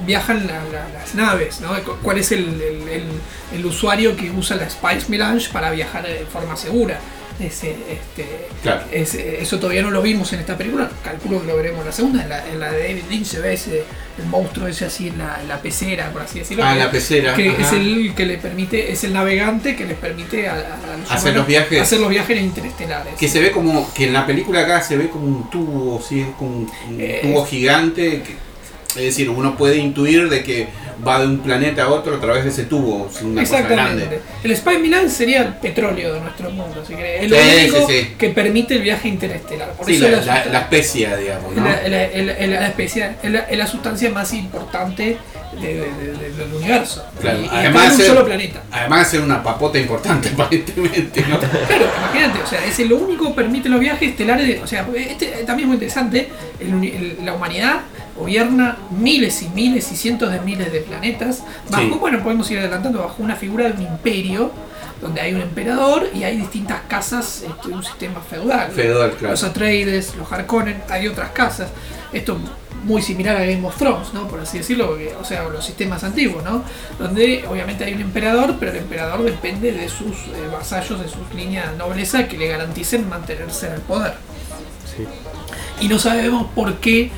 viajan 0.07 0.47
la- 0.47 0.65
la- 0.73 0.89
las 0.89 1.15
naves, 1.15 1.61
¿no? 1.61 1.69
Cu- 1.85 1.97
¿Cuál 2.03 2.19
es 2.19 2.33
el, 2.33 2.45
el- 2.61 2.89
el- 2.89 3.59
el 3.59 3.67
usuario 3.67 4.17
que 4.17 4.31
usa 4.31 4.57
la 4.57 4.69
Spice 4.71 5.09
Melange 5.09 5.51
para 5.53 5.71
viajar 5.71 6.07
de 6.07 6.25
forma 6.25 6.57
segura? 6.57 6.99
Ese, 7.41 7.71
este, 7.91 8.27
Claro. 8.63 8.83
ese- 8.93 9.41
eso 9.41 9.59
todavía 9.59 9.83
no 9.83 9.91
lo 9.91 10.03
vimos 10.03 10.31
en 10.35 10.41
esta 10.41 10.59
película, 10.59 10.91
calculo 11.03 11.41
que 11.41 11.47
lo 11.47 11.57
veremos 11.57 11.81
en 11.81 11.87
la 11.87 11.93
segunda. 11.93 12.23
En 12.23 12.29
la, 12.29 12.47
en 12.49 12.61
la 12.61 12.71
de 12.73 12.83
David 12.89 13.03
Lynch 13.09 13.27
se 13.27 13.41
ve 13.41 13.55
ese, 13.55 13.85
el 14.19 14.27
monstruo 14.27 14.67
ese 14.69 14.85
así 14.85 15.09
en 15.09 15.19
la, 15.19 15.39
en 15.41 15.49
la 15.49 15.61
pecera, 15.63 16.11
por 16.13 16.23
así 16.23 16.41
decirlo. 16.41 16.65
Ah, 16.65 16.75
que- 16.75 16.79
la 16.81 16.91
pecera, 16.91 17.35
Que 17.35 17.49
ajá. 17.49 17.63
es 17.63 17.73
el 17.73 18.13
que 18.15 18.27
le 18.27 18.37
permite, 18.37 18.93
es 18.93 19.05
el 19.05 19.15
navegante 19.15 19.75
que 19.75 19.87
les 19.87 19.97
permite 19.97 20.49
a, 20.49 20.53
a- 20.55 20.57
a 20.57 20.97
los 20.99 21.11
Hacer 21.11 21.35
los 21.35 21.47
viajes. 21.47 21.81
hacer 21.81 22.01
los 22.01 22.11
viajes 22.11 22.39
interestelares. 22.41 23.15
Que 23.15 23.29
se 23.29 23.41
ve 23.41 23.51
como, 23.53 23.93
que 23.95 24.05
en 24.05 24.13
la 24.13 24.27
película 24.27 24.61
acá 24.61 24.83
se 24.83 24.97
ve 24.99 25.09
como 25.09 25.25
un 25.27 25.49
tubo, 25.51 26.03
¿sí? 26.07 26.21
Es 26.21 26.29
como 26.39 26.51
un, 26.51 26.71
un 26.91 27.01
Eh. 27.01 27.21
tubo 27.23 27.47
gigante. 27.47 28.23
que- 28.23 28.50
es 28.97 29.05
decir, 29.05 29.29
uno 29.31 29.57
puede 29.57 29.77
intuir 29.77 30.29
de 30.29 30.43
que 30.43 30.69
va 31.07 31.19
de 31.21 31.27
un 31.29 31.39
planeta 31.39 31.85
a 31.85 31.89
otro 31.89 32.15
a 32.17 32.21
través 32.21 32.45
de 32.45 32.51
ese 32.51 32.65
tubo, 32.65 33.09
es 33.11 33.23
una 33.23 33.41
cosa 33.43 33.59
Exactamente. 33.61 34.05
grande. 34.07 34.21
El 34.45 34.57
Spy 34.57 34.79
Milan 34.79 35.09
sería 35.09 35.43
el 35.43 35.55
petróleo 35.55 36.13
de 36.15 36.21
nuestro 36.21 36.51
mundo, 36.51 36.85
si 36.87 36.95
querés. 36.95 37.25
Es 37.25 37.31
lo 37.31 37.37
Sí, 37.37 37.43
único 37.59 37.89
sí, 37.89 37.93
sí. 38.01 38.15
que 38.19 38.29
permite 38.31 38.75
el 38.75 38.83
viaje 38.83 39.09
interestelar. 39.09 39.73
Por 39.73 39.87
Sí, 39.87 39.95
eso 39.97 40.05
la, 40.05 40.11
la, 40.11 40.17
susta- 40.19 40.45
la 40.53 40.61
especia, 40.61 41.17
digamos, 41.17 41.55
¿no? 41.57 41.65
la- 41.65 41.83
la- 41.89 42.07
la- 42.09 42.47
la- 42.47 42.61
la 42.61 42.67
especie- 42.69 43.13
es 43.23 43.31
la, 43.31 43.47
la 43.51 43.67
sustancia 43.67 44.11
más 44.11 44.35
importante 44.35 45.17
de- 45.59 45.75
de- 45.75 46.13
de- 46.19 46.31
del 46.37 46.55
universo. 46.55 47.03
Claro, 47.21 47.41
Y, 47.43 47.49
además 47.51 47.93
un 47.93 47.97
ser- 47.97 48.07
solo 48.07 48.25
planeta. 48.27 48.63
Además 48.71 48.99
de 49.01 49.17
ser 49.19 49.21
una 49.25 49.43
papota 49.43 49.79
importante, 49.79 50.29
aparentemente, 50.35 51.25
¿no? 51.29 51.39
Claro, 51.39 51.87
imagínate, 51.99 52.43
o 52.43 52.47
sea, 52.47 52.65
es 52.67 52.79
lo 52.81 52.97
único 52.99 53.27
que 53.29 53.33
permite 53.35 53.69
los 53.71 53.81
viajes 53.81 54.11
estelares. 54.11 54.47
de- 54.47 54.61
o 54.63 54.67
sea, 54.67 54.87
este 54.95 55.27
también 55.47 55.61
es 55.61 55.67
muy 55.67 55.75
interesante. 55.77 56.29
el 56.61 56.69
el- 56.85 57.17
la 57.25 57.33
humanidad 57.33 57.81
gobierna 58.21 58.77
miles 58.91 59.43
y 59.43 59.49
miles 59.49 59.91
y 59.93 59.97
cientos 59.97 60.31
de 60.33 60.41
miles 60.41 60.73
de 60.73 60.81
planetas. 60.81 61.43
Bajo, 61.69 61.83
Sí. 61.83 61.91
bueno, 61.99 62.23
podemos 62.23 62.51
ir 62.51 62.59
adelantando, 62.59 63.01
bajo 63.01 63.23
una 63.23 63.35
figura 63.37 63.69
de 63.69 63.73
un 63.75 63.83
imperio 63.93 64.53
donde 65.01 65.21
hay 65.21 65.33
un 65.35 65.41
emperador 65.41 66.09
y 66.15 66.25
hay 66.25 66.37
distintas 66.37 66.83
casas 66.87 67.43
este, 67.47 67.69
de 67.69 67.75
un 67.75 67.83
sistema 67.83 68.21
feudal. 68.21 68.71
Feudal, 68.71 69.13
claro. 69.13 69.33
Los 69.33 69.45
Atreides, 69.45 70.15
los 70.17 70.31
Harkonnen, 70.31 70.83
hay 70.91 71.09
otras 71.09 71.31
casas. 71.31 71.71
Esto 72.13 72.39
muy 72.85 73.01
similar 73.03 73.37
a 73.37 73.41
Game 73.45 73.67
of 73.67 73.77
Thrones, 73.77 74.13
¿no? 74.13 74.27
Por 74.29 74.41
así 74.41 74.59
decirlo, 74.59 74.89
porque, 74.89 75.15
o 75.21 75.25
sea, 75.25 75.45
los 75.45 75.65
sistemas 75.65 76.03
antiguos, 76.05 76.43
¿no? 76.45 76.63
Donde 76.99 77.45
obviamente 77.49 77.85
hay 77.85 77.95
un 77.95 78.01
emperador, 78.03 78.57
pero 78.59 78.73
el 78.73 78.79
emperador 78.79 79.23
depende 79.23 79.73
de 79.73 79.89
sus 79.89 80.17
eh, 80.17 80.49
vasallos, 80.53 81.01
de 81.01 81.09
sus 81.09 81.33
líneas 81.35 81.71
de 81.73 81.79
nobleza 81.79 82.27
que 82.29 82.37
le 82.37 82.49
garanticen 82.49 83.09
mantenerse 83.09 83.69
en 83.69 83.73
el 83.75 83.81
poder. 83.81 84.15
Sí. 84.97 85.05
Y 85.85 85.89
no 85.89 85.99
sabemos 85.99 86.47
por 86.55 86.75
qué 86.77 87.11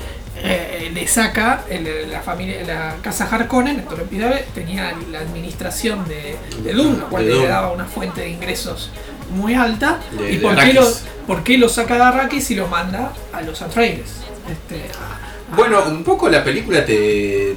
eh, 0.44 0.90
le 0.92 1.06
saca 1.06 1.64
el- 1.70 2.10
la 2.10 2.20
familia, 2.20 2.62
la 2.66 2.96
casa 3.02 3.28
Harkonnen, 3.30 3.78
Héctor 3.80 4.00
Epidabe, 4.00 4.44
tenía 4.54 4.92
la 5.10 5.20
administración 5.20 6.06
de, 6.08 6.36
de 6.62 6.72
lo 6.74 7.08
cual 7.08 7.26
De 7.26 7.34
le 7.34 7.46
daba 7.46 7.72
una 7.72 7.84
fuente 7.84 8.22
de 8.22 8.30
ingresos 8.30 8.90
muy 9.30 9.54
alta. 9.54 10.00
De- 10.18 10.32
¿Y 10.32 10.38
por 10.38 10.56
qué, 10.56 10.72
lo, 10.74 10.88
por 11.26 11.42
qué 11.44 11.58
lo 11.58 11.68
saca 11.68 11.94
de 11.96 12.02
Arrakis 12.02 12.50
y 12.50 12.54
lo 12.56 12.66
manda 12.68 13.12
a 13.32 13.40
los 13.42 13.62
Atreides? 13.62 14.10
Este, 14.50 14.82
a- 14.98 15.52
a- 15.52 15.56
Bueno, 15.56 15.82
un 15.86 16.02
poco 16.04 16.28
la 16.28 16.42
película 16.42 16.84
te, 16.84 17.54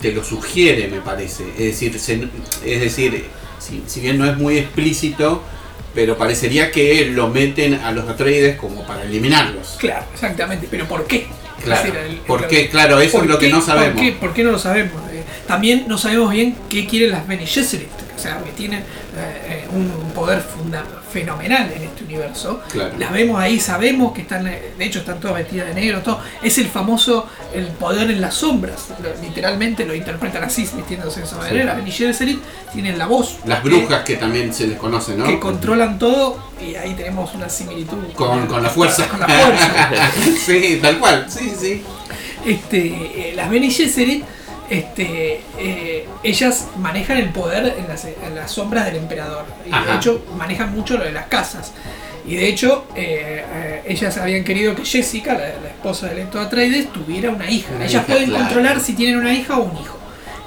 te 0.00 0.12
lo 0.12 0.22
sugiere, 0.24 0.88
me 0.88 1.00
parece. 1.00 1.44
Es 1.50 1.58
decir, 1.58 1.98
se- 1.98 2.28
es 2.64 2.80
decir 2.80 3.26
si, 3.58 3.82
si 3.86 4.00
bien 4.00 4.18
no 4.18 4.26
es 4.28 4.36
muy 4.36 4.58
explícito, 4.58 5.42
pero 5.94 6.18
parecería 6.18 6.70
que 6.70 7.06
lo 7.06 7.28
meten 7.28 7.74
a 7.74 7.90
los 7.92 8.06
Atreides 8.08 8.56
como 8.58 8.86
para 8.86 9.04
eliminarlos. 9.04 9.76
Claro, 9.78 10.04
exactamente. 10.12 10.66
¿Pero 10.70 10.86
por 10.86 11.06
qué? 11.06 11.26
Claro. 11.66 11.92
Claro, 12.70 13.00
eso 13.00 13.18
¿por 13.18 13.24
es 13.24 13.30
lo 13.30 13.38
que 13.38 13.48
no 13.48 13.60
sabemos. 13.60 13.94
¿Por 13.94 14.02
qué, 14.02 14.12
por 14.12 14.32
qué 14.34 14.44
no 14.44 14.52
lo 14.52 14.58
sabemos? 14.58 15.02
Eh, 15.12 15.22
también 15.46 15.84
no 15.88 15.98
sabemos 15.98 16.32
bien 16.32 16.56
qué 16.68 16.86
quieren 16.86 17.10
las 17.10 17.26
Bene 17.26 17.46
Gesserit, 17.46 17.88
o 18.16 18.18
sea, 18.18 18.42
que 18.42 18.50
tienen 18.52 18.84
eh, 19.18 19.66
un 19.72 20.12
poder 20.14 20.40
funda- 20.42 20.84
fenomenal 21.10 21.70
en 21.74 21.82
este 21.82 22.04
universo. 22.04 22.60
Claro. 22.70 22.92
Las 22.98 23.10
vemos 23.12 23.40
ahí, 23.40 23.58
sabemos 23.58 24.12
que 24.12 24.22
están, 24.22 24.44
de 24.44 24.72
hecho 24.84 24.98
están 24.98 25.18
todas 25.20 25.36
vestidas 25.36 25.68
de 25.68 25.74
negro, 25.74 26.00
todo. 26.02 26.20
Es 26.42 26.58
el 26.58 26.66
famoso, 26.68 27.26
el 27.54 27.66
poder 27.68 28.10
en 28.10 28.20
las 28.20 28.34
sombras, 28.34 28.88
lo- 29.02 29.22
literalmente 29.26 29.84
lo 29.86 29.94
interpretan 29.94 30.44
así, 30.44 30.68
vistiéndose 30.74 31.20
de 31.20 31.26
esa 31.26 31.36
manera. 31.36 31.64
Las 31.64 31.76
Bene 31.76 31.90
Gesserit 31.90 32.40
tienen 32.72 32.98
la 32.98 33.06
voz. 33.06 33.38
Las 33.46 33.60
que- 33.60 33.68
brujas 33.68 34.02
que 34.04 34.16
también 34.16 34.52
se 34.52 34.66
les 34.66 34.78
conoce, 34.78 35.16
¿no? 35.16 35.24
Que 35.26 35.38
controlan 35.40 35.98
todo 35.98 36.38
y 36.60 36.74
ahí 36.74 36.94
tenemos 36.94 37.34
una 37.34 37.48
similitud 37.48 37.96
Con, 38.14 38.46
con 38.46 38.62
la 38.62 38.70
fuerza. 38.70 39.06
Con 39.08 39.20
la 39.20 39.28
fuerza. 39.28 40.10
sí, 40.46 40.78
tal 40.82 40.98
cual. 40.98 41.26
Sí, 41.28 41.52
sí. 41.58 41.82
este, 42.44 43.30
eh, 43.30 43.32
las 43.34 43.50
Bene 43.50 43.70
Gesserit, 43.70 44.24
este, 44.68 45.40
eh, 45.58 46.08
ellas 46.22 46.68
manejan 46.78 47.18
el 47.18 47.30
poder 47.30 47.74
en 47.78 47.88
las, 47.88 48.04
en 48.04 48.34
las 48.34 48.50
sombras 48.50 48.86
del 48.86 48.96
emperador. 48.96 49.44
Y 49.64 49.70
de 49.70 49.96
hecho 49.96 50.24
manejan 50.36 50.74
mucho 50.74 50.98
lo 50.98 51.04
de 51.04 51.12
las 51.12 51.26
casas. 51.26 51.72
Y 52.26 52.34
de 52.34 52.48
hecho, 52.48 52.86
eh, 52.96 53.44
eh, 53.48 53.82
ellas 53.86 54.16
habían 54.18 54.42
querido 54.42 54.74
que 54.74 54.84
Jessica, 54.84 55.34
la, 55.34 55.38
la 55.62 55.68
esposa 55.68 56.08
de 56.08 56.16
Leto 56.16 56.40
Atreides, 56.40 56.92
tuviera 56.92 57.30
una 57.30 57.48
hija. 57.48 57.72
Una 57.74 57.84
ellas 57.84 58.02
hija, 58.02 58.06
pueden 58.06 58.30
claro. 58.30 58.44
controlar 58.44 58.80
si 58.80 58.94
tienen 58.94 59.18
una 59.18 59.32
hija 59.32 59.58
o 59.58 59.62
un 59.62 59.76
hijo. 59.76 59.96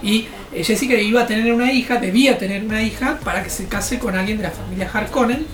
Y 0.04 0.28
Jessica 0.54 0.96
iba 0.96 1.22
a 1.22 1.28
tener 1.28 1.54
una 1.54 1.72
hija, 1.72 1.98
debía 1.98 2.38
tener 2.38 2.64
una 2.64 2.82
hija 2.82 3.20
para 3.24 3.44
que 3.44 3.50
se 3.50 3.68
case 3.68 4.00
con 4.00 4.18
alguien 4.18 4.38
de 4.38 4.44
la 4.44 4.52
familia 4.52 4.90
Harkonnen. 4.92 5.46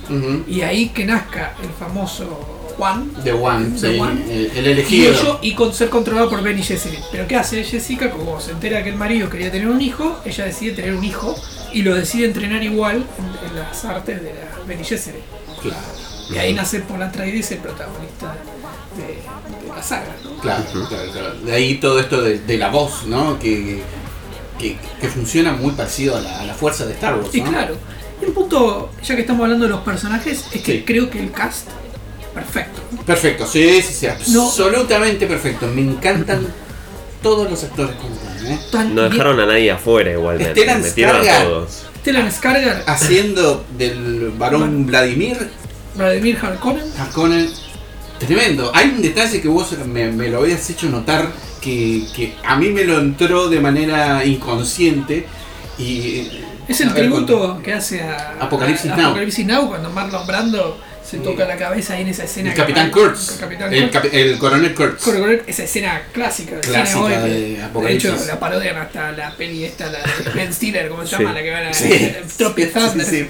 Y 0.48 0.62
ahí 0.62 0.90
que 0.90 1.06
nazca 1.06 1.54
el 1.62 1.70
famoso 1.70 2.55
Juan, 2.78 3.10
The 3.24 3.34
One, 3.34 3.66
The 3.80 3.80
sí. 3.80 4.00
El, 4.30 4.52
el 4.58 4.68
y, 4.68 4.70
elegido. 4.72 5.12
ello- 5.14 5.40
y 5.42 5.54
con 5.54 5.74
ser 5.74 5.90
controlado 5.90 6.30
por 6.30 6.42
Benny 6.42 6.62
Gesserit. 6.64 7.00
Pero 7.12 7.28
¿qué 7.28 7.36
hace 7.36 7.64
Jessica? 7.64 8.10
Como 8.12 8.40
se 8.42 8.52
entera 8.52 8.84
que 8.84 8.90
el 8.90 8.96
marido 8.96 9.30
quería 9.30 9.52
tener 9.52 9.68
un 9.68 9.82
hijo, 9.82 10.20
ella 10.26 10.46
decide 10.46 10.74
tener 10.74 10.94
un 10.94 11.04
hijo 11.04 11.36
y 11.74 11.82
lo 11.84 11.94
decide 11.96 12.26
entrenar 12.26 12.64
igual 12.64 12.98
en, 13.18 13.50
en 13.50 13.56
las 13.60 13.84
artes 13.86 14.22
de 14.22 14.34
la 14.34 14.64
Benny 14.68 14.84
Gesserit. 14.84 15.22
Claro, 15.62 15.78
Y 16.30 16.38
ahí 16.38 16.54
nace 16.54 16.80
Paul 16.82 17.02
Atreides, 17.04 17.52
el 17.52 17.60
protagonista 17.60 18.36
de, 18.98 19.04
de 19.68 19.76
la 19.76 19.82
saga. 19.84 20.16
¿no? 20.24 20.38
claro, 20.42 20.64
claro, 20.90 21.12
claro. 21.12 21.34
De 21.42 21.52
ahí 21.54 21.76
todo 21.76 22.00
esto 22.00 22.22
de, 22.22 22.40
de 22.40 22.58
la 22.58 22.70
voz, 22.70 23.06
¿no? 23.08 23.40
Que 23.40 23.82
que, 24.60 24.78
que 25.02 25.10
funciona 25.10 25.52
muy 25.52 25.72
parecido 25.72 26.16
a 26.16 26.22
la, 26.22 26.40
a 26.40 26.46
la 26.46 26.54
fuerza 26.54 26.86
de 26.86 26.94
Star 26.94 27.16
Wars. 27.18 27.28
Sí, 27.30 27.42
¿no? 27.42 27.50
claro. 27.52 27.76
Y 28.22 28.26
un 28.26 28.34
punto, 28.34 28.90
ya 29.04 29.14
que 29.16 29.22
estamos 29.22 29.44
hablando 29.44 29.66
de 29.66 29.72
los 29.72 29.82
personajes, 29.82 30.46
es 30.54 30.62
que 30.62 30.78
Sí. 30.78 30.84
creo 30.86 31.10
que 31.10 31.20
el 31.20 31.32
cast, 31.34 31.68
perfecto. 32.36 32.82
Perfecto, 33.06 33.48
sí, 33.48 33.82
sí, 33.82 33.94
sí, 33.94 34.08
No. 34.34 34.46
absolutamente 34.48 35.26
perfecto. 35.26 35.68
Me 35.68 35.82
encantan 35.82 36.46
todos 37.24 37.50
los 37.50 37.64
actores 37.64 37.96
como 37.96 38.14
están, 38.16 38.46
¿eh? 38.46 38.60
Tan 38.72 38.94
No 38.94 39.02
bien- 39.02 39.12
dejaron 39.14 39.40
a 39.40 39.46
nadie 39.48 39.72
afuera 39.72 40.12
igualmente. 40.12 40.52
Stellan 40.52 40.82
Metieron 40.84 41.28
a 41.28 41.44
todos. 41.44 41.84
Stellan 42.02 42.30
Skarsgård, 42.32 42.84
Haciendo 42.86 43.66
del 43.78 44.32
varón 44.38 44.86
Vladimir 44.86 45.50
Vladimir 45.96 46.38
Harkonnen. 46.42 46.84
Harkonnen. 47.00 47.50
Tremendo. 48.20 48.72
Hay 48.76 48.90
un 48.90 49.02
detalle 49.02 49.42
que 49.42 49.48
vos 49.48 49.72
me, 49.88 50.12
me 50.12 50.30
lo 50.30 50.40
habías 50.40 50.70
hecho 50.70 50.88
notar 50.90 51.32
que, 51.62 52.04
que 52.16 52.36
a 52.46 52.56
mí 52.58 52.70
me 52.70 52.84
lo 52.84 53.00
entró 53.00 53.50
de 53.50 53.60
manera 53.60 54.24
inconsciente 54.26 55.26
y... 55.80 56.30
Es 56.68 56.82
el 56.82 56.94
tributo 56.94 57.60
que 57.64 57.74
hace 57.74 58.02
a 58.02 58.36
Apocalipsis 58.40 58.90
a- 58.92 58.96
Now. 58.96 59.06
Apocalipsis 59.08 59.46
Now 59.46 59.68
cuando 59.68 59.90
Marlon 59.92 60.26
Brando 60.26 60.78
se 61.06 61.18
toca 61.20 61.46
la 61.46 61.56
cabeza 61.58 61.94
ahí 61.94 62.02
en 62.02 62.08
esa 62.10 62.24
escena. 62.24 62.50
El 62.50 62.56
Capitán 62.56 62.90
Kurtz. 62.92 63.34
El 63.34 63.40
Capitán 63.40 63.74
El, 63.74 63.92
Kurtz. 63.92 64.06
capi- 64.06 64.10
el 64.14 64.38
coronel 64.40 64.74
Kurtz. 64.74 65.08
Esa 65.48 65.64
escena 65.64 66.02
clásica 66.12 66.60
Clásica 66.62 67.08
que, 67.24 67.30
de 67.30 67.58
de 67.88 67.94
hecho 67.94 68.16
la 68.28 68.40
parodian 68.40 68.78
hasta 68.78 69.12
la 69.12 69.36
peli 69.36 69.64
esta 69.66 69.86
la 69.92 70.00
de 70.00 70.32
Ben 70.34 70.54
Stiller 70.54 70.90
como 70.90 71.06
se 71.06 71.16
Sí. 71.16 71.22
llama 71.24 71.34
la 71.36 71.44
que 71.44 71.52
van 71.52 71.66
a 71.68 71.74
Sí. 71.74 71.90
Sí, 71.90 73.06
sí. 73.06 73.28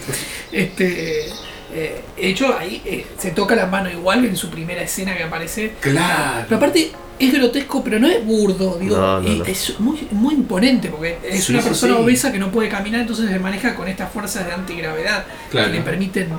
este 0.51 1.25
eh, 1.73 2.01
de 2.17 2.27
hecho 2.29 2.57
ahí 2.57 2.81
eh, 2.85 3.05
se 3.17 3.31
toca 3.31 3.55
la 3.55 3.65
mano 3.65 3.89
igual 3.89 4.23
en 4.25 4.37
su 4.37 4.49
primera 4.49 4.81
escena 4.81 5.15
que 5.17 5.23
aparece 5.23 5.73
Claro. 5.81 6.45
pero 6.47 6.57
aparte 6.57 6.91
es 7.19 7.33
grotesco 7.33 7.83
pero 7.83 7.99
no 7.99 8.07
es 8.07 8.23
burdo 8.23 8.77
digo 8.79 8.95
No, 8.97 9.19
no, 9.21 9.27
y 9.29 9.39
no. 9.39 9.45
es 9.45 9.77
muy, 9.79 10.07
muy 10.11 10.35
imponente 10.35 10.87
porque 10.89 11.17
es 11.27 11.43
Sí, 11.43 11.51
una 11.51 11.61
sí, 11.61 11.67
persona 11.69 11.95
sí. 11.95 12.01
obesa 12.01 12.31
que 12.31 12.39
no 12.39 12.51
puede 12.51 12.69
caminar 12.69 13.01
entonces 13.01 13.29
se 13.29 13.39
maneja 13.39 13.75
con 13.75 13.87
estas 13.89 14.11
fuerzas 14.11 14.45
de 14.47 14.53
antigravedad 14.53 15.25
Claro. 15.51 15.67
que 15.71 15.77
le 15.77 15.81
permiten 15.83 16.29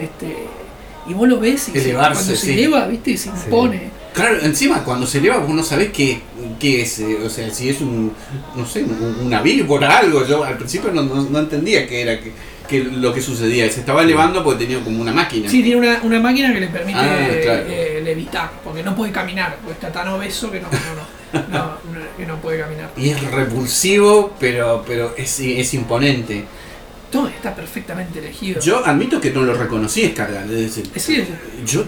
este 0.00 0.34
y 1.08 1.14
vos 1.14 1.28
lo 1.28 1.38
ves 1.40 1.68
y 1.68 1.72
se- 1.72 1.78
Elevarse, 1.82 2.14
cuando 2.14 2.36
se 2.36 2.46
sí. 2.46 2.52
eleva 2.52 2.86
viste 2.86 3.16
se 3.16 3.28
impone 3.28 3.90
Claro, 4.12 4.38
encima 4.42 4.82
cuando 4.82 5.06
se 5.06 5.18
eleva 5.18 5.36
vos 5.38 5.50
no 5.54 5.62
sabés 5.62 5.90
qué, 5.92 6.20
qué 6.58 6.80
es, 6.82 6.98
eh, 7.00 7.18
o 7.22 7.28
sea, 7.28 7.50
si 7.50 7.68
es 7.68 7.82
un, 7.82 8.12
no 8.56 8.64
sé, 8.66 8.82
un- 8.82 9.26
una 9.26 9.42
víbora, 9.42 9.98
algo. 9.98 10.26
Yo 10.26 10.42
al 10.42 10.56
principio 10.56 10.90
no, 10.90 11.02
no- 11.02 11.22
no 11.28 11.38
entendía 11.38 11.86
qué 11.86 12.00
era 12.00 12.18
que, 12.18 12.32
que 12.66 12.82
lo 12.82 13.12
que 13.12 13.20
sucedía. 13.20 13.70
Se 13.70 13.80
estaba 13.80 14.02
elevando 14.02 14.42
porque 14.42 14.64
tenía 14.64 14.82
como 14.82 15.02
una 15.02 15.12
máquina. 15.12 15.50
Sí, 15.50 15.62
tiene 15.62 15.76
una, 15.86 16.00
una 16.02 16.18
máquina 16.18 16.50
que 16.50 16.60
le 16.60 16.68
permite 16.68 16.98
Ah, 16.98 17.28
claro. 17.42 17.66
eh, 17.68 18.00
levitar, 18.02 18.50
porque 18.64 18.82
no 18.82 18.96
puede 18.96 19.12
caminar, 19.12 19.56
porque 19.62 19.74
está 19.74 19.92
tan 19.92 20.08
obeso 20.08 20.50
que 20.50 20.60
no, 20.60 20.68
no, 20.70 21.42
no, 21.42 21.48
no, 21.50 21.64
no, 21.68 22.16
que 22.16 22.24
no 22.24 22.36
puede 22.40 22.58
caminar. 22.58 22.90
Y 22.96 23.10
es 23.10 23.20
repulsivo, 23.30 24.34
pero, 24.40 24.82
pero 24.86 25.12
es, 25.18 25.38
es 25.40 25.74
imponente. 25.74 26.46
Todo 27.10 27.28
está 27.28 27.54
perfectamente 27.54 28.18
elegido. 28.18 28.60
Yo 28.60 28.84
admito 28.84 29.20
que 29.20 29.30
no 29.30 29.42
lo 29.42 29.54
reconocí. 29.54 30.02
Es 30.02 30.16
decir, 30.48 30.90
Es 30.94 31.06
decir, 31.06 31.26
yo 31.64 31.84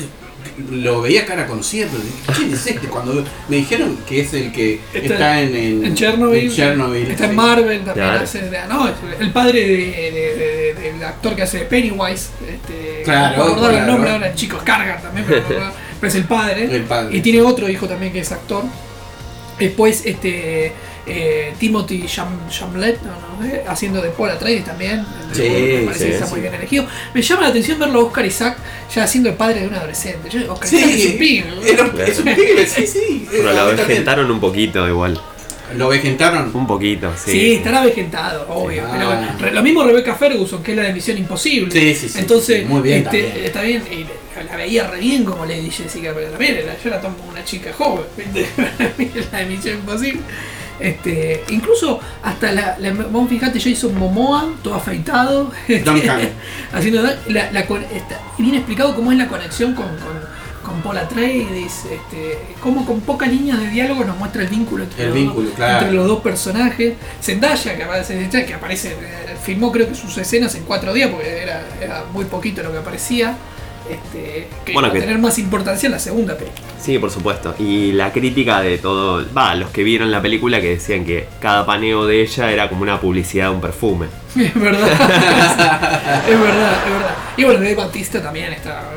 lo 0.71 1.03
veía 1.03 1.25
cara 1.27 1.47
conocida, 1.47 1.87
pero 1.91 2.03
¿quién 2.37 2.53
es 2.53 2.67
este? 2.67 2.89
Cuando 2.89 3.25
me 3.49 3.57
dijeron 3.57 3.97
que 4.09 4.21
es 4.21 4.33
el 4.35 4.51
que 4.53 4.81
Está 4.93 5.15
está, 5.15 5.41
en, 5.41 5.55
en, 5.57 5.85
en 5.85 5.95
Chernobyl, 5.95 6.45
en 6.47 6.51
Chernobyl, 6.53 7.11
está 7.11 7.25
en. 7.27 7.37
Marvel, 7.37 7.85
también 7.85 7.95
Claro. 8.09 8.25
hace 8.25 8.51
no, 8.69 8.91
el 9.21 9.33
padre 9.33 9.61
de, 9.61 9.67
de- 9.77 10.11
de- 10.13 10.75
de- 10.75 10.93
del 10.93 11.05
actor 11.05 11.35
que 11.37 11.43
hace 11.43 11.61
Pennywise, 11.61 12.31
este, 12.49 13.03
Claro, 13.05 13.37
no 13.37 13.45
me 13.45 13.51
acuerdo 13.53 13.67
el 13.71 13.77
claro. 13.77 13.93
nombre 13.93 14.11
ahora, 14.11 14.29
el 14.29 14.35
chico 14.35 14.59
Scargar 14.61 15.01
también, 15.03 15.27
pero, 15.49 15.73
es 16.03 16.15
el 16.15 16.25
padre. 16.25 16.65
El 16.75 16.83
padre. 16.85 17.17
Y 17.17 17.21
tiene 17.21 17.41
otro 17.43 17.69
hijo 17.69 17.87
también 17.87 18.13
que 18.13 18.21
es 18.21 18.33
actor. 18.33 18.65
Después, 19.59 20.03
este 20.07 20.73
eh, 21.09 21.55
Timothy 21.59 22.03
Cham- 22.07 22.49
Chamlet, 22.51 23.01
no, 23.03 23.13
no 23.45 23.51
sé, 23.51 23.65
haciendo 23.67 24.01
de 24.03 24.11
Paul 24.11 24.31
Atreides 24.31 24.65
también. 24.65 25.05
Sí, 25.33 25.43
me 25.43 25.83
parece 25.87 26.05
sí, 26.05 26.11
que 26.11 26.15
está 26.15 26.27
sí. 26.27 26.33
muy 26.33 26.41
bien 26.41 26.55
elegido. 26.55 26.87
Me 27.15 27.23
llama 27.23 27.43
la 27.43 27.49
atención 27.49 27.79
verlo 27.79 28.01
a 28.01 28.05
Oscar 28.05 28.27
Isaac 28.27 28.59
ya 28.95 29.07
siendo 29.07 29.29
el 29.31 29.35
padre 29.37 29.61
de 29.61 29.69
un 29.69 29.75
adolescente. 29.75 30.29
Yo, 30.31 30.53
Oscar 30.53 30.69
Isaac 30.73 30.91
es 30.95 31.07
un 31.07 31.19
pibe. 31.19 31.47
¿no? 31.51 31.63
es 32.03 32.19
un 32.19 32.25
pibe, 32.25 32.67
sí, 32.67 32.87
sí. 32.87 33.27
Pero 33.31 33.51
A 33.51 33.53
lo 33.53 33.67
también. 33.69 33.89
vegetaron 33.89 34.31
un 34.31 34.41
poquito 34.41 34.87
igual. 34.89 35.21
Lo 35.77 35.89
vegetaron. 35.89 36.51
Un 36.55 36.67
poquito, 36.67 37.13
sí. 37.23 37.31
Sí, 37.31 37.53
estará 37.57 37.85
vegetado, 37.85 38.47
obvio. 38.49 38.85
Ah. 38.87 39.35
Pero 39.39 39.49
re- 39.51 39.55
lo 39.55 39.63
mismo 39.63 39.85
Rebecca 39.85 40.15
Ferguson, 40.15 40.63
que 40.63 40.71
es 40.71 40.77
la 40.79 40.85
de 40.85 40.95
Misión 40.95 41.19
Imposible. 41.19 41.71
Sí, 41.71 41.95
sí, 41.95 42.09
sí, 42.09 42.19
Entonces, 42.21 42.61
sí, 42.61 42.65
muy 42.65 42.81
bien 42.81 42.99
este, 43.05 43.23
también. 43.23 43.45
está 43.45 43.61
bien. 43.63 43.83
y 43.93 44.07
la 44.49 44.57
veía 44.57 44.87
re 44.87 44.99
bien 45.01 45.25
como 45.25 45.45
Lady 45.45 45.69
Jessica, 45.71 46.13
pero 46.15 46.31
también 46.31 46.57
era- 46.57 46.75
yo 46.83 46.89
la 46.89 47.01
tomo 47.03 47.19
como 47.19 47.33
una 47.33 47.45
chica 47.45 47.71
joven. 47.75 48.05
la 49.33 49.39
de 49.41 49.45
Misión 49.47 49.75
Imposible. 49.81 50.21
Este, 50.81 51.45
incluso 51.49 52.01
hasta 52.23 52.53
la, 52.53 52.79
la 52.79 52.93
vos 52.93 53.29
fijate, 53.29 53.59
yo 53.59 53.71
hizo 53.71 53.91
Momoa, 53.91 54.49
todo 54.63 54.75
afeitado, 54.75 55.51
este, 55.69 56.33
haciendo 56.73 57.03
la, 57.03 57.53
la 57.53 57.61
está 57.61 58.21
bien 58.39 58.55
explicado 58.55 58.95
cómo 58.95 59.11
es 59.11 59.19
la 59.19 59.27
conexión 59.27 59.75
con, 59.75 59.87
con, 59.87 60.21
con 60.63 60.81
Paul 60.83 60.99
Atreides, 60.99 61.85
este, 61.85 62.39
cómo 62.61 62.87
con 62.87 63.01
pocas 63.01 63.29
líneas 63.29 63.61
de 63.61 63.69
diálogo 63.71 64.05
nos 64.05 64.17
muestra 64.19 64.43
el 64.43 64.49
vínculo 64.49 64.85
entre, 64.85 65.03
El 65.03 65.09
los, 65.09 65.19
vínculo, 65.19 65.47
dos, 65.47 65.57
claro. 65.57 65.79
entre 65.79 65.93
los 65.93 66.07
dos 66.07 66.21
personajes. 66.21 66.95
Zendaya, 67.21 67.77
que 67.77 67.83
aparece, 67.83 68.29
que 68.47 68.55
aparece, 68.55 68.93
eh, 68.93 69.37
filmó 69.43 69.73
creo 69.73 69.89
que 69.89 69.95
sus 69.95 70.17
escenas 70.19 70.55
en 70.55 70.65
cuatro 70.65 70.93
días, 70.93 71.11
porque 71.11 71.43
era, 71.43 71.63
era 71.81 72.05
muy 72.13 72.25
poquito 72.27 72.63
lo 72.63 72.71
que 72.71 72.79
aparecía. 72.79 73.37
Este, 73.91 74.49
que 74.65 74.73
Bueno, 74.73 74.89
iba 74.89 74.99
a 74.99 75.01
tener 75.01 75.19
más 75.19 75.39
importancia 75.39 75.87
en 75.87 75.93
la 75.93 75.99
segunda 75.99 76.37
película. 76.37 76.63
Sí, 76.81 76.99
por 76.99 77.11
supuesto. 77.11 77.55
Y 77.59 77.93
la 77.93 78.13
crítica 78.13 78.61
de 78.61 78.79
todo, 78.79 79.25
va, 79.37 79.55
los 79.55 79.71
que 79.71 79.83
vieron 79.83 80.11
la 80.11 80.21
película 80.23 80.61
que 80.61 80.71
decían 80.71 81.05
que 81.05 81.27
cada 81.41 81.65
paneo 81.67 82.07
de 82.07 82.23
ella 82.23 82.53
era 82.53 82.69
como 82.69 82.83
una 82.83 83.01
publicidad 83.01 83.49
de 83.49 83.55
un 83.55 83.61
perfume. 83.61 84.07
Es 84.39 84.55
verdad. 84.55 84.89
es 86.29 86.41
verdad, 86.41 86.87
es 86.87 86.93
verdad. 86.93 87.17
Y 87.37 87.45
bueno, 87.45 87.61
Dave 87.61 87.75
Batista 87.75 88.23
también 88.23 88.53
está 88.53 88.91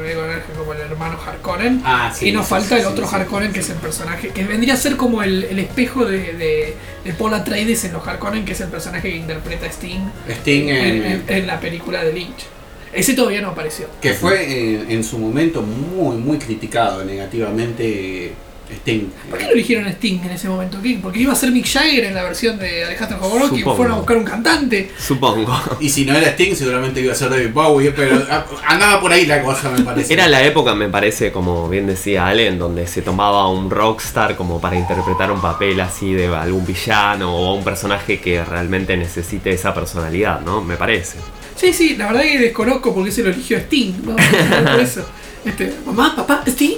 como 0.57 0.73
el 0.73 0.79
hermano 0.81 1.17
Harkonnen. 1.25 1.81
Ah, 1.85 2.11
sí, 2.13 2.29
y 2.29 2.31
nos 2.31 2.45
sí, 2.45 2.49
falta 2.51 2.75
sí, 2.75 2.81
el 2.81 2.87
otro 2.87 3.07
sí. 3.07 3.15
Harkonnen, 3.15 3.51
que 3.53 3.59
es 3.61 3.69
el 3.69 3.77
personaje 3.77 4.29
que 4.29 4.43
vendría 4.43 4.73
a 4.73 4.77
ser 4.77 4.97
como 4.97 5.23
el, 5.23 5.43
el 5.45 5.59
espejo 5.59 6.05
de, 6.05 6.33
de, 6.33 6.75
de 7.03 7.13
Paul 7.13 7.33
Atreides 7.33 7.83
en 7.85 7.93
los 7.93 8.05
Harkonnen, 8.07 8.45
que 8.45 8.51
es 8.51 8.61
el 8.61 8.67
personaje 8.69 9.09
que 9.09 9.15
interpreta 9.17 9.65
a 9.65 9.69
Sting 9.69 10.01
Sting 10.29 10.69
en, 10.69 10.75
en, 10.85 11.03
en- 11.05 11.23
en 11.27 11.47
la 11.47 11.59
película 11.59 12.03
de 12.03 12.13
Lynch. 12.13 12.45
Ese 12.93 13.13
todavía 13.13 13.41
no 13.41 13.49
apareció. 13.49 13.87
que 14.01 14.13
fue 14.13 14.43
eh, 14.43 14.85
en 14.89 15.03
su 15.03 15.17
momento 15.17 15.61
muy, 15.61 16.17
muy 16.17 16.37
criticado 16.37 17.03
negativamente 17.05 18.33
Sting. 18.71 19.09
¿Por 19.29 19.39
qué 19.39 19.45
no 19.45 19.51
eligieron 19.51 19.85
a 19.85 19.89
Sting 19.89 20.19
en 20.23 20.31
ese 20.31 20.47
momento? 20.47 20.79
¿Qué? 20.81 20.99
Porque 21.01 21.19
iba 21.19 21.33
a 21.33 21.35
ser 21.35 21.51
Mick 21.51 21.67
Jagger 21.67 22.05
en 22.05 22.15
la 22.15 22.23
versión 22.23 22.57
de 22.57 22.85
Alejandro 22.85 23.17
Jodorowsky 23.19 23.59
y 23.59 23.63
fueron 23.63 23.91
a 23.91 23.95
buscar 23.97 24.17
un 24.17 24.23
cantante. 24.23 24.91
Supongo. 24.97 25.59
Y 25.79 25.89
si 25.89 26.05
no 26.05 26.15
era 26.15 26.29
Sting, 26.29 26.55
seguramente 26.55 27.01
iba 27.01 27.11
a 27.11 27.15
ser 27.15 27.29
David 27.29 27.51
Bowie, 27.53 27.91
pero 27.91 28.25
andaba 28.65 29.01
por 29.01 29.11
ahí 29.11 29.25
la 29.25 29.41
cosa, 29.41 29.69
me 29.69 29.81
parece. 29.81 30.13
Era 30.13 30.27
la 30.27 30.43
época, 30.43 30.73
me 30.75 30.89
parece, 30.89 31.31
como 31.31 31.67
bien 31.69 31.87
decía 31.87 32.27
Ale, 32.27 32.47
en 32.47 32.59
donde 32.59 32.87
se 32.87 33.01
tomaba 33.01 33.47
un 33.49 33.69
rockstar 33.69 34.35
como 34.35 34.61
para 34.61 34.77
interpretar 34.77 35.31
un 35.31 35.41
papel 35.41 35.79
así 35.79 36.13
de 36.13 36.27
algún 36.27 36.65
villano 36.65 37.35
o 37.35 37.53
un 37.55 37.63
personaje 37.63 38.19
que 38.19 38.43
realmente 38.43 38.95
necesite 38.97 39.51
esa 39.51 39.73
personalidad, 39.73 40.41
¿no? 40.41 40.61
Me 40.61 40.77
parece. 40.77 41.17
Sí, 41.61 41.73
sí, 41.73 41.95
la 41.95 42.07
verdad 42.07 42.23
que 42.23 42.39
desconozco 42.39 42.91
porque 42.91 43.11
se 43.11 43.21
lo 43.21 43.29
eligió 43.29 43.55
Sting. 43.59 43.93
¿no? 44.03 44.15
Por 44.15 44.79
eso. 44.79 45.05
Este, 45.45 45.71
mamá, 45.85 46.15
papá, 46.15 46.43
Sting. 46.47 46.77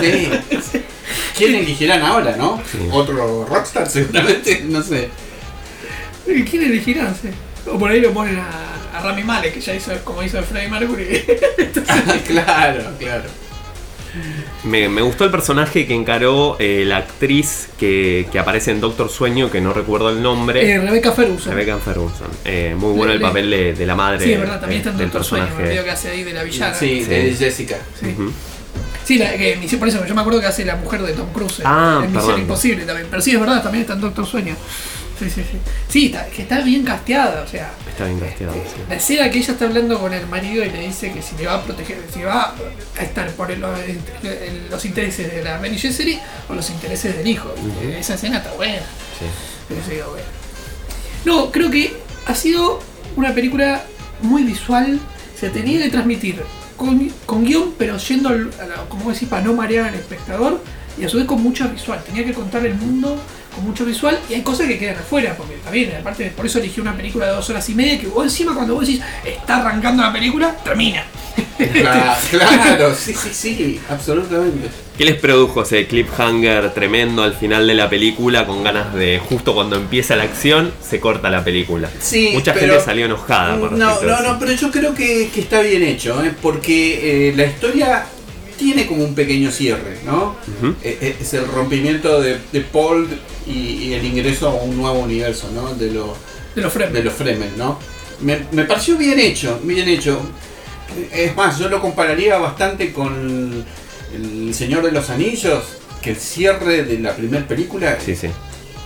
Sí. 0.00 0.82
¿Quién 1.38 1.54
elegirán 1.54 2.02
ahora, 2.02 2.36
no? 2.36 2.60
Otro 2.90 3.46
rockstar, 3.46 3.88
seguramente, 3.88 4.64
no 4.68 4.82
sé. 4.82 5.10
¿Quién 6.24 6.64
elegirá? 6.64 7.14
Sí. 7.14 7.28
O 7.70 7.78
por 7.78 7.88
ahí 7.88 8.00
lo 8.00 8.12
ponen 8.12 8.36
a, 8.36 8.98
a 8.98 9.00
Rami 9.00 9.22
Malek, 9.22 9.54
que 9.54 9.60
ya 9.60 9.74
hizo 9.74 9.92
como 10.02 10.24
hizo 10.24 10.38
de 10.38 10.42
Freddie 10.42 10.68
Mercury. 10.70 11.24
claro, 12.26 12.90
claro. 12.98 13.43
Me, 14.64 14.88
me 14.88 15.02
gustó 15.02 15.24
el 15.24 15.30
personaje 15.30 15.86
que 15.86 15.94
encaró 15.94 16.56
eh, 16.58 16.84
la 16.86 16.98
actriz 16.98 17.68
que, 17.78 18.26
que 18.32 18.38
aparece 18.38 18.70
en 18.70 18.80
Doctor 18.80 19.08
Sueño, 19.10 19.50
que 19.50 19.60
no 19.60 19.72
recuerdo 19.72 20.10
el 20.10 20.22
nombre. 20.22 20.70
Eh, 20.70 20.80
Rebecca 20.80 21.12
Ferguson. 21.12 21.52
Rebecca 21.52 21.78
Ferguson. 21.78 22.28
Eh, 22.44 22.74
muy 22.78 22.92
bueno 22.92 23.08
Le- 23.08 23.14
el 23.14 23.18
le- 23.20 23.26
papel 23.26 23.50
de, 23.50 23.74
de 23.74 23.86
la 23.86 23.94
madre 23.94 24.24
Sí, 24.24 24.32
es 24.32 24.40
verdad, 24.40 24.60
también 24.60 24.80
está 24.80 24.90
en 24.90 24.96
del 24.98 25.06
Doctor 25.08 25.24
Sueño, 25.24 25.44
me 25.44 25.48
personaje. 25.50 25.70
olvidó 25.70 25.84
que 25.84 25.90
hace 25.90 26.08
ahí 26.10 26.22
de 26.24 26.32
la 26.32 26.42
villana. 26.42 26.74
Sí, 26.74 27.02
Sí. 27.02 27.10
de 27.10 27.34
Jessica. 27.34 27.76
Sí. 28.00 28.06
Ujú. 28.06 28.32
Sí, 29.04 29.18
la, 29.18 29.36
que, 29.36 29.58
por 29.78 29.88
eso 29.88 30.04
yo 30.06 30.14
me 30.14 30.20
acuerdo 30.22 30.40
que 30.40 30.46
hace 30.46 30.64
la 30.64 30.76
mujer 30.76 31.02
de 31.02 31.12
Tom 31.12 31.30
Cruise 31.32 31.60
Ah, 31.64 32.00
en 32.04 32.12
Misión. 32.12 32.40
Imposible 32.40 32.84
también. 32.86 33.06
Pero 33.10 33.20
sí, 33.20 33.32
es 33.32 33.40
verdad, 33.40 33.62
también 33.62 33.82
está 33.82 33.92
en 33.92 34.00
Doctor 34.00 34.24
Sueño. 34.26 34.56
Sí, 35.18 35.30
sí, 35.30 35.42
sí. 35.42 35.58
Sí, 35.88 36.06
está, 36.06 36.26
que 36.26 36.42
está 36.42 36.60
bien 36.60 36.82
casteada, 36.84 37.42
o 37.42 37.46
sea. 37.46 37.72
Está 37.88 38.06
bien 38.06 38.18
casteado, 38.18 38.52
sí. 38.54 38.80
La 38.88 38.96
escena 38.96 39.30
que 39.30 39.38
ella 39.38 39.52
está 39.52 39.64
hablando 39.66 40.00
con 40.00 40.12
el 40.12 40.26
marido 40.26 40.64
y 40.64 40.70
le 40.70 40.80
dice 40.80 41.12
que 41.12 41.22
si 41.22 41.36
le 41.36 41.46
va 41.46 41.54
a 41.54 41.62
proteger, 41.62 41.98
si 42.12 42.22
va 42.22 42.54
a 42.98 43.02
estar 43.02 43.30
por 43.32 43.50
el- 43.50 43.60
los 44.70 44.84
intereses 44.84 45.32
de 45.32 45.42
la 45.44 45.58
Bene 45.58 45.78
Gesserit 45.78 46.18
o 46.48 46.54
los 46.54 46.68
intereses 46.70 47.16
del 47.16 47.26
hijo. 47.26 47.54
Esa 47.96 48.14
escena 48.14 48.38
está 48.38 48.52
buena. 48.54 48.80
Sí. 49.18 49.72
Esa 49.74 49.80
escena 49.82 50.06
buena. 50.06 50.26
No, 51.24 51.50
creo 51.52 51.70
que 51.70 51.94
ha 52.26 52.34
sido 52.34 52.80
una 53.16 53.32
película 53.34 53.84
muy 54.22 54.42
visual. 54.42 54.98
Se 55.38 55.50
tenía 55.50 55.82
que 55.82 55.90
transmitir 55.90 56.42
con, 56.76 57.08
con 57.26 57.44
guion, 57.44 57.74
pero 57.78 57.96
yendo, 57.98 58.28
al- 58.30 58.50
a 58.60 58.66
la- 58.66 58.88
como 58.88 59.12
decís, 59.12 59.28
para 59.28 59.42
no 59.42 59.52
marear 59.54 59.86
al 59.88 59.94
espectador 59.94 60.60
y 60.98 61.04
a 61.04 61.08
su 61.08 61.16
vez 61.18 61.26
con 61.26 61.42
mucha 61.42 61.66
visual. 61.66 62.02
Tenía 62.04 62.24
que 62.24 62.32
contar 62.34 62.64
el 62.66 62.74
mundo 62.74 63.16
con 63.54 63.64
mucho 63.64 63.84
visual 63.84 64.18
y 64.28 64.34
hay 64.34 64.42
cosas 64.42 64.66
que 64.66 64.78
quedan 64.78 64.96
afuera, 64.98 65.34
porque 65.36 65.54
también, 65.64 65.92
aparte, 66.00 66.30
por 66.36 66.46
eso 66.46 66.58
elegí 66.58 66.80
una 66.80 66.94
película 66.96 67.26
de 67.26 67.32
dos 67.32 67.48
horas 67.50 67.68
y 67.68 67.74
media 67.74 67.98
que 68.00 68.06
vos 68.06 68.24
encima 68.24 68.54
cuando 68.54 68.74
vos 68.74 68.86
decís 68.86 69.02
está 69.24 69.56
arrancando 69.58 70.02
la 70.02 70.12
película, 70.12 70.54
termina. 70.64 71.04
Claro, 71.72 72.12
claro, 72.30 72.94
sí, 72.94 73.14
sí, 73.14 73.30
sí, 73.32 73.80
absolutamente. 73.88 74.68
¿Qué 74.96 75.04
les 75.04 75.16
produjo 75.16 75.62
ese 75.62 75.86
cliffhanger 75.88 76.72
tremendo 76.72 77.24
al 77.24 77.34
final 77.34 77.66
de 77.66 77.74
la 77.74 77.90
película 77.90 78.46
con 78.46 78.62
ganas 78.62 78.94
de 78.94 79.18
justo 79.18 79.52
cuando 79.54 79.74
empieza 79.76 80.14
la 80.14 80.22
acción 80.24 80.72
se 80.80 81.00
corta 81.00 81.30
la 81.30 81.42
película? 81.42 81.90
Sí, 82.00 82.30
Mucha 82.34 82.54
pero- 82.54 82.74
gente 82.74 82.84
salió 82.84 83.06
enojada 83.06 83.58
por 83.58 83.72
No, 83.72 84.00
no, 84.02 84.20
no, 84.22 84.38
pero 84.38 84.52
yo 84.52 84.70
creo 84.70 84.94
que, 84.94 85.30
que 85.34 85.40
está 85.40 85.60
bien 85.62 85.82
hecho, 85.82 86.22
¿eh? 86.24 86.32
porque 86.40 87.28
eh, 87.30 87.32
la 87.36 87.46
historia 87.46 88.06
tiene 88.58 88.86
como 88.86 89.04
un 89.04 89.14
pequeño 89.14 89.50
cierre, 89.50 89.98
¿no? 90.06 90.36
Eh, 90.82 90.98
eh, 91.00 91.16
es 91.20 91.34
el 91.34 91.46
rompimiento 91.46 92.20
de, 92.20 92.38
de 92.52 92.60
Paul 92.60 93.08
y, 93.46 93.50
y 93.52 93.94
el 93.94 94.04
ingreso 94.04 94.48
a 94.48 94.54
un 94.54 94.76
nuevo 94.76 94.98
universo, 95.00 95.50
¿no? 95.54 95.74
De 95.74 95.90
los 95.90 96.10
De 96.54 96.62
los 96.62 96.72
frames. 96.72 96.94
de 96.94 97.02
los 97.02 97.14
Fremen, 97.14 97.50
¿no? 97.56 97.78
Me, 98.20 98.46
me 98.52 98.64
pareció 98.64 98.96
bien 98.96 99.18
hecho, 99.18 99.60
bien 99.64 99.88
hecho. 99.88 100.20
Es 101.12 101.34
más, 101.34 101.58
yo 101.58 101.68
lo 101.68 101.80
compararía 101.80 102.38
bastante 102.38 102.92
con 102.92 103.64
El 104.14 104.54
Señor 104.54 104.84
de 104.84 104.92
los 104.92 105.10
Anillos, 105.10 105.64
que 106.00 106.10
el 106.10 106.16
cierre 106.16 106.84
de 106.84 106.98
la 107.00 107.16
primera 107.16 107.46
película 107.46 107.98
Sí, 108.04 108.14
sí. 108.14 108.28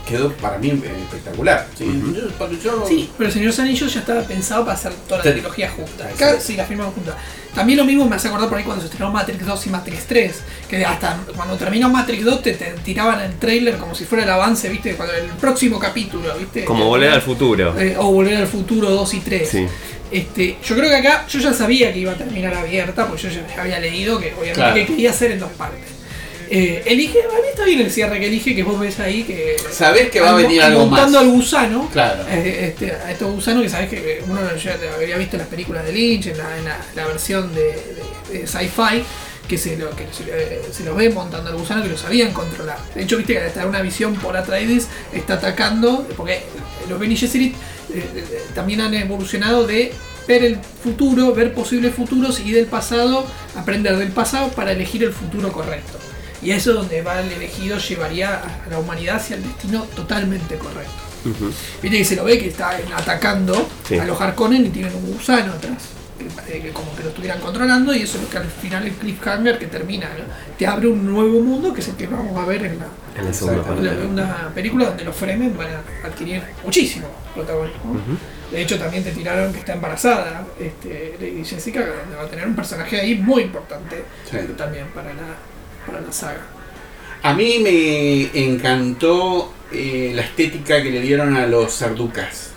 quedó 0.07 0.31
para 0.33 0.57
mí 0.57 0.69
espectacular. 1.03 1.67
¿sí? 1.77 1.85
Yo- 1.85 2.51
yo- 2.63 2.85
Sí, 2.87 3.09
pero 3.17 3.27
el 3.27 3.33
Señor 3.33 3.51
de 3.51 3.57
los 3.57 3.59
Anillos 3.59 3.93
ya 3.93 3.99
estaba 3.99 4.21
pensado 4.23 4.65
para 4.65 4.75
hacer 4.77 4.93
toda 5.07 5.23
la 5.23 5.31
trilogía 5.31 5.69
junta. 5.69 6.07
Acá 6.07 6.39
Sí. 6.39 6.55
la 6.55 6.65
firmamos 6.65 6.95
junta. 6.95 7.15
También 7.55 7.77
lo 7.77 7.85
mismo 7.85 8.07
me 8.07 8.15
hace 8.15 8.27
acordar 8.27 8.47
por 8.47 8.57
ahí 8.57 8.63
cuando 8.63 8.81
se 8.81 8.89
estrenó 8.89 9.11
Matrix 9.11 9.45
2 9.45 9.67
y 9.67 9.69
Matrix 9.69 10.05
3. 10.05 10.43
Que 10.69 10.85
hasta 10.85 11.17
cuando 11.35 11.55
terminó 11.57 11.89
Matrix 11.89 12.23
2 12.23 12.41
te, 12.43 12.53
te 12.53 12.65
tiraban 12.83 13.19
el 13.21 13.33
trailer 13.39 13.77
como 13.77 13.95
si 13.95 14.05
fuera 14.05 14.23
el 14.23 14.29
avance, 14.29 14.69
¿viste? 14.69 14.93
Cuando 14.95 15.15
el 15.15 15.25
próximo 15.31 15.79
capítulo, 15.79 16.33
¿viste? 16.37 16.63
Como 16.65 16.85
volver 16.85 17.11
al 17.11 17.21
futuro. 17.21 17.77
Eh, 17.79 17.95
o 17.97 18.11
volver 18.11 18.37
al 18.37 18.47
futuro 18.47 18.89
2 18.89 19.13
y 19.15 19.19
3. 19.19 19.49
Sí. 19.49 19.65
Este, 20.11 20.57
yo 20.63 20.75
creo 20.75 20.89
que 20.89 20.95
acá 20.95 21.25
yo 21.27 21.39
ya 21.39 21.53
sabía 21.53 21.93
que 21.93 21.99
iba 21.99 22.11
a 22.11 22.15
terminar 22.15 22.53
abierta, 22.53 23.07
porque 23.07 23.23
yo 23.23 23.29
ya 23.29 23.61
había 23.61 23.79
leído 23.79 24.19
que 24.19 24.27
obviamente 24.33 24.53
Claro. 24.53 24.75
que 24.75 24.85
quería 24.85 25.09
hacer 25.11 25.31
en 25.31 25.39
dos 25.39 25.51
partes. 25.51 25.98
Eh, 26.51 26.81
elige, 26.87 27.19
a 27.21 27.27
mí 27.41 27.47
está 27.51 27.63
bien 27.63 27.79
el 27.81 27.91
cierre 27.91 28.19
que 28.19 28.25
elige, 28.25 28.55
que 28.55 28.63
vos 28.63 28.79
ves 28.79 28.99
ahí 28.99 29.23
que. 29.23 29.55
Sabés 29.71 30.09
que 30.09 30.19
va 30.19 30.31
a 30.31 30.33
venir 30.33 30.61
algo 30.61 30.87
montando 30.87 31.19
más. 31.19 31.27
al 31.27 31.31
gusano. 31.31 31.89
Claro. 31.93 32.23
Eh, 32.29 32.69
este, 32.69 32.91
a 32.91 33.11
estos 33.11 33.31
gusanos 33.31 33.61
que 33.63 33.69
sabes 33.69 33.89
que 33.89 34.23
uno 34.27 34.39
ya 34.55 34.77
había 34.95 35.17
visto 35.17 35.35
en 35.35 35.41
las 35.41 35.47
películas 35.49 35.85
de 35.85 35.91
Lynch, 35.93 36.27
en 36.27 36.37
la, 36.37 36.57
en 36.57 36.65
la- 36.65 36.79
la 36.95 37.05
versión 37.05 37.53
de, 37.53 37.61
de- 38.31 38.39
de 38.39 38.47
sci-fi, 38.47 39.03
que, 39.47 39.57
se 39.59 39.77
lo, 39.77 39.91
que 39.91 40.05
se, 40.11 40.23
eh, 40.27 40.61
se 40.71 40.83
los 40.83 40.95
ve 40.95 41.09
montando 41.11 41.49
al 41.51 41.55
gusano 41.57 41.83
que 41.83 41.89
lo 41.89 41.97
sabían 41.97 42.31
controlar. 42.33 42.77
De 42.95 43.03
hecho, 43.03 43.17
viste 43.17 43.33
que 43.33 43.39
hasta 43.39 43.65
una 43.67 43.81
visión 43.81 44.15
por 44.15 44.35
Atreides 44.35 44.87
está 45.13 45.35
atacando, 45.35 46.07
porque 46.17 46.41
los 46.89 46.99
Bene 46.99 47.15
Gesserit 47.15 47.53
eh, 47.93 48.03
también 48.55 48.81
han 48.81 48.93
evolucionado 48.95 49.67
de 49.67 49.91
ver 50.27 50.43
el 50.45 50.57
futuro, 50.83 51.33
ver 51.33 51.53
posibles 51.53 51.93
futuros 51.95 52.39
y 52.39 52.51
del 52.53 52.65
pasado, 52.67 53.25
aprender 53.55 53.97
del 53.97 54.09
pasado 54.11 54.49
para 54.49 54.71
elegir 54.71 55.03
el 55.03 55.11
futuro 55.13 55.51
correcto. 55.51 55.93
Y 56.41 56.51
eso 56.51 56.71
es 56.71 56.75
donde 56.77 57.01
va 57.01 57.19
el 57.21 57.31
elegido 57.31 57.77
llevaría 57.77 58.35
a 58.35 58.69
la 58.69 58.79
humanidad 58.79 59.17
hacia 59.17 59.35
el 59.35 59.43
destino 59.43 59.83
totalmente 59.95 60.57
correcto. 60.57 60.91
Viste 61.81 61.97
que 61.97 62.05
se 62.05 62.15
lo 62.15 62.23
ve 62.23 62.39
que 62.39 62.47
está 62.47 62.79
atacando 62.95 63.67
Sí. 63.87 63.97
a 63.97 64.05
los 64.05 64.19
Harkonnen 64.19 64.65
y 64.65 64.69
tienen 64.69 64.95
un 64.95 65.11
gusano 65.13 65.51
atrás. 65.53 65.89
Que, 66.17 66.25
parece 66.25 66.61
que 66.61 66.69
como 66.71 66.93
que 66.95 67.03
lo 67.03 67.09
estuvieran 67.09 67.39
controlando 67.39 67.93
y 67.93 68.01
eso 68.01 68.17
es 68.17 68.23
lo 68.23 68.29
que 68.29 68.37
al 68.37 68.45
final 68.45 68.85
el 68.85 68.93
cliffhanger 68.93 69.57
que 69.57 69.67
termina. 69.67 70.07
¿no? 70.07 70.23
Te 70.57 70.67
abre 70.67 70.87
un 70.87 71.05
nuevo 71.05 71.39
mundo 71.41 71.73
que 71.73 71.79
es 71.81 71.87
el 71.89 71.95
que 71.95 72.07
vamos 72.07 72.37
a 72.37 72.45
ver 72.45 72.63
en 72.65 72.79
la, 72.79 72.87
En 73.17 73.25
la 73.25 73.33
segunda 73.33 73.63
parte. 73.63 73.81
la- 73.83 74.05
una 74.05 74.51
película 74.53 74.85
donde 74.87 75.03
los 75.05 75.15
Fremen 75.15 75.57
van 75.57 75.67
a 75.67 76.07
adquirir 76.07 76.41
muchísimo 76.63 77.07
protagonismo. 77.33 77.95
De 78.51 78.61
hecho 78.61 78.77
también 78.79 79.03
te 79.03 79.11
tiraron 79.11 79.53
que 79.53 79.59
está 79.59 79.73
embarazada 79.73 80.45
este, 80.59 81.15
Lady 81.19 81.43
Jessica, 81.45 81.83
que 81.85 82.15
va 82.15 82.23
a 82.23 82.27
tener 82.27 82.47
un 82.47 82.55
personaje 82.55 82.99
ahí 82.99 83.15
muy 83.15 83.43
importante 83.43 84.03
Sí. 84.29 84.37
también 84.57 84.87
para 84.87 85.13
la, 85.13 85.35
para 85.85 86.01
la 86.01 86.11
saga. 86.11 86.41
A 87.23 87.33
mí 87.33 87.59
me 87.59 88.45
encantó 88.45 89.53
eh, 89.71 90.11
la 90.15 90.21
estética 90.21 90.81
que 90.81 90.89
le 90.91 91.01
dieron 91.01 91.35
a 91.35 91.45
los 91.47 91.73
sarducas. 91.73 92.47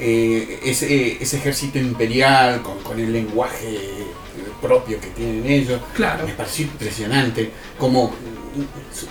Eh, 0.00 0.60
ese, 0.64 1.20
ese 1.22 1.36
ejército 1.38 1.78
imperial 1.78 2.62
con, 2.62 2.78
con 2.80 3.00
el 3.00 3.12
lenguaje 3.12 3.66
eh, 3.74 4.04
propio 4.62 5.00
que 5.00 5.08
tienen 5.08 5.44
ellos. 5.46 5.80
Claro. 5.94 6.26
Me 6.26 6.32
pareció 6.34 6.66
impresionante. 6.66 7.50
Como 7.78 8.14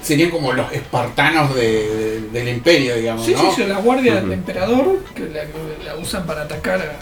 serían 0.02 0.30
como 0.30 0.52
los 0.54 0.72
espartanos 0.74 1.56
de- 1.56 1.62
de- 1.62 2.22
del 2.32 2.48
imperio, 2.50 2.96
digamos. 2.96 3.26
Sí, 3.26 3.34
¿no? 3.34 3.54
sí, 3.54 3.64
la 3.66 3.80
guardia 3.80 4.14
Ujú. 4.16 4.22
del 4.24 4.32
emperador, 4.34 5.00
que 5.16 5.24
la, 5.30 5.44
la 5.86 5.96
usan 5.98 6.26
para 6.26 6.44
atacar 6.44 6.80
a... 6.82 7.00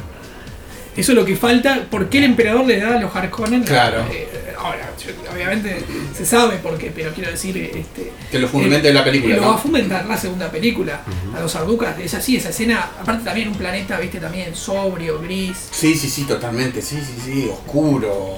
Eso 0.99 1.11
es 1.11 1.15
lo 1.17 1.25
que 1.25 1.35
falta. 1.35 1.85
¿Por 1.89 2.09
qué 2.09 2.19
el 2.19 2.23
emperador 2.25 2.65
le 2.65 2.79
da 2.79 2.97
a 2.97 3.01
los 3.01 3.13
Harkonnen? 3.15 3.63
Claro. 3.63 4.05
Eh, 4.11 4.27
ahora, 4.57 4.91
obviamente 5.33 5.81
se 6.15 6.25
sabe 6.25 6.57
por 6.57 6.77
qué, 6.77 6.91
pero 6.95 7.11
quiero 7.13 7.31
decir... 7.31 7.57
Este, 7.57 8.11
Que 8.31 8.39
lo 8.39 8.47
fundamenta 8.47 8.87
en 8.89 8.95
la 8.95 9.03
película. 9.03 9.35
Lo 9.35 9.41
¿no? 9.41 9.47
va 9.49 9.55
a 9.55 9.57
fundamentar 9.59 10.05
la 10.05 10.17
segunda 10.17 10.49
película. 10.51 11.01
A 11.35 11.39
los 11.39 11.55
Arducas, 11.55 11.97
es 11.99 12.13
así, 12.13 12.37
esa 12.37 12.49
escena, 12.49 12.89
aparte 12.99 13.23
también 13.25 13.47
un 13.49 13.55
planeta, 13.55 13.99
viste, 13.99 14.19
también 14.19 14.55
sobrio, 14.55 15.19
gris. 15.21 15.57
Sí, 15.71 15.95
sí, 15.95 16.09
sí, 16.09 16.23
totalmente. 16.23 16.81
Sí, 16.81 16.97
sí, 16.97 17.13
sí, 17.23 17.49
oscuro. 17.51 18.35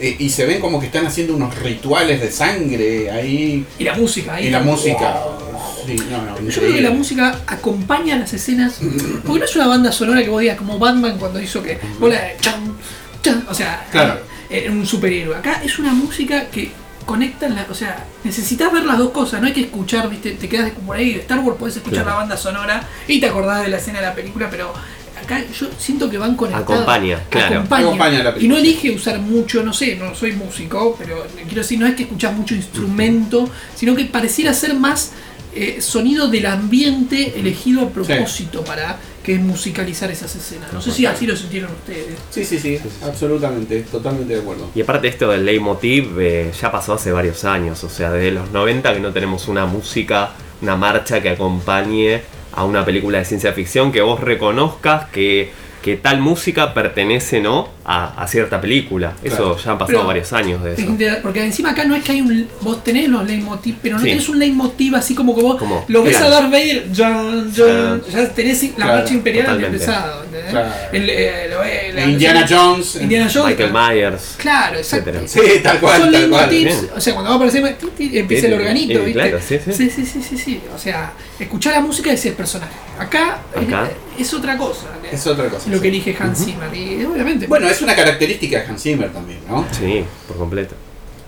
Eh, 0.00 0.16
y 0.18 0.30
se 0.30 0.46
ven 0.46 0.60
como 0.60 0.78
que 0.78 0.86
están 0.86 1.06
haciendo 1.06 1.34
unos 1.34 1.58
rituales 1.58 2.20
de 2.20 2.30
sangre 2.30 3.10
ahí. 3.10 3.66
Y 3.78 3.84
la 3.84 3.94
música 3.94 4.34
ahí. 4.34 4.46
Y 4.46 4.50
la 4.50 4.60
música. 4.60 5.24
Wow. 5.24 5.48
Sí, 5.86 5.96
no, 6.10 6.22
no, 6.22 6.48
Yo 6.48 6.60
creo 6.60 6.72
que 6.74 6.80
la 6.82 6.90
música 6.90 7.40
acompaña 7.46 8.16
las 8.16 8.32
escenas. 8.32 8.78
Porque 9.24 9.40
no 9.40 9.44
es 9.44 9.56
una 9.56 9.66
banda 9.66 9.90
sonora 9.90 10.22
que 10.22 10.28
vos 10.28 10.40
digas 10.40 10.56
como 10.58 10.78
Batman 10.78 11.16
cuando 11.18 11.40
hizo 11.40 11.62
que. 11.62 11.78
Bola 11.98 12.20
de 12.20 12.36
chan, 12.40 12.76
chan, 13.22 13.46
o 13.48 13.54
sea, 13.54 13.86
Claro. 13.90 14.14
eh, 14.14 14.18
en 14.50 14.78
un 14.78 14.86
superhéroe. 14.86 15.36
Acá 15.36 15.60
es 15.64 15.78
una 15.78 15.92
música 15.92 16.46
que 16.50 16.70
conecta, 17.04 17.46
en 17.46 17.54
la, 17.54 17.66
o 17.70 17.74
sea, 17.74 18.04
necesitas 18.24 18.72
ver 18.72 18.84
las 18.84 18.98
dos 18.98 19.10
cosas. 19.10 19.40
No 19.40 19.46
hay 19.46 19.52
que 19.52 19.62
escuchar, 19.62 20.08
viste, 20.10 20.32
te 20.32 20.48
quedas 20.48 20.72
como 20.72 20.88
por 20.88 20.96
ahí 20.96 21.14
de 21.14 21.20
Star 21.20 21.38
Wars, 21.40 21.58
podés 21.58 21.76
escuchar 21.76 22.02
Claro. 22.02 22.10
la 22.10 22.22
banda 22.22 22.36
sonora 22.36 22.86
y 23.06 23.20
te 23.20 23.26
acordás 23.26 23.62
de 23.62 23.68
la 23.68 23.78
escena 23.78 24.00
de 24.00 24.06
la 24.06 24.14
película, 24.14 24.48
pero. 24.50 24.72
Acá 25.20 25.42
yo 25.52 25.66
siento 25.78 26.08
que 26.08 26.16
van 26.16 26.36
conectados. 26.36 26.70
Acompaña, 26.70 27.18
claro. 27.28 27.56
Acompaña. 27.56 27.86
Acompaña 27.86 28.22
la 28.22 28.34
película. 28.34 28.44
y 28.44 28.48
no 28.48 28.56
elige 28.56 28.92
usar 28.92 29.18
mucho, 29.18 29.64
no 29.64 29.72
sé, 29.72 29.96
no 29.96 30.14
soy 30.14 30.32
músico, 30.32 30.94
pero 30.96 31.26
quiero 31.44 31.60
decir, 31.62 31.78
no 31.78 31.86
es 31.86 31.96
que 31.96 32.04
escuchas 32.04 32.34
mucho 32.34 32.54
instrumento, 32.54 33.50
sino 33.74 33.96
que 33.96 34.04
pareciera 34.04 34.54
ser 34.54 34.74
más 34.74 35.10
eh, 35.54 35.78
sonido 35.82 36.28
del 36.28 36.46
ambiente 36.46 37.34
elegido 37.38 37.82
a 37.82 37.88
propósito 37.90 38.62
para 38.64 38.96
que 39.22 39.34
es 39.34 39.40
musicalizar 39.40 40.10
esas 40.10 40.34
escenas. 40.34 40.72
No 40.72 40.80
sé 40.80 40.90
si 40.90 41.06
así 41.06 41.26
lo 41.26 41.36
sintieron 41.36 41.70
ustedes. 41.72 42.16
Sí, 42.30 42.44
sí, 42.44 42.58
sí, 42.58 42.78
absolutamente, 43.04 43.82
totalmente 43.82 44.34
de 44.34 44.40
acuerdo. 44.40 44.70
Y 44.74 44.80
aparte 44.80 45.08
esto 45.08 45.30
del 45.30 45.44
leitmotiv 45.44 46.18
eh, 46.20 46.50
ya 46.58 46.70
pasó 46.72 46.94
hace 46.94 47.12
varios 47.12 47.44
años, 47.44 47.82
o 47.84 47.88
sea, 47.88 48.10
desde 48.10 48.32
los 48.32 48.50
90 48.50 48.94
que 48.94 49.00
no 49.00 49.12
tenemos 49.12 49.48
una 49.48 49.66
música, 49.66 50.30
una 50.62 50.76
marcha 50.76 51.20
que 51.20 51.30
acompañe 51.30 52.22
a 52.52 52.64
una 52.64 52.84
película 52.84 53.18
de 53.18 53.24
ciencia 53.24 53.52
ficción 53.52 53.92
que 53.92 54.00
vos 54.00 54.20
reconozcas 54.20 55.08
que, 55.10 55.52
que 55.82 55.96
tal 55.96 56.20
música 56.20 56.74
pertenece 56.74 57.40
no 57.40 57.77
a, 57.90 58.22
a 58.22 58.28
cierta 58.28 58.60
película. 58.60 59.14
Eso 59.24 59.36
Claro. 59.36 59.56
ya 59.56 59.70
han 59.72 59.78
pasado 59.78 59.98
Pero- 59.98 60.06
varios 60.06 60.32
años 60.34 60.62
de 60.62 60.74
eso. 60.74 60.92
De- 60.92 61.12
Porque 61.22 61.42
encima 61.42 61.70
acá 61.70 61.84
no 61.86 61.94
es 61.96 62.04
que 62.04 62.12
hay 62.12 62.20
un. 62.20 62.46
Vos 62.60 62.84
tenés 62.84 63.08
los 63.08 63.24
leitmotiv, 63.26 63.76
pero 63.82 63.96
no 63.96 64.02
Sí. 64.02 64.10
tenés 64.10 64.28
un 64.28 64.38
leitmotiv 64.38 64.94
así 64.94 65.14
como 65.14 65.34
que 65.34 65.40
vos 65.42 65.56
Como, 65.56 65.84
lo 65.88 66.02
ves 66.02 66.20
a. 66.20 66.28
Darth 66.28 66.50
Vader, 66.50 66.92
ya, 66.92 67.24
ya, 67.54 67.98
ya 68.12 68.28
tenés 68.34 68.62
la 68.62 68.74
Claro, 68.74 68.92
marcha 68.94 69.14
imperial 69.14 69.46
totalmente. 69.46 69.76
empezado. 69.76 70.24
¿entendés? 70.24 70.50
Claro. 70.50 70.68
El, 70.92 71.10
eh, 71.10 72.04
Indiana 72.08 72.46
Jones. 72.48 72.96
Indiana 72.96 73.30
Jones. 73.32 73.56
Michael 73.58 73.72
Myers. 73.72 74.34
Claro, 74.36 74.76
exacto. 74.78 75.10
etcétera. 75.10 75.48
Sí, 75.54 75.60
tal 75.62 75.78
cual, 75.80 76.02
Son 76.02 76.12
tal 76.12 76.28
cual. 76.28 76.50
leitmotivs, 76.50 76.90
o 76.94 77.00
sea, 77.00 77.12
cuando 77.14 77.30
va 77.30 77.34
a 77.34 77.36
aparecer 77.38 77.76
empieza 77.98 78.46
el 78.48 78.52
organito, 78.54 78.98
eh, 78.98 79.04
¿viste? 79.04 79.12
claro, 79.20 79.38
sí, 79.40 79.58
sí. 79.64 79.90
sí, 79.90 80.22
sí, 80.22 80.38
sí. 80.38 80.60
O 80.74 80.78
sea, 80.78 81.12
escuchar 81.38 81.74
la 81.74 81.80
música 81.80 82.12
es 82.12 82.24
el 82.26 82.34
personaje. 82.34 82.72
Acá, 82.98 83.38
Acá. 83.54 83.88
es 84.18 84.34
otra 84.34 84.56
cosa. 84.58 84.86
Es 85.10 85.26
otra 85.26 85.48
cosa. 85.48 85.68
lo 85.70 85.76
sí. 85.76 85.82
que 85.82 85.88
elige 85.88 86.16
Hans 86.18 86.44
Zimmer. 86.44 86.74
Y 86.74 87.04
obviamente. 87.04 87.46
Bueno, 87.46 87.68
es 87.68 87.77
una 87.82 87.94
característica 87.96 88.60
de 88.60 88.66
Hans 88.66 88.82
Zimmer 88.82 89.10
también, 89.12 89.40
¿no? 89.48 89.66
Sí, 89.72 90.04
por 90.26 90.36
completo. 90.38 90.74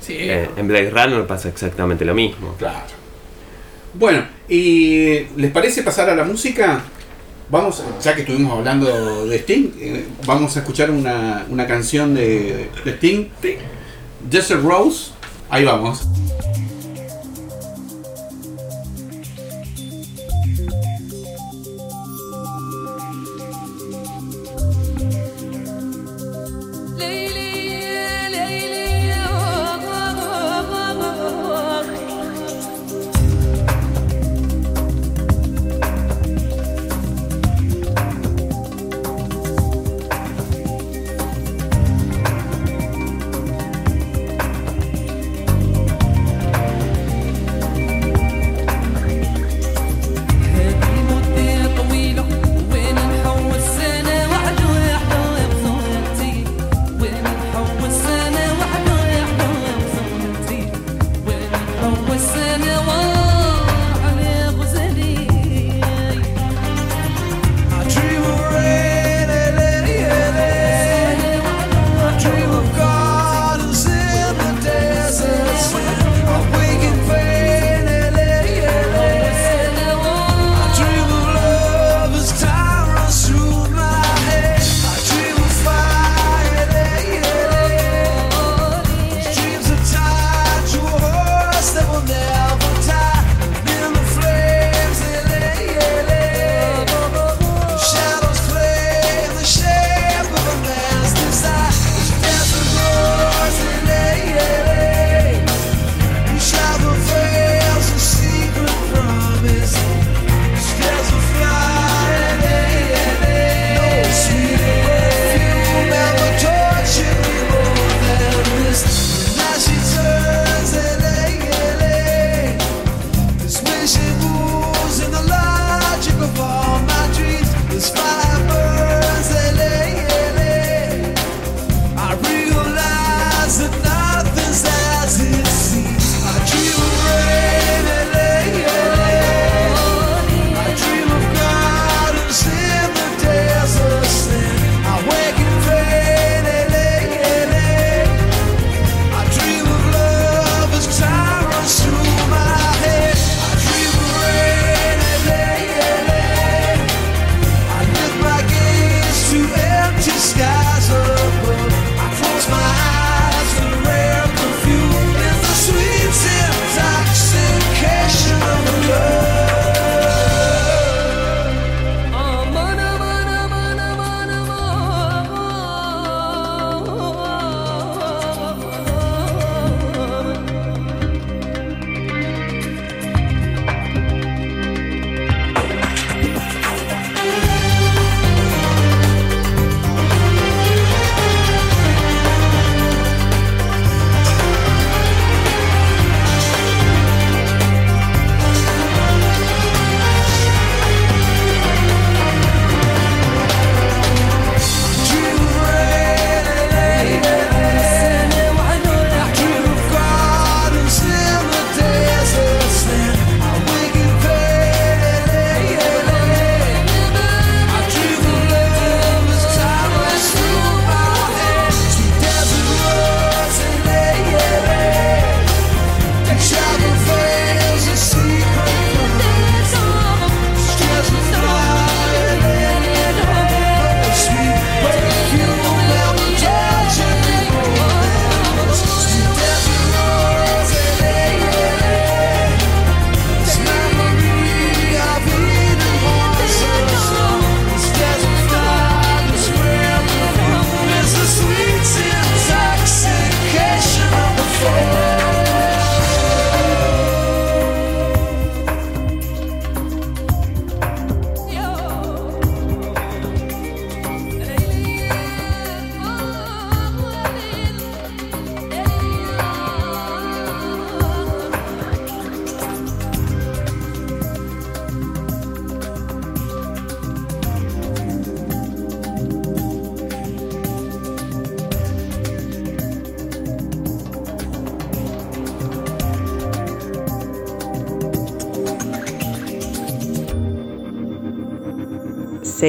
sí, 0.00 0.16
Eh, 0.18 0.48
en 0.56 0.68
Blade 0.68 0.90
Runner 0.90 1.26
pasa 1.26 1.48
exactamente 1.48 2.04
lo 2.04 2.14
mismo. 2.14 2.54
Claro. 2.58 2.86
Bueno, 3.94 4.24
¿y 4.48 5.26
les 5.36 5.50
parece 5.50 5.82
pasar 5.82 6.08
a 6.10 6.14
la 6.14 6.24
música? 6.24 6.82
Vamos, 7.48 7.82
ya 8.00 8.14
que 8.14 8.20
estuvimos 8.20 8.56
hablando 8.56 9.26
de 9.26 9.36
Sting, 9.38 9.70
eh, 9.80 10.06
vamos 10.24 10.56
a 10.56 10.60
escuchar 10.60 10.90
una, 10.90 11.44
una 11.48 11.66
canción 11.66 12.14
de, 12.14 12.68
de 12.84 12.90
Sting. 12.92 13.26
Desert 14.28 14.62
Rose. 14.62 15.10
Ahí 15.48 15.64
vamos. 15.64 16.06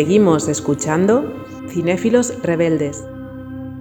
Seguimos 0.05 0.47
escuchando 0.47 1.45
Cinéfilos 1.69 2.33
Rebeldes. 2.41 3.03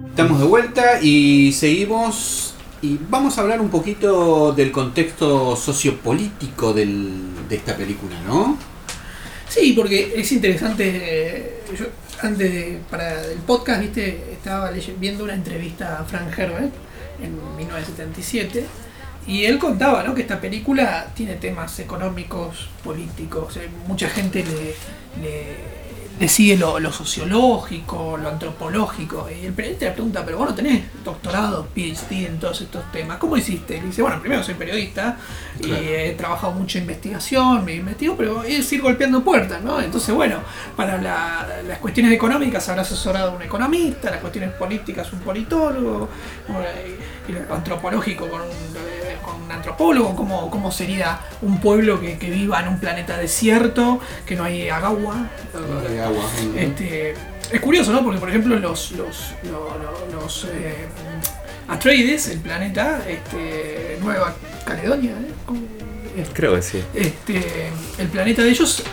Estamos 0.07 0.39
de 0.39 0.45
vuelta 0.45 1.01
y 1.01 1.51
seguimos 1.51 2.53
y 2.79 2.99
vamos 3.09 3.39
a 3.39 3.41
hablar 3.41 3.59
un 3.59 3.69
poquito 3.71 4.53
del 4.53 4.71
contexto 4.71 5.55
sociopolítico 5.55 6.73
del- 6.73 7.47
de 7.49 7.55
esta 7.55 7.75
película, 7.75 8.13
¿no? 8.27 8.55
Sí, 9.49 9.73
porque 9.75 10.13
es 10.15 10.31
interesante. 10.31 10.91
eh, 10.93 11.63
Yo 11.75 11.85
antes 12.21 12.53
de, 12.53 12.79
para 12.91 13.23
el 13.25 13.39
podcast, 13.39 13.81
viste, 13.81 14.31
estaba 14.31 14.69
viendo 14.99 15.23
una 15.23 15.33
entrevista 15.33 16.01
a 16.01 16.03
Frank 16.03 16.37
Herbert 16.37 16.71
en 17.23 17.33
1977 17.57 18.63
y 19.25 19.45
él 19.45 19.57
contaba, 19.57 20.03
¿no? 20.03 20.13
Que 20.13 20.21
esta 20.21 20.39
película 20.39 21.07
tiene 21.15 21.33
temas 21.37 21.79
económicos, 21.79 22.69
políticos. 22.83 23.57
eh, 23.57 23.67
mucha 23.87 24.07
gente 24.07 24.43
le, 24.43 24.75
le, 25.23 25.80
sigue 26.27 26.57
lo, 26.57 26.79
lo 26.79 26.91
sociológico, 26.91 28.17
lo 28.17 28.29
antropológico. 28.29 29.27
Y 29.29 29.45
el 29.45 29.53
periodista 29.53 29.85
le 29.85 29.91
pregunta, 29.91 30.23
pero 30.25 30.37
vos 30.37 30.49
no 30.49 30.55
tenés 30.55 30.83
doctorado, 31.03 31.67
PhD 31.73 32.25
en 32.27 32.39
todos 32.39 32.61
estos 32.61 32.83
temas. 32.91 33.17
¿Cómo 33.17 33.37
hiciste? 33.37 33.77
Y 33.77 33.79
dice, 33.81 34.01
bueno, 34.01 34.19
primero 34.19 34.43
soy 34.43 34.55
periodista 34.55 35.17
Claro. 35.61 35.83
y 35.83 35.87
he 35.87 36.11
trabajado 36.13 36.53
mucho 36.53 36.77
en 36.77 36.83
investigación, 36.85 37.63
me 37.65 37.75
investigo, 37.75 38.15
pero 38.17 38.43
es 38.43 38.71
ir 38.73 38.81
golpeando 38.81 39.23
puertas, 39.23 39.61
¿no? 39.61 39.79
Entonces, 39.81 40.13
bueno, 40.15 40.37
para 40.75 41.01
la- 41.01 41.47
las 41.67 41.77
cuestiones 41.79 42.11
económicas 42.13 42.67
habrá 42.69 42.81
asesorado 42.81 43.31
a 43.31 43.35
un 43.35 43.41
economista, 43.41 44.09
las 44.11 44.19
cuestiones 44.21 44.51
políticas 44.51 45.11
un 45.13 45.19
politólogo, 45.19 46.09
y 47.27 47.31
lo 47.31 47.53
antropológico 47.53 48.27
con 48.27 48.41
un, 48.41 48.47
eh, 48.47 49.00
un 49.33 49.51
antropólogo, 49.51 50.15
cómo, 50.15 50.49
cómo 50.49 50.71
sería 50.71 51.19
un 51.41 51.59
pueblo 51.59 51.99
que, 51.99 52.17
que 52.17 52.29
viva 52.29 52.59
en 52.61 52.67
un 52.69 52.79
planeta 52.79 53.17
desierto, 53.17 53.99
que 54.25 54.35
no 54.35 54.43
hay 54.43 54.69
agua. 54.69 55.27
Este, 56.57 57.13
es 57.51 57.61
curioso, 57.61 57.91
¿no? 57.91 58.03
Porque, 58.03 58.19
por 58.19 58.29
ejemplo, 58.29 58.57
los, 58.59 58.91
los, 58.91 59.33
lo- 59.43 59.77
lo- 59.77 60.21
los, 60.21 60.45
eh, 60.51 60.87
Atreides, 61.67 62.27
el 62.27 62.39
planeta, 62.39 63.01
este, 63.07 63.97
Nueva 64.01 64.33
Caledonia, 64.65 65.11
¿eh? 65.11 66.21
Este, 66.21 66.33
Creo 66.33 66.55
que 66.55 66.61
sí. 66.61 66.83
este, 66.93 67.69
el 67.97 68.07
planeta 68.09 68.41
de 68.41 68.49
ellos 68.49 68.83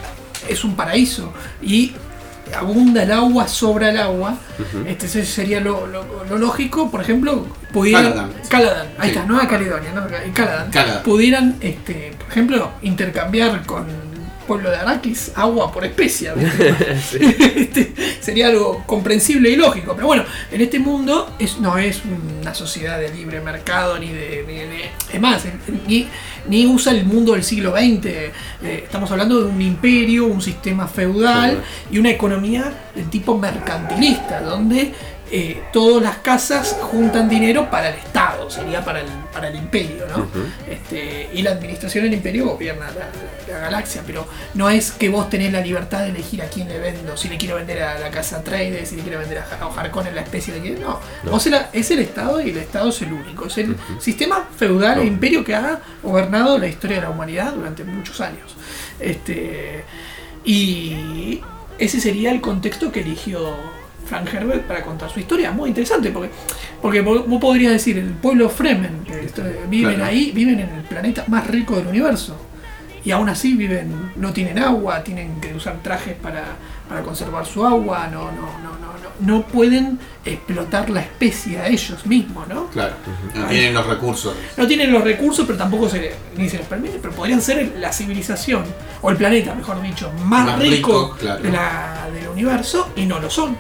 es 0.49 0.62
un 0.64 0.76
paraíso 0.76 1.32
y 1.61 1.93
abunda 2.55 3.03
el 3.03 3.13
agua, 3.13 3.47
sobra 3.49 3.91
el 3.91 3.99
agua. 3.99 4.37
Este 4.87 5.09
sería 5.09 5.61
lo, 5.61 5.87
lo- 5.87 6.25
lo 6.29 6.39
lógico, 6.39 6.91
por 6.91 7.01
ejemplo, 7.01 7.47
pudieran. 7.73 8.33
Caladan. 8.49 8.87
Ahí 8.99 9.11
Sí. 9.11 9.17
está, 9.17 9.27
Nueva 9.27 9.49
Caledonia, 9.49 9.91
¿no? 9.95 10.07
Caladan. 10.35 10.71
Caladan. 10.71 11.03
Pudieran, 11.03 11.57
este, 11.61 12.13
por 12.19 12.29
ejemplo, 12.29 12.71
intercambiar 12.83 13.65
con 13.67 13.89
el 13.89 13.97
pueblo 14.47 14.71
de 14.71 14.77
Arrakis 14.79 15.33
agua 15.37 15.71
por 15.71 15.85
especia. 15.85 16.33
¿viste? 16.35 16.75
Este, 17.59 17.93
sería 18.21 18.47
algo 18.49 18.83
comprensible 18.87 19.51
y 19.51 19.57
lógico. 19.57 19.95
Pero 19.95 20.07
bueno, 20.07 20.25
en 20.51 20.61
este 20.61 20.79
mundo 20.79 21.35
es, 21.39 21.59
no 21.59 21.77
es 21.79 22.01
una 22.41 22.55
sociedad 22.55 22.99
de 22.99 23.13
libre 23.15 23.41
mercado 23.41 23.99
ni 23.99 24.09
de. 24.13 24.45
ni 24.47 24.55
de- 24.55 24.91
es 25.13 25.21
más, 25.21 25.43
ni, 25.87 26.09
ni 26.49 26.67
usa 26.67 26.93
el 26.93 27.05
mundo 27.05 27.33
del 27.33 27.45
siglo 27.45 27.73
XX. 27.73 28.07
Eh, 28.07 28.33
estamos 28.63 29.11
hablando 29.11 29.41
de 29.41 29.47
un 29.47 29.61
imperio, 29.61 30.27
un 30.27 30.43
sistema 30.43 30.87
feudal 30.87 31.51
Feudal. 31.51 31.63
y 31.91 31.99
una 31.99 32.11
economía 32.11 32.73
del 32.95 33.09
tipo 33.09 33.39
mercantilista, 33.39 34.41
donde 34.41 34.93
eh, 35.31 35.62
todas 35.72 36.03
las 36.03 36.16
casas 36.18 36.76
juntan 36.81 37.29
dinero 37.29 37.70
para 37.70 37.91
el 37.91 37.97
Estado, 37.97 38.51
sería 38.51 38.85
para 38.85 39.01
el, 39.01 39.07
para 39.33 39.49
el 39.49 39.57
imperio, 39.57 40.07
¿no? 40.09 40.26
este, 40.68 41.29
y 41.35 41.43
la 41.43 41.51
administración 41.51 42.05
del 42.05 42.14
imperio 42.14 42.47
gobierna 42.47 42.87
la, 42.91 43.53
la 43.53 43.61
galaxia, 43.61 44.03
pero 44.07 44.26
no 44.55 44.70
es 44.70 44.91
que 44.93 45.09
vos 45.11 45.29
tenés 45.29 45.53
la 45.53 45.61
libertad 45.61 46.01
de 46.05 46.09
elegir 46.11 46.41
a 46.43 46.47
quién 46.47 46.68
le 46.68 46.79
vendo, 46.79 47.16
si 47.16 47.29
le 47.29 47.37
quiero 47.37 47.57
vender 47.57 47.83
a 47.83 47.99
la 47.99 48.11
casa 48.11 48.43
Trades, 48.43 48.89
si 48.89 48.97
le 48.97 49.03
quiero 49.03 49.18
vender 49.18 49.39
a, 49.39 49.66
Harkonnen 49.81 50.14
la 50.14 50.22
especie 50.22 50.55
de 50.55 50.61
quién, 50.61 50.81
no. 50.81 50.99
Vos 51.24 51.45
es, 51.47 51.53
la- 51.53 51.68
es 51.72 51.91
el 51.91 51.99
Estado 51.99 52.41
y 52.41 52.51
el 52.51 52.57
Estado 52.59 52.89
es 52.89 53.03
el 53.03 53.12
único, 53.12 53.47
es 53.47 53.59
el 53.59 53.76
sistema 54.01 54.49
feudal 54.57 54.99
e 55.01 55.05
imperio 55.05 55.45
que 55.45 55.55
ha 55.55 55.81
gobernado 56.03 56.59
la 56.59 56.66
historia 56.68 56.97
de 56.97 57.03
la 57.03 57.11
humanidad 57.11 57.53
durante 57.53 57.85
muchos 57.85 58.20
años. 58.20 58.57
Este, 58.99 59.85
y 60.45 61.41
ese 61.79 62.01
sería 62.01 62.31
el 62.33 62.41
contexto 62.41 62.91
que 62.91 63.01
eligió 63.01 63.55
Frank 64.09 64.33
Herbert 64.33 64.63
para 64.67 64.83
contar 64.83 65.11
su 65.11 65.21
historia. 65.21 65.51
Muy 65.53 65.69
interesante, 65.69 66.11
porque, 66.11 66.31
porque 66.81 67.01
vos 67.03 67.25
podrías 67.41 67.73
decir, 67.73 67.99
el 67.99 68.11
pueblo 68.13 68.49
Fremen, 68.49 69.05
que 69.07 69.21
esto- 69.27 69.43
viven 69.69 69.97
Claro. 69.97 70.11
ahí, 70.11 70.33
viven 70.33 70.61
en 70.61 70.69
el 70.71 70.83
planeta 70.83 71.25
más 71.29 71.47
rico 71.47 71.77
del 71.77 71.87
universo. 71.89 72.37
Y 73.05 73.11
aún 73.13 73.29
así 73.29 73.55
viven, 73.55 74.13
no 74.17 74.33
tienen 74.33 74.59
agua, 74.59 75.03
tienen 75.05 75.41
que 75.41 75.55
usar 75.55 75.77
trajes 75.83 76.15
para, 76.17 76.45
para 76.89 77.03
conservar 77.03 77.47
su 77.47 77.65
agua, 77.65 78.09
no, 78.09 78.25
no, 78.33 78.43
no, 78.63 78.71
no, 78.79 78.93
no, 78.93 79.09
no 79.37 79.43
pueden 79.47 79.99
explotar 80.25 80.91
la 80.91 81.01
especie 81.01 81.59
a 81.59 81.69
ellos 81.69 82.05
mismos, 82.07 82.47
¿no? 82.49 82.67
Claro. 82.67 82.95
No 83.35 83.47
tienen 83.47 83.73
los 83.73 83.87
recursos. 83.87 84.35
No 84.57 84.67
tienen 84.67 84.93
los 84.93 85.03
recursos, 85.05 85.47
pero 85.47 85.57
tampoco 85.57 85.89
se, 85.89 86.13
ni 86.37 86.49
se 86.51 86.59
les 86.59 86.67
permite, 86.67 86.99
pero 87.01 87.15
podrían 87.15 87.41
ser 87.41 87.75
la 87.79 87.93
civilización, 87.93 88.65
o 89.01 89.11
el 89.11 89.17
planeta, 89.17 89.55
mejor 89.55 89.81
dicho, 89.81 90.13
más, 90.25 90.45
Más 90.47 90.59
rico, 90.59 90.75
rico, 91.15 91.17
claro. 91.19 91.43
de 91.43 91.51
la- 91.53 92.09
del 92.13 92.29
universo, 92.29 92.91
y 92.97 93.07
no 93.07 93.21
lo 93.21 93.31
son. 93.31 93.57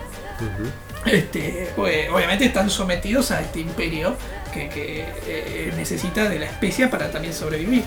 Este, 1.06 1.70
pues, 1.76 2.08
obviamente 2.10 2.44
están 2.44 2.68
sometidos 2.70 3.30
a 3.30 3.40
este 3.40 3.60
imperio 3.60 4.16
que, 4.52 4.68
que, 4.68 5.04
eh, 5.26 5.72
necesita 5.76 6.28
de 6.28 6.38
la 6.38 6.46
especie 6.46 6.88
para 6.88 7.10
también 7.10 7.34
sobrevivir. 7.34 7.82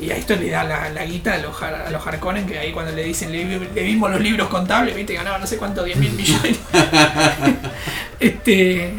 Y 0.00 0.10
a 0.10 0.16
esto 0.16 0.34
le 0.34 0.50
da 0.50 0.64
la, 0.64 0.88
la 0.90 1.04
guita 1.04 1.34
a 1.34 1.38
los, 1.38 1.62
a 1.62 1.88
los 1.90 2.04
Harkonnen, 2.06 2.46
que 2.46 2.58
ahí 2.58 2.72
cuando 2.72 2.90
le 2.92 3.04
dicen, 3.04 3.30
le, 3.30 3.44
le 3.58 3.82
vimos 3.82 4.10
los 4.10 4.20
libros 4.20 4.48
contables, 4.48 4.94
viste, 4.96 5.14
ganaba 5.14 5.38
no 5.38 5.46
sé 5.46 5.56
cuánto, 5.56 5.84
10 5.84 5.96
mil 5.98 6.12
millones. 6.12 6.58
este, 8.20 8.92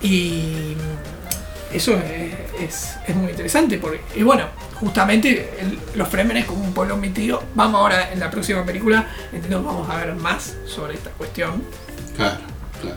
y 0.00 0.74
eso 1.72 1.94
es, 1.98 2.34
es- 2.62 2.94
es 3.06 3.14
muy 3.16 3.30
interesante 3.30 3.78
porque, 3.78 4.00
y 4.16 4.22
bueno, 4.22 4.46
justamente 4.74 5.50
el- 5.60 5.78
los 5.94 6.08
Fremen 6.08 6.36
es 6.38 6.44
como 6.46 6.64
un 6.64 6.72
pueblo 6.72 6.94
omitido. 6.94 7.42
Vamos 7.54 7.80
ahora 7.80 8.10
en 8.12 8.20
la 8.20 8.30
próxima 8.30 8.64
película, 8.64 9.06
entiendo 9.32 9.62
vamos 9.62 9.88
a 9.90 9.96
ver 9.96 10.14
más 10.14 10.54
sobre 10.66 10.94
esta 10.94 11.10
cuestión. 11.10 11.62
Claro, 12.18 12.36
claro. 12.82 12.96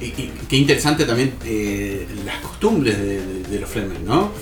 Y, 0.00 0.06
y 0.06 0.32
qué 0.48 0.56
interesante 0.56 1.04
también 1.04 1.34
eh, 1.44 2.06
las 2.24 2.36
costumbres 2.40 2.98
de, 2.98 3.24
de- 3.24 3.42
de 3.44 3.60
los 3.60 3.70
Fremen, 3.70 4.04
¿no? 4.04 4.32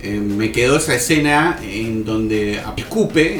Eh, 0.00 0.12
me 0.20 0.52
quedó 0.52 0.76
esa 0.76 0.94
escena 0.94 1.58
en 1.62 2.04
donde 2.04 2.60
escupe 2.76 3.38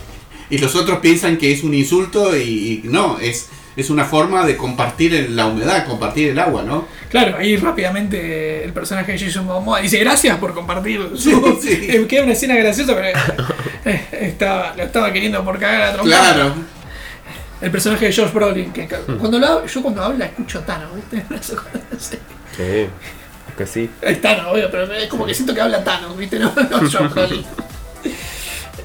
y 0.50 0.58
los 0.58 0.74
otros 0.76 0.98
piensan 1.00 1.36
que 1.38 1.52
es 1.52 1.64
un 1.64 1.72
insulto 1.74 2.36
y, 2.36 2.82
y 2.84 2.88
no, 2.88 3.18
es, 3.18 3.48
es 3.76 3.88
una 3.90 4.04
forma 4.04 4.46
de 4.46 4.56
compartir 4.58 5.14
el- 5.14 5.34
la 5.34 5.46
humedad, 5.46 5.86
compartir 5.86 6.28
el 6.28 6.38
agua, 6.38 6.62
¿no? 6.62 6.86
Claro, 7.10 7.36
ahí 7.38 7.56
rápidamente 7.56 8.64
el 8.64 8.72
personaje 8.72 9.12
de 9.12 9.18
Jason 9.18 9.44
Momoa 9.46 9.80
dice 9.80 9.98
gracias 9.98 10.38
por 10.38 10.52
compartir 10.54 11.00
su... 11.14 11.30
Sí, 11.30 11.36
sí. 11.62 11.86
Eh, 11.88 12.06
Queda 12.08 12.24
una 12.24 12.32
escena 12.32 12.56
graciosa, 12.56 12.94
pero 12.94 13.18
eh, 13.86 14.06
estaba, 14.12 14.74
lo 14.76 14.82
estaba 14.84 15.12
queriendo 15.12 15.42
por 15.44 15.58
cagar 15.58 15.82
a 15.82 15.92
trompar. 15.94 16.18
Claro. 16.20 16.54
El 17.62 17.70
personaje 17.70 18.06
de 18.06 18.12
George 18.12 18.34
Brolin, 18.34 18.72
que 18.72 18.88
cuando 19.18 19.38
lo 19.38 19.46
hablo- 19.46 19.66
yo 19.66 19.82
cuando 19.82 20.02
habla 20.02 20.26
escucho 20.26 20.58
a 20.58 20.66
Thanos, 20.66 20.90
¿viste? 20.96 21.24
Sí, 21.98 22.18
es 22.58 23.54
que 23.56 23.66
sí. 23.66 23.90
Es 24.02 24.20
Thanos, 24.20 24.46
obvio, 24.52 24.68
pero 24.70 24.92
es 24.92 25.08
como 25.08 25.24
que 25.24 25.32
siento 25.34 25.54
que 25.54 25.60
habla 25.60 25.82
Thanos, 25.84 26.16
¿viste? 26.18 26.38
No, 26.38 26.52
no 26.54 26.78
George 26.90 27.08
Brolin. 27.14 27.44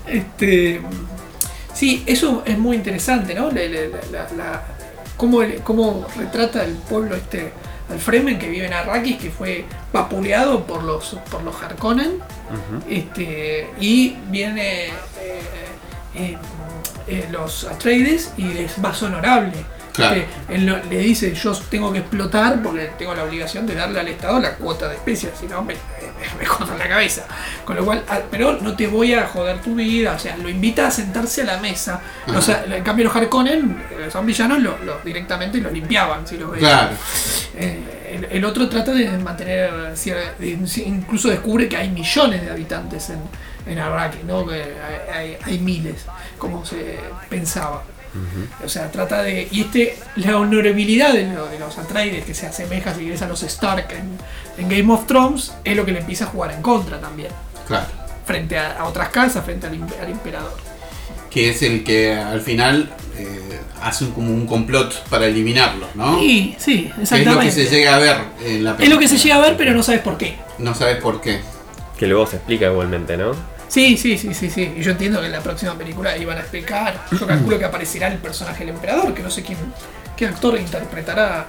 Este, 0.05 0.81
sí, 1.73 2.03
eso 2.05 2.43
es 2.45 2.57
muy 2.57 2.77
interesante, 2.77 3.33
¿no? 3.33 3.51
La, 3.51 3.61
la- 3.63 3.87
la- 4.11 4.29
la- 4.37 4.63
cómo, 5.17 5.41
el- 5.41 5.61
cómo 5.61 6.05
retrata 6.15 6.63
el 6.63 6.73
pueblo 6.73 7.15
este, 7.15 7.51
al 7.89 7.99
Fremen 7.99 8.37
que 8.39 8.49
vive 8.49 8.67
en 8.67 8.73
Arrakis, 8.73 9.17
que 9.17 9.31
fue 9.31 9.65
vapuleado 9.91 10.65
por 10.65 10.83
los, 10.83 11.17
por 11.29 11.43
los 11.43 11.55
Harkonnen. 11.61 12.19
este, 12.89 13.69
y 13.79 14.15
viene 14.29 14.85
eh, 14.87 15.41
eh, 16.17 16.37
eh, 17.07 17.27
los 17.31 17.63
Atreides 17.65 18.31
y 18.37 18.57
es 18.57 18.77
más 18.79 19.01
honorable. 19.03 19.53
Claro. 19.93 20.15
Este, 20.15 20.53
él 20.53 20.65
lo- 20.67 20.77
le 20.83 20.99
dice, 20.99 21.33
yo 21.33 21.53
tengo 21.71 21.91
que 21.91 21.99
explotar 21.99 22.61
porque 22.61 22.91
tengo 22.99 23.15
la 23.15 23.23
obligación 23.23 23.65
de 23.65 23.73
darle 23.73 23.99
al 23.99 24.07
Estado 24.07 24.39
la 24.39 24.51
cuota 24.55 24.87
de 24.87 24.93
especias, 24.95 25.31
si 25.39 25.47
no 25.47 25.63
me, 25.63 25.73
me, 25.73 26.45
me 26.45 26.77
la 26.77 26.87
cabeza. 26.87 27.25
Con 27.65 27.77
lo 27.77 27.83
cual, 27.83 28.03
ah, 28.07 28.19
pero 28.29 28.59
no 28.61 28.75
te 28.75 28.85
voy 28.85 29.15
a 29.15 29.25
joder 29.25 29.59
tu 29.59 29.73
vida, 29.73 30.13
o 30.13 30.19
sea, 30.19 30.37
lo 30.37 30.49
invita 30.49 30.85
a 30.85 30.91
sentarse 30.91 31.41
a 31.41 31.45
la 31.45 31.57
mesa. 31.57 31.99
O 32.27 32.39
sea, 32.39 32.63
en 32.69 32.83
cambio 32.83 33.05
los 33.05 33.15
Harkonnen, 33.15 33.83
eh, 33.89 34.09
son 34.11 34.23
villanos, 34.27 34.59
lo, 34.61 34.77
lo- 34.83 34.99
directamente 35.03 35.57
los 35.59 35.73
limpiaban, 35.73 36.27
si. 36.27 36.35
Claro. 36.37 36.91
Eh, 37.55 37.79
el, 38.11 38.25
el 38.25 38.45
otro 38.45 38.69
trata 38.69 38.91
de 38.91 39.09
mantener, 39.17 39.95
incluso 40.85 41.29
descubre 41.29 41.67
que 41.67 41.75
hay 41.77 41.89
millones 41.89 42.43
de 42.43 42.51
habitantes 42.51 43.09
en, 43.09 43.19
en 43.67 43.79
Arrakis, 43.79 44.23
¿no? 44.23 44.45
Que 44.45 44.55
hay, 45.13 45.13
hay- 45.13 45.37
hay 45.43 45.59
miles, 45.59 46.05
como 46.37 46.65
se 46.65 46.97
pensaba. 47.29 47.83
O 48.65 48.69
sea, 48.69 48.89
trata 48.91 49.21
de. 49.21 49.47
Y 49.51 49.61
este, 49.61 49.95
la 50.15 50.37
honorabilidad 50.37 51.13
de, 51.13 51.25
lo- 51.31 51.47
de 51.47 51.59
los 51.59 51.77
Atreides, 51.77 52.25
que 52.25 52.33
se 52.33 52.47
asemeja, 52.47 52.95
si 52.95 53.01
querés, 53.05 53.21
a 53.21 53.27
los 53.27 53.43
Stark 53.43 53.87
en, 53.91 54.17
en 54.63 54.69
Game 54.69 54.91
of 54.91 55.05
Thrones, 55.05 55.53
es 55.63 55.75
lo 55.75 55.85
que 55.85 55.91
le 55.91 55.99
empieza 55.99 56.23
a 56.25 56.27
jugar 56.27 56.51
en 56.51 56.61
contra 56.63 56.99
también. 56.99 57.29
Claro. 57.67 57.85
Frente 58.25 58.57
a, 58.57 58.79
a 58.79 58.85
otras 58.85 59.09
casas, 59.09 59.45
frente 59.45 59.67
al, 59.67 59.73
al 60.01 60.09
emperador. 60.09 60.55
Que 61.29 61.49
es 61.51 61.61
el 61.61 61.83
que 61.83 62.15
al 62.15 62.41
final 62.41 62.89
eh, 63.17 63.59
hace 63.83 64.05
un- 64.05 64.11
como 64.13 64.33
un 64.33 64.47
complot 64.47 65.03
para 65.09 65.27
eliminarlos, 65.27 65.89
¿no? 65.95 66.19
Y 66.23 66.55
sí, 66.57 66.85
Que 66.85 66.87
es 66.87 66.89
lo 66.89 66.95
que 66.95 67.01
exactamente. 67.03 67.51
se 67.51 67.65
llega 67.69 67.95
a 67.95 67.99
ver 67.99 68.17
en 68.43 68.63
la 68.63 68.75
película. 68.75 68.83
Es 68.83 68.89
lo 68.89 68.97
que 68.99 69.07
se 69.07 69.17
llega 69.17 69.35
a 69.35 69.41
ver, 69.41 69.57
pero 69.57 69.73
no 69.73 69.83
sabes 69.83 70.01
por 70.01 70.17
qué. 70.17 70.37
No 70.57 70.73
sabes 70.73 70.97
por 70.97 71.21
qué. 71.21 71.41
Que 71.99 72.07
luego 72.07 72.25
se 72.25 72.37
explica 72.37 72.65
igualmente, 72.65 73.15
¿no? 73.17 73.33
Sí, 73.67 73.97
sí, 73.97 74.17
sí, 74.17 74.33
sí, 74.33 74.49
sí. 74.49 74.73
Y 74.77 74.81
yo 74.81 74.91
entiendo 74.91 75.19
que 75.19 75.25
en 75.27 75.31
la 75.33 75.41
próxima 75.41 75.73
película 75.77 76.17
iban 76.17 76.37
a 76.37 76.41
explicar. 76.41 77.05
Yo 77.11 77.27
calculo 77.27 77.59
que 77.59 77.65
aparecerá 77.65 78.07
el 78.07 78.17
personaje 78.19 78.59
del 78.65 78.75
emperador, 78.75 79.13
que 79.13 79.21
no 79.23 79.29
sé 79.29 79.43
quién, 79.43 79.57
qué 80.15 80.25
actor 80.27 80.57
interpretará 80.57 81.47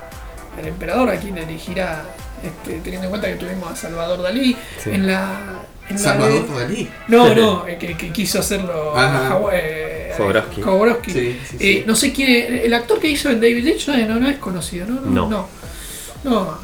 al 0.58 0.66
emperador, 0.66 1.08
a 1.10 1.16
quién 1.16 1.38
elegirá, 1.38 2.02
este, 2.42 2.80
teniendo 2.80 3.04
en 3.06 3.10
cuenta 3.10 3.28
que 3.28 3.34
tuvimos 3.36 3.70
a 3.70 3.76
Salvador 3.76 4.22
Dalí 4.22 4.56
Sí. 4.82 4.90
en 4.90 5.06
la. 5.06 5.62
En 5.88 5.96
la 5.96 6.02
Salvador 6.02 6.46
de- 6.48 6.54
Dalí. 6.60 6.90
No, 7.08 7.34
no, 7.34 7.64
que, 7.64 7.96
que 7.96 8.10
quiso 8.12 8.40
hacerlo. 8.40 8.92
Jawa- 8.94 9.50
eh, 9.54 10.12
Jodorowsky. 10.18 10.60
Jodorowsky. 10.62 11.10
Sí, 11.12 11.40
sí, 11.48 11.56
Eh, 11.56 11.58
sí. 11.80 11.84
no 11.86 11.94
sé 11.94 12.12
quién, 12.12 12.60
el 12.64 12.74
actor 12.74 12.98
que 13.00 13.08
hizo 13.08 13.30
en 13.30 13.40
David 13.40 13.64
Lynch 13.64 13.88
no, 13.88 13.94
es- 13.94 14.08
no, 14.08 14.16
no 14.20 14.28
es 14.28 14.38
conocido, 14.38 14.86
¿no? 14.86 15.00
No. 15.00 15.28
No. 15.30 15.48
No. 16.24 16.58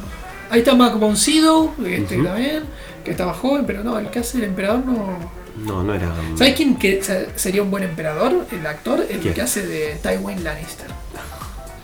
Ahí 0.50 0.58
está 0.60 0.74
Mac 0.74 0.98
von 0.98 1.16
Sydow, 1.16 1.72
este, 1.86 2.18
también, 2.22 2.64
que 3.04 3.12
estaba 3.12 3.32
joven, 3.32 3.64
pero 3.66 3.82
no, 3.82 3.98
el 3.98 4.08
que 4.10 4.18
hace 4.18 4.38
el 4.38 4.44
emperador 4.44 4.84
no. 4.84 5.43
No, 5.56 5.82
no 5.84 5.94
era. 5.94 6.12
¿Sabes 6.36 6.54
quién 6.54 6.76
que 6.76 7.02
se- 7.02 7.28
sería 7.36 7.62
un 7.62 7.70
buen 7.70 7.84
emperador? 7.84 8.46
El 8.50 8.66
actor, 8.66 9.06
el 9.08 9.20
¿Quién? 9.20 9.34
que 9.34 9.42
hace 9.42 9.66
de 9.66 9.96
Tywin 10.02 10.42
Lannister. 10.42 10.88
Yo 10.88 10.94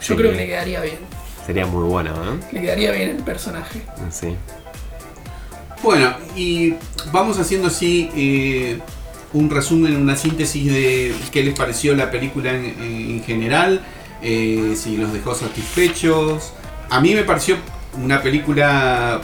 Sí. 0.01 0.14
creo 0.16 0.31
que 0.33 0.37
le 0.39 0.47
quedaría 0.47 0.81
bien. 0.81 0.99
Sería 1.47 1.66
muy 1.66 1.85
buena, 1.85 2.11
¿eh? 2.11 2.45
Le 2.53 2.61
quedaría 2.62 2.93
bien 2.93 3.11
el 3.11 3.23
personaje. 3.23 3.83
Sí. 4.11 4.37
Bueno, 5.83 6.14
y 6.37 6.75
vamos 7.12 7.39
haciendo 7.39 7.68
así 7.68 8.11
eh, 8.14 8.79
un 9.33 9.49
resumen, 9.49 9.97
una 9.97 10.16
síntesis 10.16 10.71
de 10.71 11.14
qué 11.33 11.43
les 11.43 11.55
pareció 11.57 11.95
la 11.95 12.11
película 12.11 12.53
en, 12.55 12.64
en 12.79 13.25
general, 13.25 13.81
eh, 14.23 14.75
si 14.77 14.97
los 14.97 15.12
dejó 15.12 15.35
satisfechos. 15.35 16.53
A 16.91 17.01
mí 17.01 17.14
me 17.14 17.23
pareció 17.25 17.57
una 18.03 18.21
película, 18.23 19.21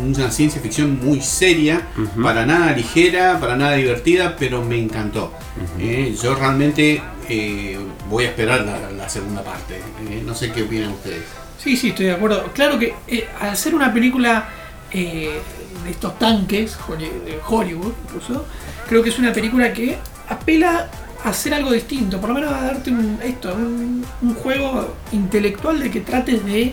una 0.00 0.30
ciencia 0.30 0.60
ficción 0.60 0.98
muy 1.04 1.20
seria, 1.20 1.82
para 2.22 2.46
nada 2.46 2.72
ligera, 2.72 3.38
para 3.40 3.56
nada 3.56 3.74
divertida, 3.74 4.36
pero 4.38 4.62
me 4.64 4.78
encantó. 4.78 5.32
Eh, 5.78 6.16
yo 6.22 6.34
realmente 6.34 7.02
eh, 7.28 7.78
voy 8.08 8.24
a 8.24 8.28
esperar 8.28 8.60
la, 8.64 8.90
la 8.90 9.08
segunda 9.08 9.42
parte. 9.42 9.76
Eh, 10.08 10.22
no 10.24 10.34
sé 10.34 10.52
qué 10.52 10.62
opinan 10.62 10.90
ustedes. 10.90 11.24
Sí, 11.62 11.76
sí, 11.76 11.88
estoy 11.88 12.06
de 12.06 12.12
acuerdo. 12.12 12.44
Claro 12.54 12.78
que 12.78 12.94
eh, 13.08 13.26
al 13.40 13.50
hacer 13.50 13.74
una 13.74 13.92
película 13.92 14.48
eh, 14.92 15.40
de 15.84 15.90
estos 15.90 16.18
tanques, 16.18 16.76
de 16.98 17.38
Hollywood 17.46 17.92
incluso, 18.06 18.46
creo 18.88 19.02
que 19.02 19.10
es 19.10 19.18
una 19.18 19.32
película 19.32 19.72
que 19.72 19.98
apela 20.28 20.88
a 21.24 21.30
hacer 21.30 21.52
algo 21.52 21.72
distinto, 21.72 22.20
por 22.20 22.28
lo 22.28 22.34
menos 22.36 22.52
a 22.52 22.60
darte 22.62 22.90
un, 22.90 23.18
esto, 23.24 23.52
un, 23.54 24.04
un 24.22 24.34
juego 24.34 24.94
intelectual 25.10 25.80
de 25.80 25.90
que 25.90 26.00
trates 26.00 26.44
de, 26.46 26.72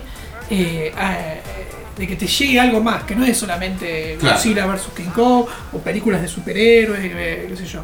eh, 0.50 0.92
a- 0.96 1.55
de 1.96 2.06
que 2.06 2.16
te 2.16 2.26
llegue 2.26 2.60
algo 2.60 2.82
más, 2.82 3.04
que 3.04 3.14
no 3.16 3.24
es 3.24 3.36
solamente 3.36 4.16
Claro. 4.20 4.36
Godzilla 4.36 4.66
vs. 4.66 4.82
King 4.96 5.10
Kong 5.14 5.46
o 5.72 5.78
películas 5.78 6.20
de 6.22 6.28
superhéroes, 6.28 7.00
eh, 7.04 7.46
qué 7.48 7.56
sé 7.56 7.64
yo. 7.66 7.82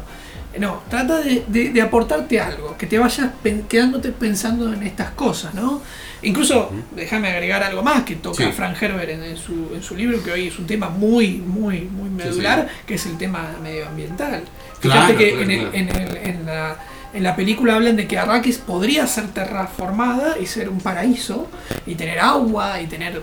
No, 0.59 0.83
trata 0.87 1.17
de, 1.19 1.43
de- 1.47 1.69
de 1.71 1.81
aportarte 1.81 2.39
algo, 2.39 2.77
que 2.77 2.85
te 2.85 2.99
vayas 2.99 3.31
pen- 3.41 3.63
quedándote 3.67 4.11
pensando 4.11 4.71
en 4.71 4.83
estas 4.83 5.09
cosas, 5.11 5.55
¿no? 5.55 5.81
Incluso, 6.21 6.71
déjame 6.95 7.29
agregar 7.29 7.63
algo 7.63 7.81
más 7.81 8.03
que 8.03 8.15
toca 8.17 8.45
Sí. 8.45 8.51
Frank 8.51 8.77
Herbert 8.79 9.09
en, 9.09 9.23
en 9.23 9.35
su, 9.35 9.71
en 9.73 9.81
su 9.81 9.95
libro, 9.95 10.23
que 10.23 10.31
hoy 10.31 10.47
es 10.49 10.59
un 10.59 10.67
tema 10.67 10.89
muy, 10.89 11.37
muy, 11.37 11.81
muy 11.81 12.09
medular, 12.11 12.67
que 12.85 12.93
es 12.95 13.05
el 13.07 13.17
tema 13.17 13.55
medioambiental. 13.63 14.43
Fíjate 14.79 15.15
Claro, 15.15 15.17
que 15.17 15.29
claro, 15.31 15.43
en, 15.43 15.51
el- 15.51 15.59
claro. 15.69 15.73
en 15.73 15.89
el- 15.89 16.17
en 16.17 16.45
la, 16.45 16.75
en 17.15 17.23
la 17.23 17.35
película 17.35 17.75
hablan 17.75 17.95
de 17.95 18.07
que 18.07 18.17
Arrakis 18.19 18.59
podría 18.59 19.07
ser 19.07 19.27
terraformada 19.29 20.37
y 20.39 20.45
ser 20.45 20.69
un 20.69 20.79
paraíso, 20.79 21.47
y 21.87 21.95
tener 21.95 22.19
agua, 22.19 22.79
y 22.79 22.85
tener 22.85 23.19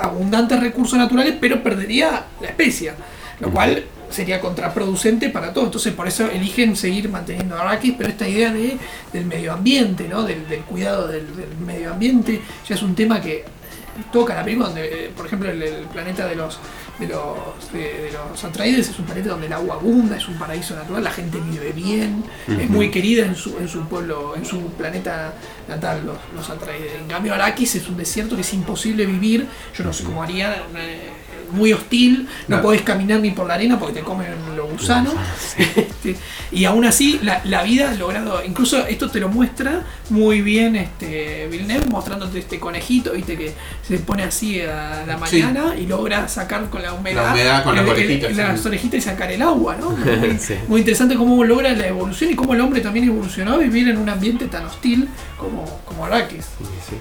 abundantes 0.00 0.60
recursos 0.60 0.98
naturales, 0.98 1.34
pero 1.40 1.62
perdería 1.62 2.26
la 2.40 2.48
especia, 2.48 2.94
lo 3.40 3.50
cual 3.50 3.84
sería 4.10 4.40
contraproducente 4.40 5.28
para 5.30 5.52
todo. 5.52 5.64
Entonces 5.64 5.92
por 5.94 6.06
eso 6.06 6.30
eligen 6.30 6.76
seguir 6.76 7.08
manteniendo 7.08 7.56
Arrakis, 7.56 7.94
pero 7.96 8.10
esta 8.10 8.28
idea 8.28 8.52
de, 8.52 8.76
del 9.12 9.26
medio 9.26 9.52
ambiente, 9.52 10.08
¿no? 10.08 10.22
del, 10.22 10.48
del 10.48 10.60
cuidado 10.60 11.08
del, 11.08 11.34
del 11.36 11.56
medio 11.64 11.92
ambiente, 11.92 12.40
ya 12.68 12.74
es 12.74 12.82
un 12.82 12.94
tema 12.94 13.20
que 13.20 13.44
toca 14.12 14.34
la 14.34 14.44
película 14.44 14.68
donde, 14.68 15.06
eh, 15.06 15.12
por 15.16 15.26
ejemplo, 15.26 15.50
el, 15.50 15.62
el 15.62 15.84
planeta 15.86 16.26
de 16.26 16.36
los 16.36 16.58
de 16.98 17.08
los, 17.08 17.72
de, 17.72 17.78
de 17.80 18.12
los 18.12 18.44
Atreides 18.44 18.88
es 18.88 18.98
un 18.98 19.06
planeta 19.06 19.30
donde 19.30 19.46
el 19.46 19.52
agua 19.52 19.76
abunda, 19.76 20.16
es 20.16 20.28
un 20.28 20.38
paraíso 20.38 20.74
natural, 20.74 21.02
la 21.02 21.10
gente 21.10 21.38
vive 21.40 21.72
bien, 21.72 22.22
es 22.46 22.68
muy 22.68 22.90
querida 22.90 23.24
en 23.24 23.34
su, 23.34 23.58
en 23.58 23.68
su 23.68 23.80
pueblo, 23.88 24.34
en 24.36 24.44
su 24.44 24.60
planeta 24.72 25.34
natal, 25.68 26.04
los, 26.04 26.18
los 26.34 26.50
Atreides. 26.50 26.94
En 27.00 27.08
cambio, 27.08 27.34
Arrakis 27.34 27.76
es 27.76 27.88
un 27.88 27.96
desierto 27.96 28.34
que 28.36 28.42
es 28.42 28.54
imposible 28.54 29.06
vivir, 29.06 29.46
yo 29.74 29.84
no 29.84 29.92
sé 29.92 30.04
cómo 30.04 30.22
haría, 30.22 30.54
eh, 30.76 31.10
muy 31.52 31.72
hostil, 31.72 32.22
no 32.22 32.46
Claro. 32.46 32.62
podés 32.62 32.82
caminar 32.82 33.20
ni 33.20 33.30
por 33.30 33.46
la 33.46 33.54
arena 33.54 33.78
porque 33.78 33.94
te 33.94 34.00
comen 34.00 34.28
los 34.56 34.70
gusanos. 34.70 35.14
Este, 35.58 36.16
y 36.50 36.64
aún 36.64 36.84
así, 36.84 37.20
la, 37.22 37.40
la 37.44 37.62
vida 37.62 37.90
ha 37.90 37.94
logrado, 37.94 38.44
incluso 38.44 38.86
esto 38.86 39.10
te 39.10 39.20
lo 39.20 39.28
muestra 39.28 39.82
muy 40.10 40.40
bien 40.42 40.76
este 40.76 41.46
Villeneuve, 41.50 41.86
mostrándote 41.86 42.38
este 42.40 42.58
conejito, 42.58 43.12
viste, 43.12 43.36
que 43.36 43.52
se 43.86 43.98
pone 43.98 44.24
así 44.24 44.60
a 44.60 45.04
la 45.06 45.14
Sí. 45.26 45.40
mañana 45.42 45.74
y 45.76 45.86
logra 45.86 46.26
sacar 46.28 46.68
con 46.70 46.82
la 46.82 46.92
humedad, 46.94 47.24
La 47.26 47.32
humedad 47.32 47.64
con 47.64 47.78
el- 47.78 47.84
el- 47.84 47.90
orejitas, 47.90 48.36
las 48.36 48.66
orejitas 48.66 48.98
y 48.98 49.02
sacar 49.02 49.30
el 49.30 49.42
agua, 49.42 49.76
¿no? 49.76 49.90
Muy, 50.22 50.38
Sí. 50.38 50.54
muy 50.68 50.80
interesante 50.80 51.14
cómo 51.14 51.42
logra 51.44 51.72
la 51.72 51.86
evolución 51.86 52.30
y 52.30 52.34
cómo 52.34 52.54
el 52.54 52.60
hombre 52.60 52.80
también 52.80 53.06
evolucionó 53.08 53.54
a 53.54 53.58
vivir 53.58 53.88
en 53.88 53.96
un 53.98 54.08
ambiente 54.08 54.46
tan 54.46 54.66
hostil 54.66 55.08
como, 55.38 55.64
como 55.86 56.04
Arrakis. 56.06 56.44
Sí, 56.58 56.64
sí. 56.90 56.96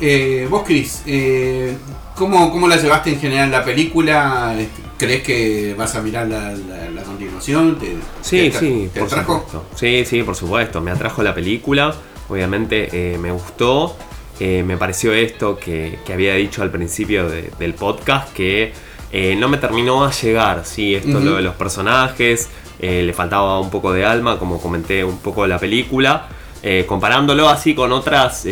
Eh, 0.00 0.46
vos, 0.50 0.62
Chris, 0.66 1.02
eh, 1.06 1.76
¿cómo, 2.16 2.50
¿cómo 2.52 2.68
la 2.68 2.76
llevaste 2.76 3.10
en 3.10 3.20
general 3.20 3.50
la 3.50 3.64
película? 3.64 4.54
Este, 4.58 4.82
¿Crees 4.96 5.22
que 5.22 5.74
vas 5.76 5.94
a 5.96 6.02
mirar 6.02 6.28
la, 6.28 6.52
la- 6.52 6.90
la 6.90 7.02
continuación? 7.02 7.78
¿Te, 7.78 7.96
Sí, 8.22 8.50
te- 8.50 8.58
sí, 8.58 8.90
te 8.92 9.00
por 9.00 9.08
atrajo? 9.08 9.34
supuesto. 9.40 9.64
Sí, 9.74 10.04
sí, 10.04 10.22
por 10.22 10.36
supuesto. 10.36 10.80
Me 10.80 10.90
atrajo 10.92 11.22
la 11.22 11.34
película. 11.34 11.94
Obviamente 12.28 12.88
eh, 12.92 13.18
me 13.18 13.30
gustó. 13.32 13.96
Eh, 14.40 14.62
me 14.66 14.76
pareció 14.76 15.12
esto 15.12 15.56
que, 15.58 15.98
que 16.04 16.12
había 16.12 16.34
dicho 16.34 16.62
al 16.62 16.70
principio 16.70 17.28
de- 17.28 17.50
del 17.58 17.74
podcast, 17.74 18.32
que 18.32 18.72
eh, 19.12 19.36
no 19.38 19.48
me 19.48 19.58
terminó 19.58 20.04
a 20.04 20.10
llegar. 20.12 20.62
Sí, 20.64 20.94
esto 20.94 21.18
Ujú. 21.18 21.20
lo 21.20 21.36
de 21.36 21.42
los 21.42 21.54
personajes. 21.54 22.48
le 22.80 23.12
faltaba 23.14 23.60
un 23.60 23.70
poco 23.70 23.92
de 23.92 24.04
alma, 24.04 24.38
como 24.38 24.60
comenté 24.60 25.04
un 25.04 25.18
poco 25.18 25.42
de 25.42 25.48
la 25.48 25.58
película. 25.58 26.28
comparándolo 26.86 27.48
así 27.48 27.74
con 27.74 27.92
otras 27.92 28.46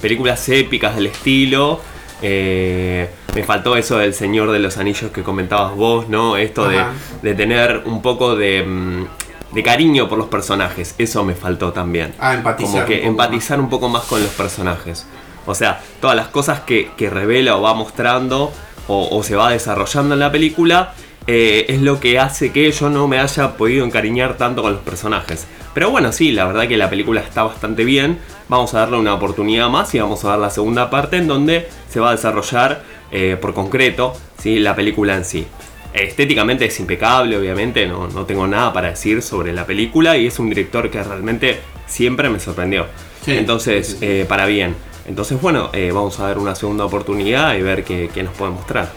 películas 0.00 0.48
épicas 0.48 0.94
del 0.96 1.06
estilo. 1.06 1.80
Eh, 2.22 3.10
me 3.34 3.42
faltó 3.44 3.76
eso 3.76 3.98
del 3.98 4.14
Señor 4.14 4.50
de 4.50 4.58
los 4.58 4.78
Anillos 4.78 5.10
que 5.10 5.22
comentabas 5.22 5.74
vos, 5.74 6.08
¿no? 6.08 6.36
Esto 6.36 6.68
de, 6.68 7.34
tener 7.34 7.82
un 7.84 8.02
poco 8.02 8.36
de, 8.36 8.62
mm, 8.62 9.54
de 9.54 9.62
cariño 9.62 10.08
por 10.08 10.18
los 10.18 10.28
personajes. 10.28 10.94
Eso 10.98 11.24
me 11.24 11.34
faltó 11.34 11.72
también. 11.72 12.14
Ah, 12.18 12.34
empatizar. 12.34 12.72
Como 12.72 12.86
que 12.86 13.00
un 13.00 13.08
empatizar 13.08 13.60
un 13.60 13.68
poco 13.68 13.88
más 13.88 14.04
con 14.04 14.22
los 14.22 14.30
personajes. 14.30 15.06
O 15.46 15.54
sea, 15.54 15.80
todas 16.00 16.16
las 16.16 16.28
cosas 16.28 16.60
que, 16.60 16.90
que 16.96 17.10
revela 17.10 17.56
o 17.56 17.62
va 17.62 17.74
mostrando 17.74 18.52
o, 18.88 19.08
o 19.16 19.22
se 19.22 19.36
va 19.36 19.50
desarrollando 19.50 20.14
en 20.14 20.20
la 20.20 20.32
película 20.32 20.94
eh, 21.26 21.66
es 21.68 21.82
lo 21.82 21.98
que 21.98 22.20
hace 22.20 22.52
que 22.52 22.70
yo 22.70 22.88
no 22.88 23.08
me 23.08 23.18
haya 23.18 23.56
podido 23.56 23.84
encariñar 23.84 24.36
tanto 24.36 24.62
con 24.62 24.72
los 24.72 24.82
personajes. 24.82 25.46
Pero 25.76 25.90
bueno, 25.90 26.10
sí, 26.10 26.32
la 26.32 26.46
verdad 26.46 26.66
que 26.66 26.78
la 26.78 26.88
película 26.88 27.20
está 27.20 27.42
bastante 27.42 27.84
bien. 27.84 28.18
Vamos 28.48 28.72
a 28.72 28.78
darle 28.78 28.96
una 28.96 29.12
oportunidad 29.12 29.68
más 29.68 29.94
y 29.94 29.98
vamos 29.98 30.24
a 30.24 30.30
ver 30.30 30.38
la 30.38 30.48
segunda 30.48 30.88
parte 30.88 31.18
en 31.18 31.28
donde 31.28 31.68
se 31.90 32.00
va 32.00 32.08
a 32.08 32.12
desarrollar 32.12 32.80
eh, 33.12 33.36
por 33.38 33.52
concreto 33.52 34.14
¿sí? 34.38 34.58
la 34.58 34.74
película 34.74 35.14
en 35.16 35.26
sí. 35.26 35.46
Estéticamente 35.92 36.64
es 36.64 36.80
impecable, 36.80 37.36
obviamente, 37.36 37.86
no, 37.86 38.08
no 38.08 38.24
tengo 38.24 38.46
nada 38.46 38.72
para 38.72 38.88
decir 38.88 39.20
sobre 39.20 39.52
la 39.52 39.66
película 39.66 40.16
y 40.16 40.28
es 40.28 40.38
un 40.38 40.48
director 40.48 40.90
que 40.90 41.02
realmente 41.02 41.60
siempre 41.86 42.30
me 42.30 42.40
sorprendió. 42.40 42.86
Sí, 43.22 43.32
Entonces, 43.32 43.86
sí, 43.86 43.96
sí. 43.98 44.06
eh, 44.06 44.24
para 44.26 44.46
bien. 44.46 44.74
Entonces, 45.06 45.38
bueno, 45.38 45.68
eh, 45.74 45.90
vamos 45.92 46.18
a 46.20 46.28
dar 46.28 46.38
una 46.38 46.54
segunda 46.54 46.86
oportunidad 46.86 47.54
y 47.54 47.60
ver 47.60 47.84
qué, 47.84 48.08
qué 48.14 48.22
nos 48.22 48.32
puede 48.32 48.52
mostrar. 48.52 48.90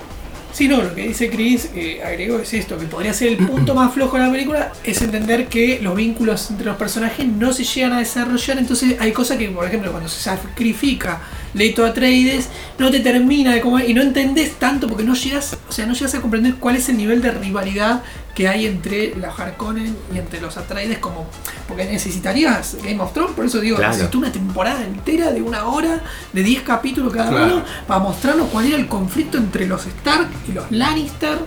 Sí, 0.60 0.68
no, 0.68 0.82
lo 0.82 0.94
que 0.94 1.08
dice 1.08 1.30
Chris, 1.30 1.70
eh, 1.74 2.02
agregó 2.06 2.38
es 2.38 2.54
esto, 2.54 2.78
que 2.78 2.86
podría 2.86 3.14
ser 3.14 3.30
el 3.30 3.48
punto 3.48 3.74
más 3.74 3.94
flojo 3.94 4.18
de 4.18 4.24
la 4.24 4.30
película, 4.30 4.74
es 4.84 5.02
entender 5.02 5.48
que 5.48 5.80
los 5.82 5.96
vínculos 5.96 6.52
entre 6.52 6.66
los 6.66 6.76
personajes 6.76 7.26
no 7.26 7.54
se 7.54 7.64
llegan 7.64 7.94
a 7.94 8.00
desarrollar, 8.00 8.58
entonces 8.58 8.98
hay 9.00 9.14
cosas 9.14 9.38
que, 9.38 9.48
por 9.48 9.66
ejemplo, 9.66 9.90
cuando 9.92 10.10
se 10.10 10.20
sacrifica 10.20 11.22
Leto 11.54 11.86
Atreides, 11.86 12.48
no 12.78 12.92
te 12.92 13.00
termina 13.00 13.54
de 13.54 13.62
comer 13.62 13.90
y 13.90 13.94
no 13.94 14.02
entendés 14.02 14.54
tanto 14.60 14.88
porque 14.88 15.04
no 15.04 15.16
llegas, 15.16 15.58
o 15.68 15.72
sea, 15.72 15.86
no 15.86 15.94
llegas 15.94 16.16
a 16.16 16.22
comprender 16.22 16.56
cuál 16.56 16.76
es 16.76 16.90
el 16.90 16.98
nivel 16.98 17.22
de 17.22 17.32
rivalidad 17.32 18.04
que 18.36 18.48
hay 18.48 18.68
entre 18.68 19.16
los 19.16 19.38
Harkonnen 19.38 19.96
y 20.14 20.18
entre 20.18 20.40
los 20.40 20.56
Atreides 20.58 21.00
como 21.00 21.28
porque 21.68 21.86
necesitarías 21.86 22.78
Game 22.84 23.00
of 23.02 23.14
Thrones, 23.14 23.36
por 23.36 23.46
eso 23.46 23.60
digo, 23.60 23.76
Claro. 23.78 23.92
necesito 23.94 24.18
una 24.18 24.32
temporada 24.32 24.84
entera 24.86 25.32
de 25.32 25.42
una 25.42 25.66
hora, 25.66 26.02
de 26.32 26.44
10 26.44 26.62
capítulos 26.64 27.14
cada 27.14 27.30
Claro. 27.30 27.56
uno, 27.58 27.64
para 27.88 28.00
mostrarnos 28.00 28.48
cuál 28.50 28.68
era 28.68 28.78
el 28.78 28.88
conflicto 28.88 29.38
entre 29.38 29.68
los 29.68 29.86
Stark 29.86 30.30
y 30.48 30.54
los 30.54 30.72
Lannister. 30.72 31.38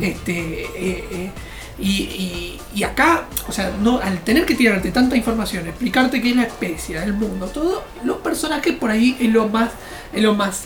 Este, 0.00 0.62
eh, 0.62 1.08
eh, 1.10 1.30
Y, 1.80 1.90
y- 1.90 2.57
y 2.74 2.82
acá, 2.82 3.24
o 3.48 3.52
sea, 3.52 3.72
no, 3.82 3.98
al 4.00 4.18
tener 4.20 4.44
que 4.46 4.54
tirarte 4.54 4.90
tanta 4.90 5.16
información, 5.16 5.66
explicarte 5.66 6.20
qué 6.20 6.30
es 6.30 6.36
la 6.36 6.42
especie, 6.44 7.02
el 7.02 7.14
mundo, 7.14 7.46
todo, 7.46 7.82
los 8.04 8.18
personajes 8.18 8.74
por 8.74 8.90
ahí 8.90 9.16
es 9.20 9.30
lo 9.32 9.48
más, 9.48 9.70
es 10.12 10.22
lo 10.22 10.34
más 10.34 10.64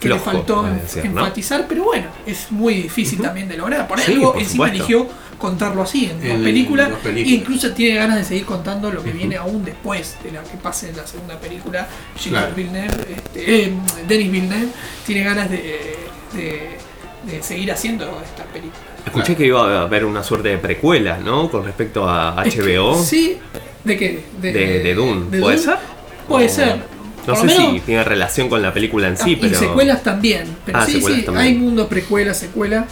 que 0.00 0.08
Flojo, 0.08 0.24
le 0.32 0.38
faltó 0.38 0.66
enfatizar, 1.04 1.66
pero 1.68 1.84
bueno, 1.84 2.08
es 2.26 2.50
muy 2.50 2.74
difícil 2.74 3.20
también 3.20 3.48
de 3.48 3.56
lograr. 3.56 3.86
Por 3.86 4.00
Sí, 4.00 4.12
algo 4.14 4.32
por 4.32 4.42
encima 4.42 4.66
supuesto. 4.66 4.76
eligió 4.84 5.08
contarlo 5.38 5.82
así 5.82 6.06
en 6.06 6.18
dos 6.28 6.38
películas, 6.42 6.90
películas. 7.02 7.16
e 7.32 7.34
incluso 7.36 7.72
tiene 7.72 7.96
ganas 7.98 8.16
de 8.18 8.24
seguir 8.24 8.44
contando 8.44 8.90
lo 8.90 9.02
que 9.02 9.10
viene 9.12 9.36
aún 9.36 9.64
después 9.64 10.16
de 10.24 10.32
la 10.32 10.42
que 10.42 10.56
pase 10.56 10.88
en 10.90 10.96
la 10.96 11.06
segunda 11.06 11.38
película. 11.38 11.86
Claro. 12.28 12.54
Villeneuve, 12.54 13.06
este, 13.16 13.64
eh, 13.64 13.72
Denis 14.08 14.30
Villeneuve 14.32 14.68
tiene 15.06 15.22
ganas 15.24 15.50
de, 15.50 15.96
de- 16.34 16.78
de 17.24 17.42
seguir 17.42 17.70
haciendo 17.72 18.04
estas 18.24 18.46
películas. 18.46 18.80
Escuché 19.04 19.34
que 19.36 19.46
iba 19.46 19.80
a 19.80 19.82
haber 19.82 20.04
una 20.04 20.22
suerte 20.22 20.48
de 20.50 20.58
precuela, 20.58 21.18
¿no? 21.18 21.50
Con 21.50 21.64
respecto 21.64 22.08
a 22.08 22.42
Es 22.44 22.54
que- 22.54 22.62
HBO. 22.62 23.02
sí, 23.02 23.36
¿de 23.84 23.96
qué? 23.96 24.24
De, 24.40 24.52
de 24.52 24.94
Dune. 24.94 25.40
¿Puede 25.40 25.58
ser? 25.58 25.76
Puede 26.28 26.46
O- 26.46 26.48
ser. 26.48 26.76
No 27.26 27.34
Por 27.34 27.36
sé 27.36 27.46
menos- 27.58 27.72
si 27.74 27.80
tiene 27.80 28.02
relación 28.04 28.48
con 28.48 28.60
la 28.62 28.72
película 28.74 29.06
en 29.08 29.16
sí, 29.16 29.34
Ah, 29.36 29.38
pero. 29.40 29.52
Y 29.54 29.56
secuelas 29.56 30.02
también. 30.02 30.44
Pero 30.66 30.78
Ah, 30.78 30.86
sí, 30.86 30.94
secuelas 30.94 31.20
sí, 31.20 31.24
también. 31.26 31.46
hay 31.46 31.54
mundo 31.54 31.88
precuela, 31.88 32.34
secuela. 32.34 32.86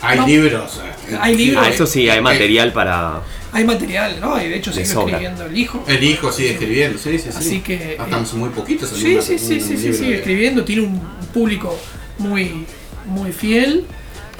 Hay 0.00 0.18
No. 0.18 0.26
libros. 0.26 0.80
eh, 1.10 1.16
Hay 1.20 1.36
libros. 1.36 1.64
Ah, 1.66 1.70
eso 1.70 1.86
sí, 1.86 2.08
hay 2.08 2.18
Eh, 2.18 2.22
material 2.22 2.72
para. 2.72 3.20
Hay 3.52 3.64
material, 3.64 4.16
¿no? 4.20 4.42
Y 4.42 4.48
de 4.48 4.56
hecho 4.56 4.72
sigue 4.72 4.84
sobra. 4.86 5.12
escribiendo 5.16 5.44
el 5.46 5.56
hijo. 5.58 5.84
El 5.86 6.02
hijo 6.02 6.32
sigue 6.32 6.52
escribiendo, 6.52 6.98
sí, 6.98 7.18
sí, 7.18 7.30
sí. 7.30 7.38
Así 7.38 7.60
que, 7.60 7.96
Hasta 7.98 8.16
eh, 8.18 8.20
hace 8.22 8.36
muy 8.36 8.48
poquito 8.50 8.86
Sí, 8.86 9.18
sí, 9.22 9.38
sí, 9.38 9.60
sí, 9.60 9.76
sí, 9.76 9.92
sigue 9.94 10.16
escribiendo, 10.16 10.64
tiene 10.64 10.82
un 10.82 11.00
público 11.32 11.78
muy, 12.18 12.66
muy 13.06 13.32
fiel. 13.32 13.84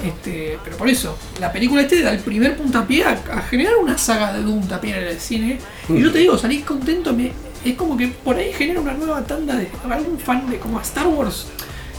Este, 0.04 0.58
pero 0.64 0.76
por 0.76 0.88
eso, 0.88 1.16
la 1.40 1.52
película 1.52 1.82
este 1.82 2.02
da 2.02 2.12
el 2.12 2.18
primer 2.18 2.56
puntapié 2.56 3.04
a, 3.04 3.12
a 3.32 3.42
generar 3.42 3.76
una 3.76 3.96
saga 3.96 4.32
de 4.32 4.42
Doom 4.42 4.66
también 4.66 4.96
en 4.96 5.04
el 5.04 5.20
cine. 5.20 5.58
Y 5.88 6.00
yo 6.00 6.10
te 6.10 6.18
digo, 6.18 6.36
salís 6.36 6.64
contento, 6.64 7.12
me, 7.12 7.32
es 7.64 7.74
como 7.76 7.96
que 7.96 8.08
por 8.08 8.36
ahí 8.36 8.52
genera 8.52 8.80
una 8.80 8.92
nueva 8.94 9.22
tanda 9.22 9.56
de 9.56 9.68
algún 9.90 10.18
fan 10.18 10.50
de 10.50 10.58
como 10.58 10.78
a 10.78 10.82
Star 10.82 11.06
Wars 11.06 11.46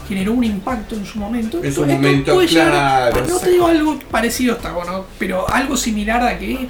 generó 0.06 0.34
un 0.34 0.44
impacto 0.44 0.94
en 0.94 1.04
su 1.04 1.18
momento. 1.18 1.56
En 1.58 1.74
su 1.74 1.84
Esto 1.84 1.86
momento, 1.86 2.34
puede 2.34 2.48
llegar 2.48 3.12
no 3.28 3.38
te 3.38 3.50
digo 3.50 3.66
algo 3.66 3.98
parecido 4.10 4.54
a 4.54 4.56
Star 4.56 4.74
Wars, 4.74 4.88
¿no? 4.88 5.04
pero 5.18 5.48
algo 5.48 5.76
similar 5.76 6.22
a 6.22 6.38
que 6.38 6.68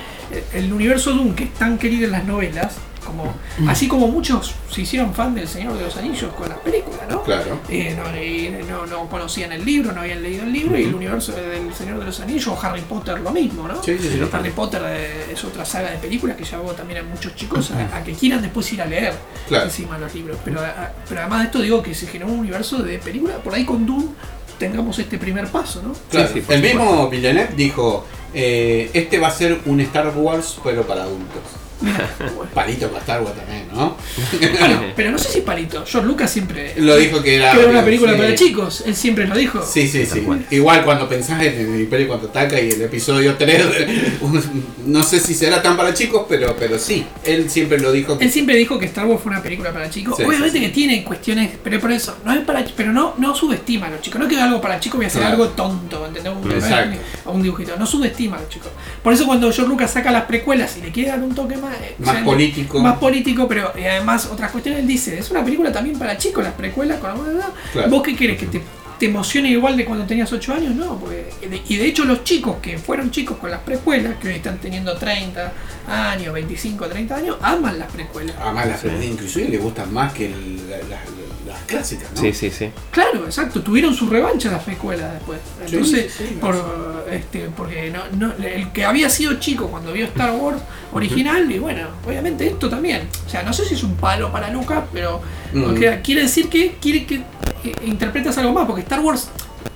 el 0.55 0.72
universo 0.72 1.12
Doom, 1.12 1.34
que 1.34 1.44
es 1.44 1.55
tan 1.55 1.76
querido 1.76 2.07
en 2.07 2.12
las 2.12 2.24
novelas, 2.24 2.76
como, 3.07 3.32
así 3.68 3.88
como 3.88 4.09
muchos 4.09 4.54
se 4.70 4.82
hicieron 4.82 5.14
fan 5.14 5.34
del 5.34 5.48
Señor 5.48 5.74
de 5.78 5.84
los 5.84 5.96
Anillos 5.96 6.32
con 6.34 6.48
las 6.50 6.59
películas, 6.59 7.00
¿no? 7.09 7.22
Claro. 7.22 7.61
Eh, 7.68 7.96
no, 7.96 8.20
y 8.22 8.50
no, 8.68 8.84
no 8.86 9.09
conocían 9.09 9.52
el 9.52 9.64
libro, 9.64 9.92
no 9.92 10.00
habían 10.02 10.22
leído 10.22 10.42
el 10.44 10.52
libro 10.52 10.78
y 10.78 10.84
el 10.84 10.94
universo 10.94 11.32
del 11.32 11.72
Señor 11.74 11.98
de 12.00 12.04
los 12.07 12.20
Anillos 12.20 12.48
o 12.48 12.59
Harry 12.61 12.82
Potter 12.82 13.20
lo 13.20 13.30
mismo, 13.30 13.66
¿no? 13.68 13.82
Sí, 13.82 13.96
sí, 13.98 14.09
sí. 14.11 14.20
Harry 14.32 14.50
Potter 14.50 14.82
eh, 14.86 15.26
es 15.32 15.44
otra 15.44 15.64
saga 15.64 15.90
de 15.90 15.96
películas 15.98 16.36
que 16.36 16.44
llevó 16.44 16.72
también 16.72 17.00
a 17.00 17.02
muchos 17.04 17.34
chicos 17.34 17.70
a, 17.70 17.96
a 17.96 18.02
que 18.04 18.12
quieran 18.12 18.42
después 18.42 18.70
ir 18.72 18.82
a 18.82 18.86
leer 18.86 19.14
Claro. 19.48 19.64
encima 19.66 19.96
los 19.98 20.14
libros. 20.14 20.36
Pero, 20.44 20.61
a- 20.61 20.92
pero 21.09 21.20
además 21.20 21.40
de 21.40 21.44
esto 21.46 21.61
digo 21.61 21.82
que 21.82 21.94
se 21.94 22.07
generó 22.07 22.30
un 22.32 22.40
universo 22.40 22.82
de 22.82 22.98
películas, 22.98 23.36
por 23.42 23.54
ahí 23.54 23.64
con 23.64 23.86
Doom 23.86 24.09
tengamos 24.59 24.98
este 24.98 25.18
primer 25.18 25.46
paso, 25.48 25.82
¿no? 25.82 25.92
Claro, 26.11 26.28
Sí, 26.28 26.34
sí, 26.34 26.40
por 26.40 26.54
el 26.57 26.62
supuesto. 26.62 26.78
mismo 26.92 27.09
Villeneuve 27.11 27.52
dijo, 27.57 28.07
eh, 28.32 28.90
este 28.94 29.18
va 29.18 29.28
a 29.28 29.30
ser 29.30 29.61
un 29.66 29.80
Star 29.80 30.09
Wars 30.16 30.59
pero 30.64 30.82
para 30.86 31.02
adultos. 31.02 31.42
Palito 32.54 32.88
para 32.88 33.00
Star 33.00 33.22
Wars 33.22 33.36
también, 33.36 33.68
¿no? 33.72 33.96
Bueno, 34.58 34.84
pero 34.96 35.10
no 35.10 35.18
sé 35.18 35.28
si 35.30 35.40
palito. 35.42 35.84
George 35.86 36.08
Lucas 36.08 36.30
siempre 36.30 36.74
Lo 36.78 36.96
dijo 36.96 37.22
que 37.22 37.36
era... 37.36 37.52
que 37.52 37.60
era 37.60 37.70
una 37.70 37.84
película 37.84 38.12
sí. 38.12 38.18
para 38.18 38.34
chicos, 38.34 38.82
él 38.86 38.96
siempre 38.96 39.26
lo 39.26 39.36
dijo. 39.36 39.62
Sí, 39.64 39.86
sí, 39.88 40.06
sí. 40.06 40.26
Igual 40.50 40.84
cuando 40.84 41.08
pensás 41.08 41.42
en 41.42 41.74
el 41.74 41.80
Imperio 41.80 42.08
Contraataca 42.08 42.60
y 42.60 42.70
el 42.70 42.82
episodio 42.82 43.34
3, 43.36 43.66
no 44.86 45.02
sé 45.02 45.20
si 45.20 45.34
será 45.34 45.62
tan 45.62 45.76
para 45.76 45.92
chicos, 45.92 46.24
pero, 46.28 46.56
pero 46.58 46.78
sí, 46.78 47.06
él 47.24 47.50
siempre 47.50 47.78
lo 47.78 47.92
dijo. 47.92 48.16
Él 48.20 48.30
siempre 48.30 48.56
dijo 48.56 48.78
que 48.78 48.86
Star 48.86 49.06
Wars 49.06 49.22
fue 49.22 49.32
una 49.32 49.42
película 49.42 49.72
para 49.72 49.90
chicos. 49.90 50.16
Sí, 50.16 50.22
Obviamente 50.22 50.58
sí, 50.58 50.64
sí. 50.64 50.66
que 50.66 50.72
tiene 50.72 51.04
cuestiones, 51.04 51.50
pero 51.62 51.80
por 51.80 51.92
eso, 51.92 52.16
no 52.24 52.32
es 52.32 52.40
para 52.40 52.64
pero 52.76 52.92
no, 52.92 53.14
no 53.18 53.34
subestima 53.34 53.86
a 53.86 53.90
los 53.90 54.00
chicos. 54.00 54.20
No 54.20 54.26
que 54.28 54.40
algo 54.40 54.60
para 54.60 54.80
chicos 54.80 54.96
voy 54.96 55.04
a 55.04 55.08
hacer 55.08 55.20
Claro. 55.20 55.34
algo 55.42 55.48
tonto, 55.50 56.06
¿entendés? 56.06 56.32
Un, 56.32 57.34
un 57.34 57.42
dibujito. 57.42 57.76
No 57.76 57.86
subestima 57.86 58.36
a 58.36 58.40
los 58.40 58.48
chicos. 58.48 58.70
Por 59.02 59.12
eso 59.12 59.26
cuando 59.26 59.52
George 59.52 59.68
Lucas 59.68 59.90
saca 59.92 60.10
las 60.10 60.24
precuelas 60.24 60.76
y 60.76 60.82
le 60.82 60.90
quiere 60.90 61.10
dar 61.10 61.20
un 61.20 61.34
toque 61.34 61.56
más, 61.56 61.65
eh, 61.74 61.94
Más 61.98 62.16
político. 62.22 62.80
Más 62.80 62.98
político, 62.98 63.46
pero 63.48 63.72
eh, 63.76 63.88
además 63.90 64.26
otras 64.26 64.50
cuestiones 64.50 64.80
él 64.80 64.86
dice, 64.86 65.18
es 65.18 65.30
una 65.30 65.44
película 65.44 65.72
también 65.72 65.98
para 65.98 66.16
chicos, 66.18 66.42
las 66.44 66.54
precuelas 66.54 66.98
con 66.98 67.10
alguna 67.10 67.30
edad. 67.32 67.48
Claro. 67.72 67.90
¿Vos 67.90 68.02
qué 68.02 68.14
querés? 68.16 68.38
¿Que 68.38 68.46
te, 68.46 68.62
te 68.98 69.06
emocione 69.06 69.50
igual 69.50 69.76
de 69.76 69.84
cuando 69.84 70.06
tenías 70.06 70.32
8 70.32 70.54
años? 70.54 70.74
No, 70.74 70.98
porque, 70.98 71.28
y 71.68 71.76
de 71.76 71.86
hecho 71.86 72.04
los 72.04 72.24
chicos 72.24 72.56
que 72.62 72.78
fueron 72.78 73.10
chicos 73.10 73.36
con 73.38 73.50
las 73.50 73.60
precuelas, 73.60 74.14
que 74.20 74.28
hoy 74.28 74.34
están 74.36 74.58
teniendo 74.58 74.96
30 74.96 75.52
años, 75.88 76.32
25, 76.32 76.86
30 76.88 77.14
años, 77.16 77.36
aman 77.42 77.78
las 77.78 77.90
precuelas. 77.92 78.34
Además, 78.40 78.82
las 78.82 79.04
inclusive 79.04 79.48
le 79.48 79.58
gustan 79.58 79.92
más 79.92 80.12
que 80.12 80.26
el- 80.26 80.70
la- 80.70 80.78
la- 80.78 81.00
las 81.57 81.66
clásicas, 81.66 82.09
¿no? 82.14 82.20
Sí, 82.20 82.32
sí, 82.32 82.50
sí. 82.50 82.70
Claro, 82.90 83.24
exacto, 83.24 83.62
tuvieron 83.62 83.94
su 83.94 84.09
revancha 84.09 84.50
las 84.50 84.62
precuelas 84.62 85.12
después. 85.14 85.38
Entonces, 85.64 86.12
sí, 86.16 86.24
sí. 86.28 86.38
por, 86.40 86.54
este, 87.11 87.48
porque 87.57 87.90
no, 87.90 88.00
no- 88.16 88.34
el 88.44 88.70
que 88.72 88.84
había 88.84 89.09
sido 89.11 89.34
chico 89.34 89.68
cuando 89.68 89.92
vio 89.92 90.04
Star 90.07 90.32
Wars 90.32 90.59
original, 90.92 91.50
y 91.50 91.59
bueno, 91.59 91.88
obviamente 92.07 92.46
esto 92.46 92.68
también. 92.68 93.09
O 93.26 93.28
sea, 93.30 93.42
no 93.42 93.52
sé 93.52 93.64
si 93.64 93.74
es 93.74 93.82
un 93.82 93.96
palo 93.96 94.30
para 94.30 94.50
Lucas, 94.50 94.84
pero 94.92 95.20
Mm. 95.52 95.62
porque 95.64 96.00
quiere 96.02 96.22
decir 96.22 96.48
que 96.48 96.76
quiere 96.80 97.07
que 97.07 97.22
eh, 97.64 97.74
interpretas 97.84 98.36
algo 98.38 98.52
más, 98.52 98.66
porque 98.66 98.82
Star 98.82 99.00
Wars, 99.00 99.28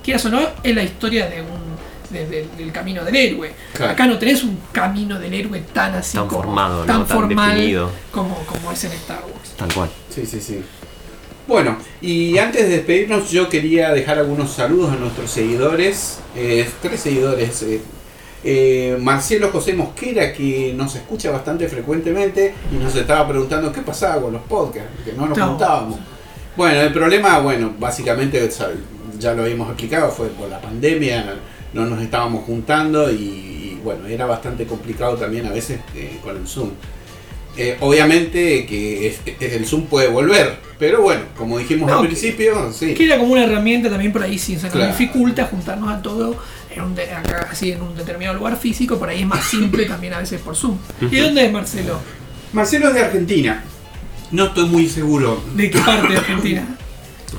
quieras 0.03 0.23
o 0.25 0.29
no, 0.29 0.39
es 0.63 0.75
la 0.75 0.83
historia 0.83 1.27
de 1.27 1.41
un 1.41 1.61
de- 2.09 2.25
de- 2.27 2.47
del 2.57 2.71
camino 2.73 3.05
del 3.05 3.15
héroe. 3.15 3.53
Claro. 3.73 3.93
Acá 3.93 4.05
no 4.05 4.17
tenés 4.19 4.43
un 4.43 4.59
camino 4.73 5.17
del 5.17 5.33
héroe 5.33 5.61
tan 5.73 5.95
así 5.95 6.17
Tan 6.17 6.27
como, 6.27 6.43
formado, 6.43 6.79
¿no? 6.81 6.85
tan 6.85 7.07
Tan 7.07 7.07
formal 7.07 7.55
definido. 7.55 7.89
como, 8.11 8.35
como 8.45 8.69
es 8.73 8.83
en 8.83 8.91
Star 8.91 9.21
Wars. 9.21 9.51
Tal 9.55 9.73
cual. 9.73 9.89
Sí, 10.13 10.25
sí, 10.25 10.41
sí. 10.41 10.61
Bueno, 11.51 11.75
y 12.01 12.37
antes 12.37 12.61
de 12.69 12.77
despedirnos, 12.77 13.29
yo 13.29 13.49
quería 13.49 13.91
dejar 13.91 14.17
algunos 14.17 14.51
saludos 14.51 14.93
a 14.93 14.95
nuestros 14.95 15.29
seguidores. 15.29 16.19
eh, 16.33 16.65
tres 16.81 17.01
seguidores. 17.01 17.61
eh, 17.63 17.81
eh, 18.45 18.97
Marcelo 19.01 19.49
José 19.51 19.73
Mosquera, 19.73 20.31
que 20.31 20.73
nos 20.77 20.95
escucha 20.95 21.29
bastante 21.29 21.67
frecuentemente 21.67 22.53
y 22.71 22.75
nos 22.81 22.95
estaba 22.95 23.27
preguntando 23.27 23.69
qué 23.73 23.81
pasaba 23.81 24.21
con 24.21 24.31
los 24.31 24.41
podcasts, 24.43 24.89
que 25.03 25.11
no 25.11 25.25
nos 25.25 25.37
No. 25.37 25.47
juntábamos. 25.49 25.99
Bueno, 26.55 26.79
el 26.79 26.93
problema, 26.93 27.39
bueno, 27.39 27.73
básicamente 27.77 28.49
ya 29.19 29.33
lo 29.33 29.43
habíamos 29.43 29.67
explicado, 29.67 30.09
fue 30.09 30.29
por 30.29 30.47
la 30.47 30.61
pandemia, 30.61 31.35
no 31.73 31.85
nos 31.85 32.01
estábamos 32.01 32.45
juntando 32.45 33.11
y, 33.11 33.15
y, 33.15 33.79
bueno, 33.83 34.07
era 34.07 34.25
bastante 34.25 34.65
complicado 34.65 35.17
también 35.17 35.45
a 35.47 35.51
veces 35.51 35.81
eh, 35.97 36.17
con 36.23 36.37
el 36.37 36.47
Zoom. 36.47 36.69
Eh, 37.57 37.75
obviamente 37.81 38.65
que 38.65 39.07
es- 39.07 39.19
es- 39.25 39.53
el 39.53 39.65
Zoom 39.65 39.85
puede 39.87 40.07
volver, 40.07 40.57
pero 40.79 41.01
bueno, 41.01 41.23
como 41.37 41.57
dijimos 41.57 41.89
No, 41.89 41.97
al 41.97 42.01
que- 42.03 42.07
principio, 42.07 42.71
sí. 42.71 42.93
Queda 42.93 43.17
como 43.17 43.33
una 43.33 43.43
herramienta 43.43 43.89
también 43.89 44.13
por 44.13 44.23
ahí, 44.23 44.39
si 44.39 44.55
se 44.55 44.63
nos 44.63 44.71
Claro. 44.71 44.87
dificulta 44.91 45.45
juntarnos 45.45 45.89
a 45.91 46.01
todo 46.01 46.37
en 46.73 46.81
un, 46.81 46.95
de- 46.95 47.11
acá, 47.11 47.49
así 47.51 47.73
en 47.73 47.81
un 47.81 47.93
determinado 47.95 48.37
lugar 48.37 48.55
físico, 48.57 48.97
por 48.97 49.09
ahí 49.09 49.21
es 49.21 49.27
más 49.27 49.43
simple 49.45 49.85
también 49.85 50.13
a 50.13 50.19
veces 50.19 50.39
por 50.39 50.55
Zoom. 50.55 50.77
¿Y 51.11 51.17
dónde 51.17 51.45
es 51.45 51.51
Marcelo? 51.51 51.99
Marcelo 52.53 52.87
es 52.87 52.93
de 52.93 53.01
Argentina, 53.01 53.63
no 54.31 54.45
estoy 54.45 54.65
muy 54.69 54.87
seguro. 54.87 55.43
¿De 55.53 55.69
qué 55.69 55.79
parte 55.79 56.07
de 56.13 56.17
Argentina? 56.19 56.65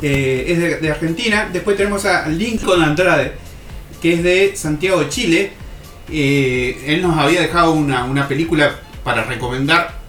Eh, 0.01 0.45
es 0.49 0.59
de, 0.59 0.77
de 0.79 0.91
Argentina. 0.91 1.49
Después 1.53 1.77
tenemos 1.77 2.05
a 2.07 2.27
Lincoln 2.27 2.83
Andrade, 2.83 3.33
que 4.01 4.15
es 4.15 4.23
de 4.23 4.53
Santiago 4.57 5.01
de 5.01 5.09
Chile. 5.11 5.53
Eh, 6.11 6.83
él 6.87 7.03
nos 7.03 7.17
había 7.19 7.43
dejado 7.43 7.73
una, 7.73 8.05
una 8.05 8.27
película 8.27 8.75
para 9.05 9.25
recomendar. 9.25 10.02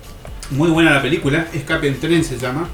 Muy 0.54 0.70
buena 0.70 0.92
la 0.92 1.02
película, 1.02 1.48
Escape 1.54 1.88
en 1.88 2.00
tren 2.00 2.24
se 2.24 2.38
llama. 2.38 2.70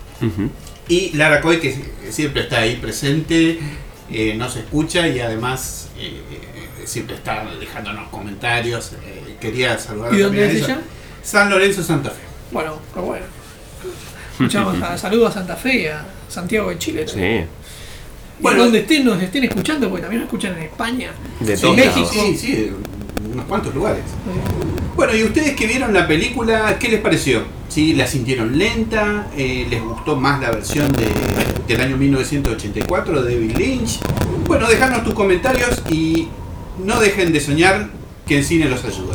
Y 0.88 1.12
Lara 1.16 1.40
Coy, 1.42 1.60
que 1.60 1.76
siempre 2.10 2.44
está 2.44 2.60
ahí 2.60 2.76
presente, 2.78 3.60
eh, 4.12 4.34
nos 4.36 4.56
escucha 4.56 5.08
y 5.08 5.20
además 5.20 5.90
eh, 5.98 6.22
eh, 6.32 6.86
siempre 6.86 7.16
está 7.16 7.46
dejándonos 7.60 8.10
comentarios. 8.10 8.94
eh, 9.06 9.36
quería 9.40 9.78
saludar 9.78 10.14
¿Y 10.14 10.18
dónde 10.20 10.46
es 10.48 10.56
ella. 10.56 10.66
ella? 10.66 10.80
San 11.24 11.50
Lorenzo, 11.50 11.84
Santa 11.84 12.10
Fe. 12.10 12.22
Bueno, 12.52 12.80
pero 12.94 13.06
bueno. 13.06 13.26
Escuchamos 14.34 14.82
a, 14.82 14.98
saludos 14.98 15.32
a 15.32 15.34
Santa 15.40 15.56
Fe 15.56 15.82
y 15.84 15.86
a 15.88 16.06
Santiago 16.28 16.70
de 16.70 16.78
Chile. 16.80 17.06
también. 17.06 17.44
Sí. 17.44 17.50
Bueno. 18.42 18.64
donde 18.64 18.80
estén, 18.80 19.06
nos 19.06 19.22
estén 19.22 19.44
escuchando, 19.44 19.90
porque 19.90 20.02
también 20.02 20.22
nos 20.22 20.28
escuchan 20.28 20.58
en 20.58 20.64
España. 20.64 21.12
De 21.42 21.58
todos 21.58 21.76
México. 21.76 22.00
lados. 22.00 22.12
Sí, 22.12 22.38
sí, 22.38 22.72
unos 23.32 23.46
cuantos 23.46 23.76
lugares. 23.76 24.04
Bueno, 25.00 25.16
y 25.16 25.24
ustedes 25.24 25.56
que 25.56 25.66
vieron 25.66 25.94
la 25.94 26.06
película, 26.10 26.78
¿qué 26.78 26.90
les 26.90 27.00
pareció? 27.00 27.44
¿Sí, 27.70 27.94
¿La 27.94 28.06
sintieron 28.06 28.58
lenta? 28.58 29.28
Eh, 29.38 29.66
¿Les 29.70 29.82
gustó 29.82 30.18
más 30.18 30.42
la 30.42 30.52
versión 30.52 30.92
de, 30.92 31.08
del 31.70 31.80
año 31.80 31.96
1984 31.96 33.24
de 33.24 33.34
David 33.34 33.56
Lynch? 33.56 34.02
Bueno, 34.46 34.68
dejadnos 34.68 35.06
tus 35.06 35.14
comentarios 35.14 35.84
y 35.90 36.28
no 36.84 37.00
dejen 37.00 37.32
de 37.32 37.40
soñar 37.40 37.88
que 38.28 38.40
el 38.40 38.44
cine 38.44 38.68
los 38.68 38.84
ayuda. 38.84 39.14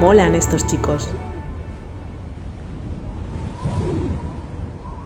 Molan 0.00 0.34
estos 0.34 0.66
chicos. 0.66 1.10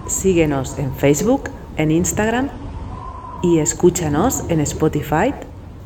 Síguenos 0.07 0.79
en 0.79 0.95
Facebook, 0.95 1.51
en 1.77 1.91
Instagram 1.91 2.49
y 3.43 3.59
escúchanos 3.59 4.45
en 4.49 4.61
Spotify 4.61 5.35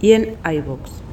y 0.02 0.12
en 0.12 0.36
iBooks. 0.44 1.07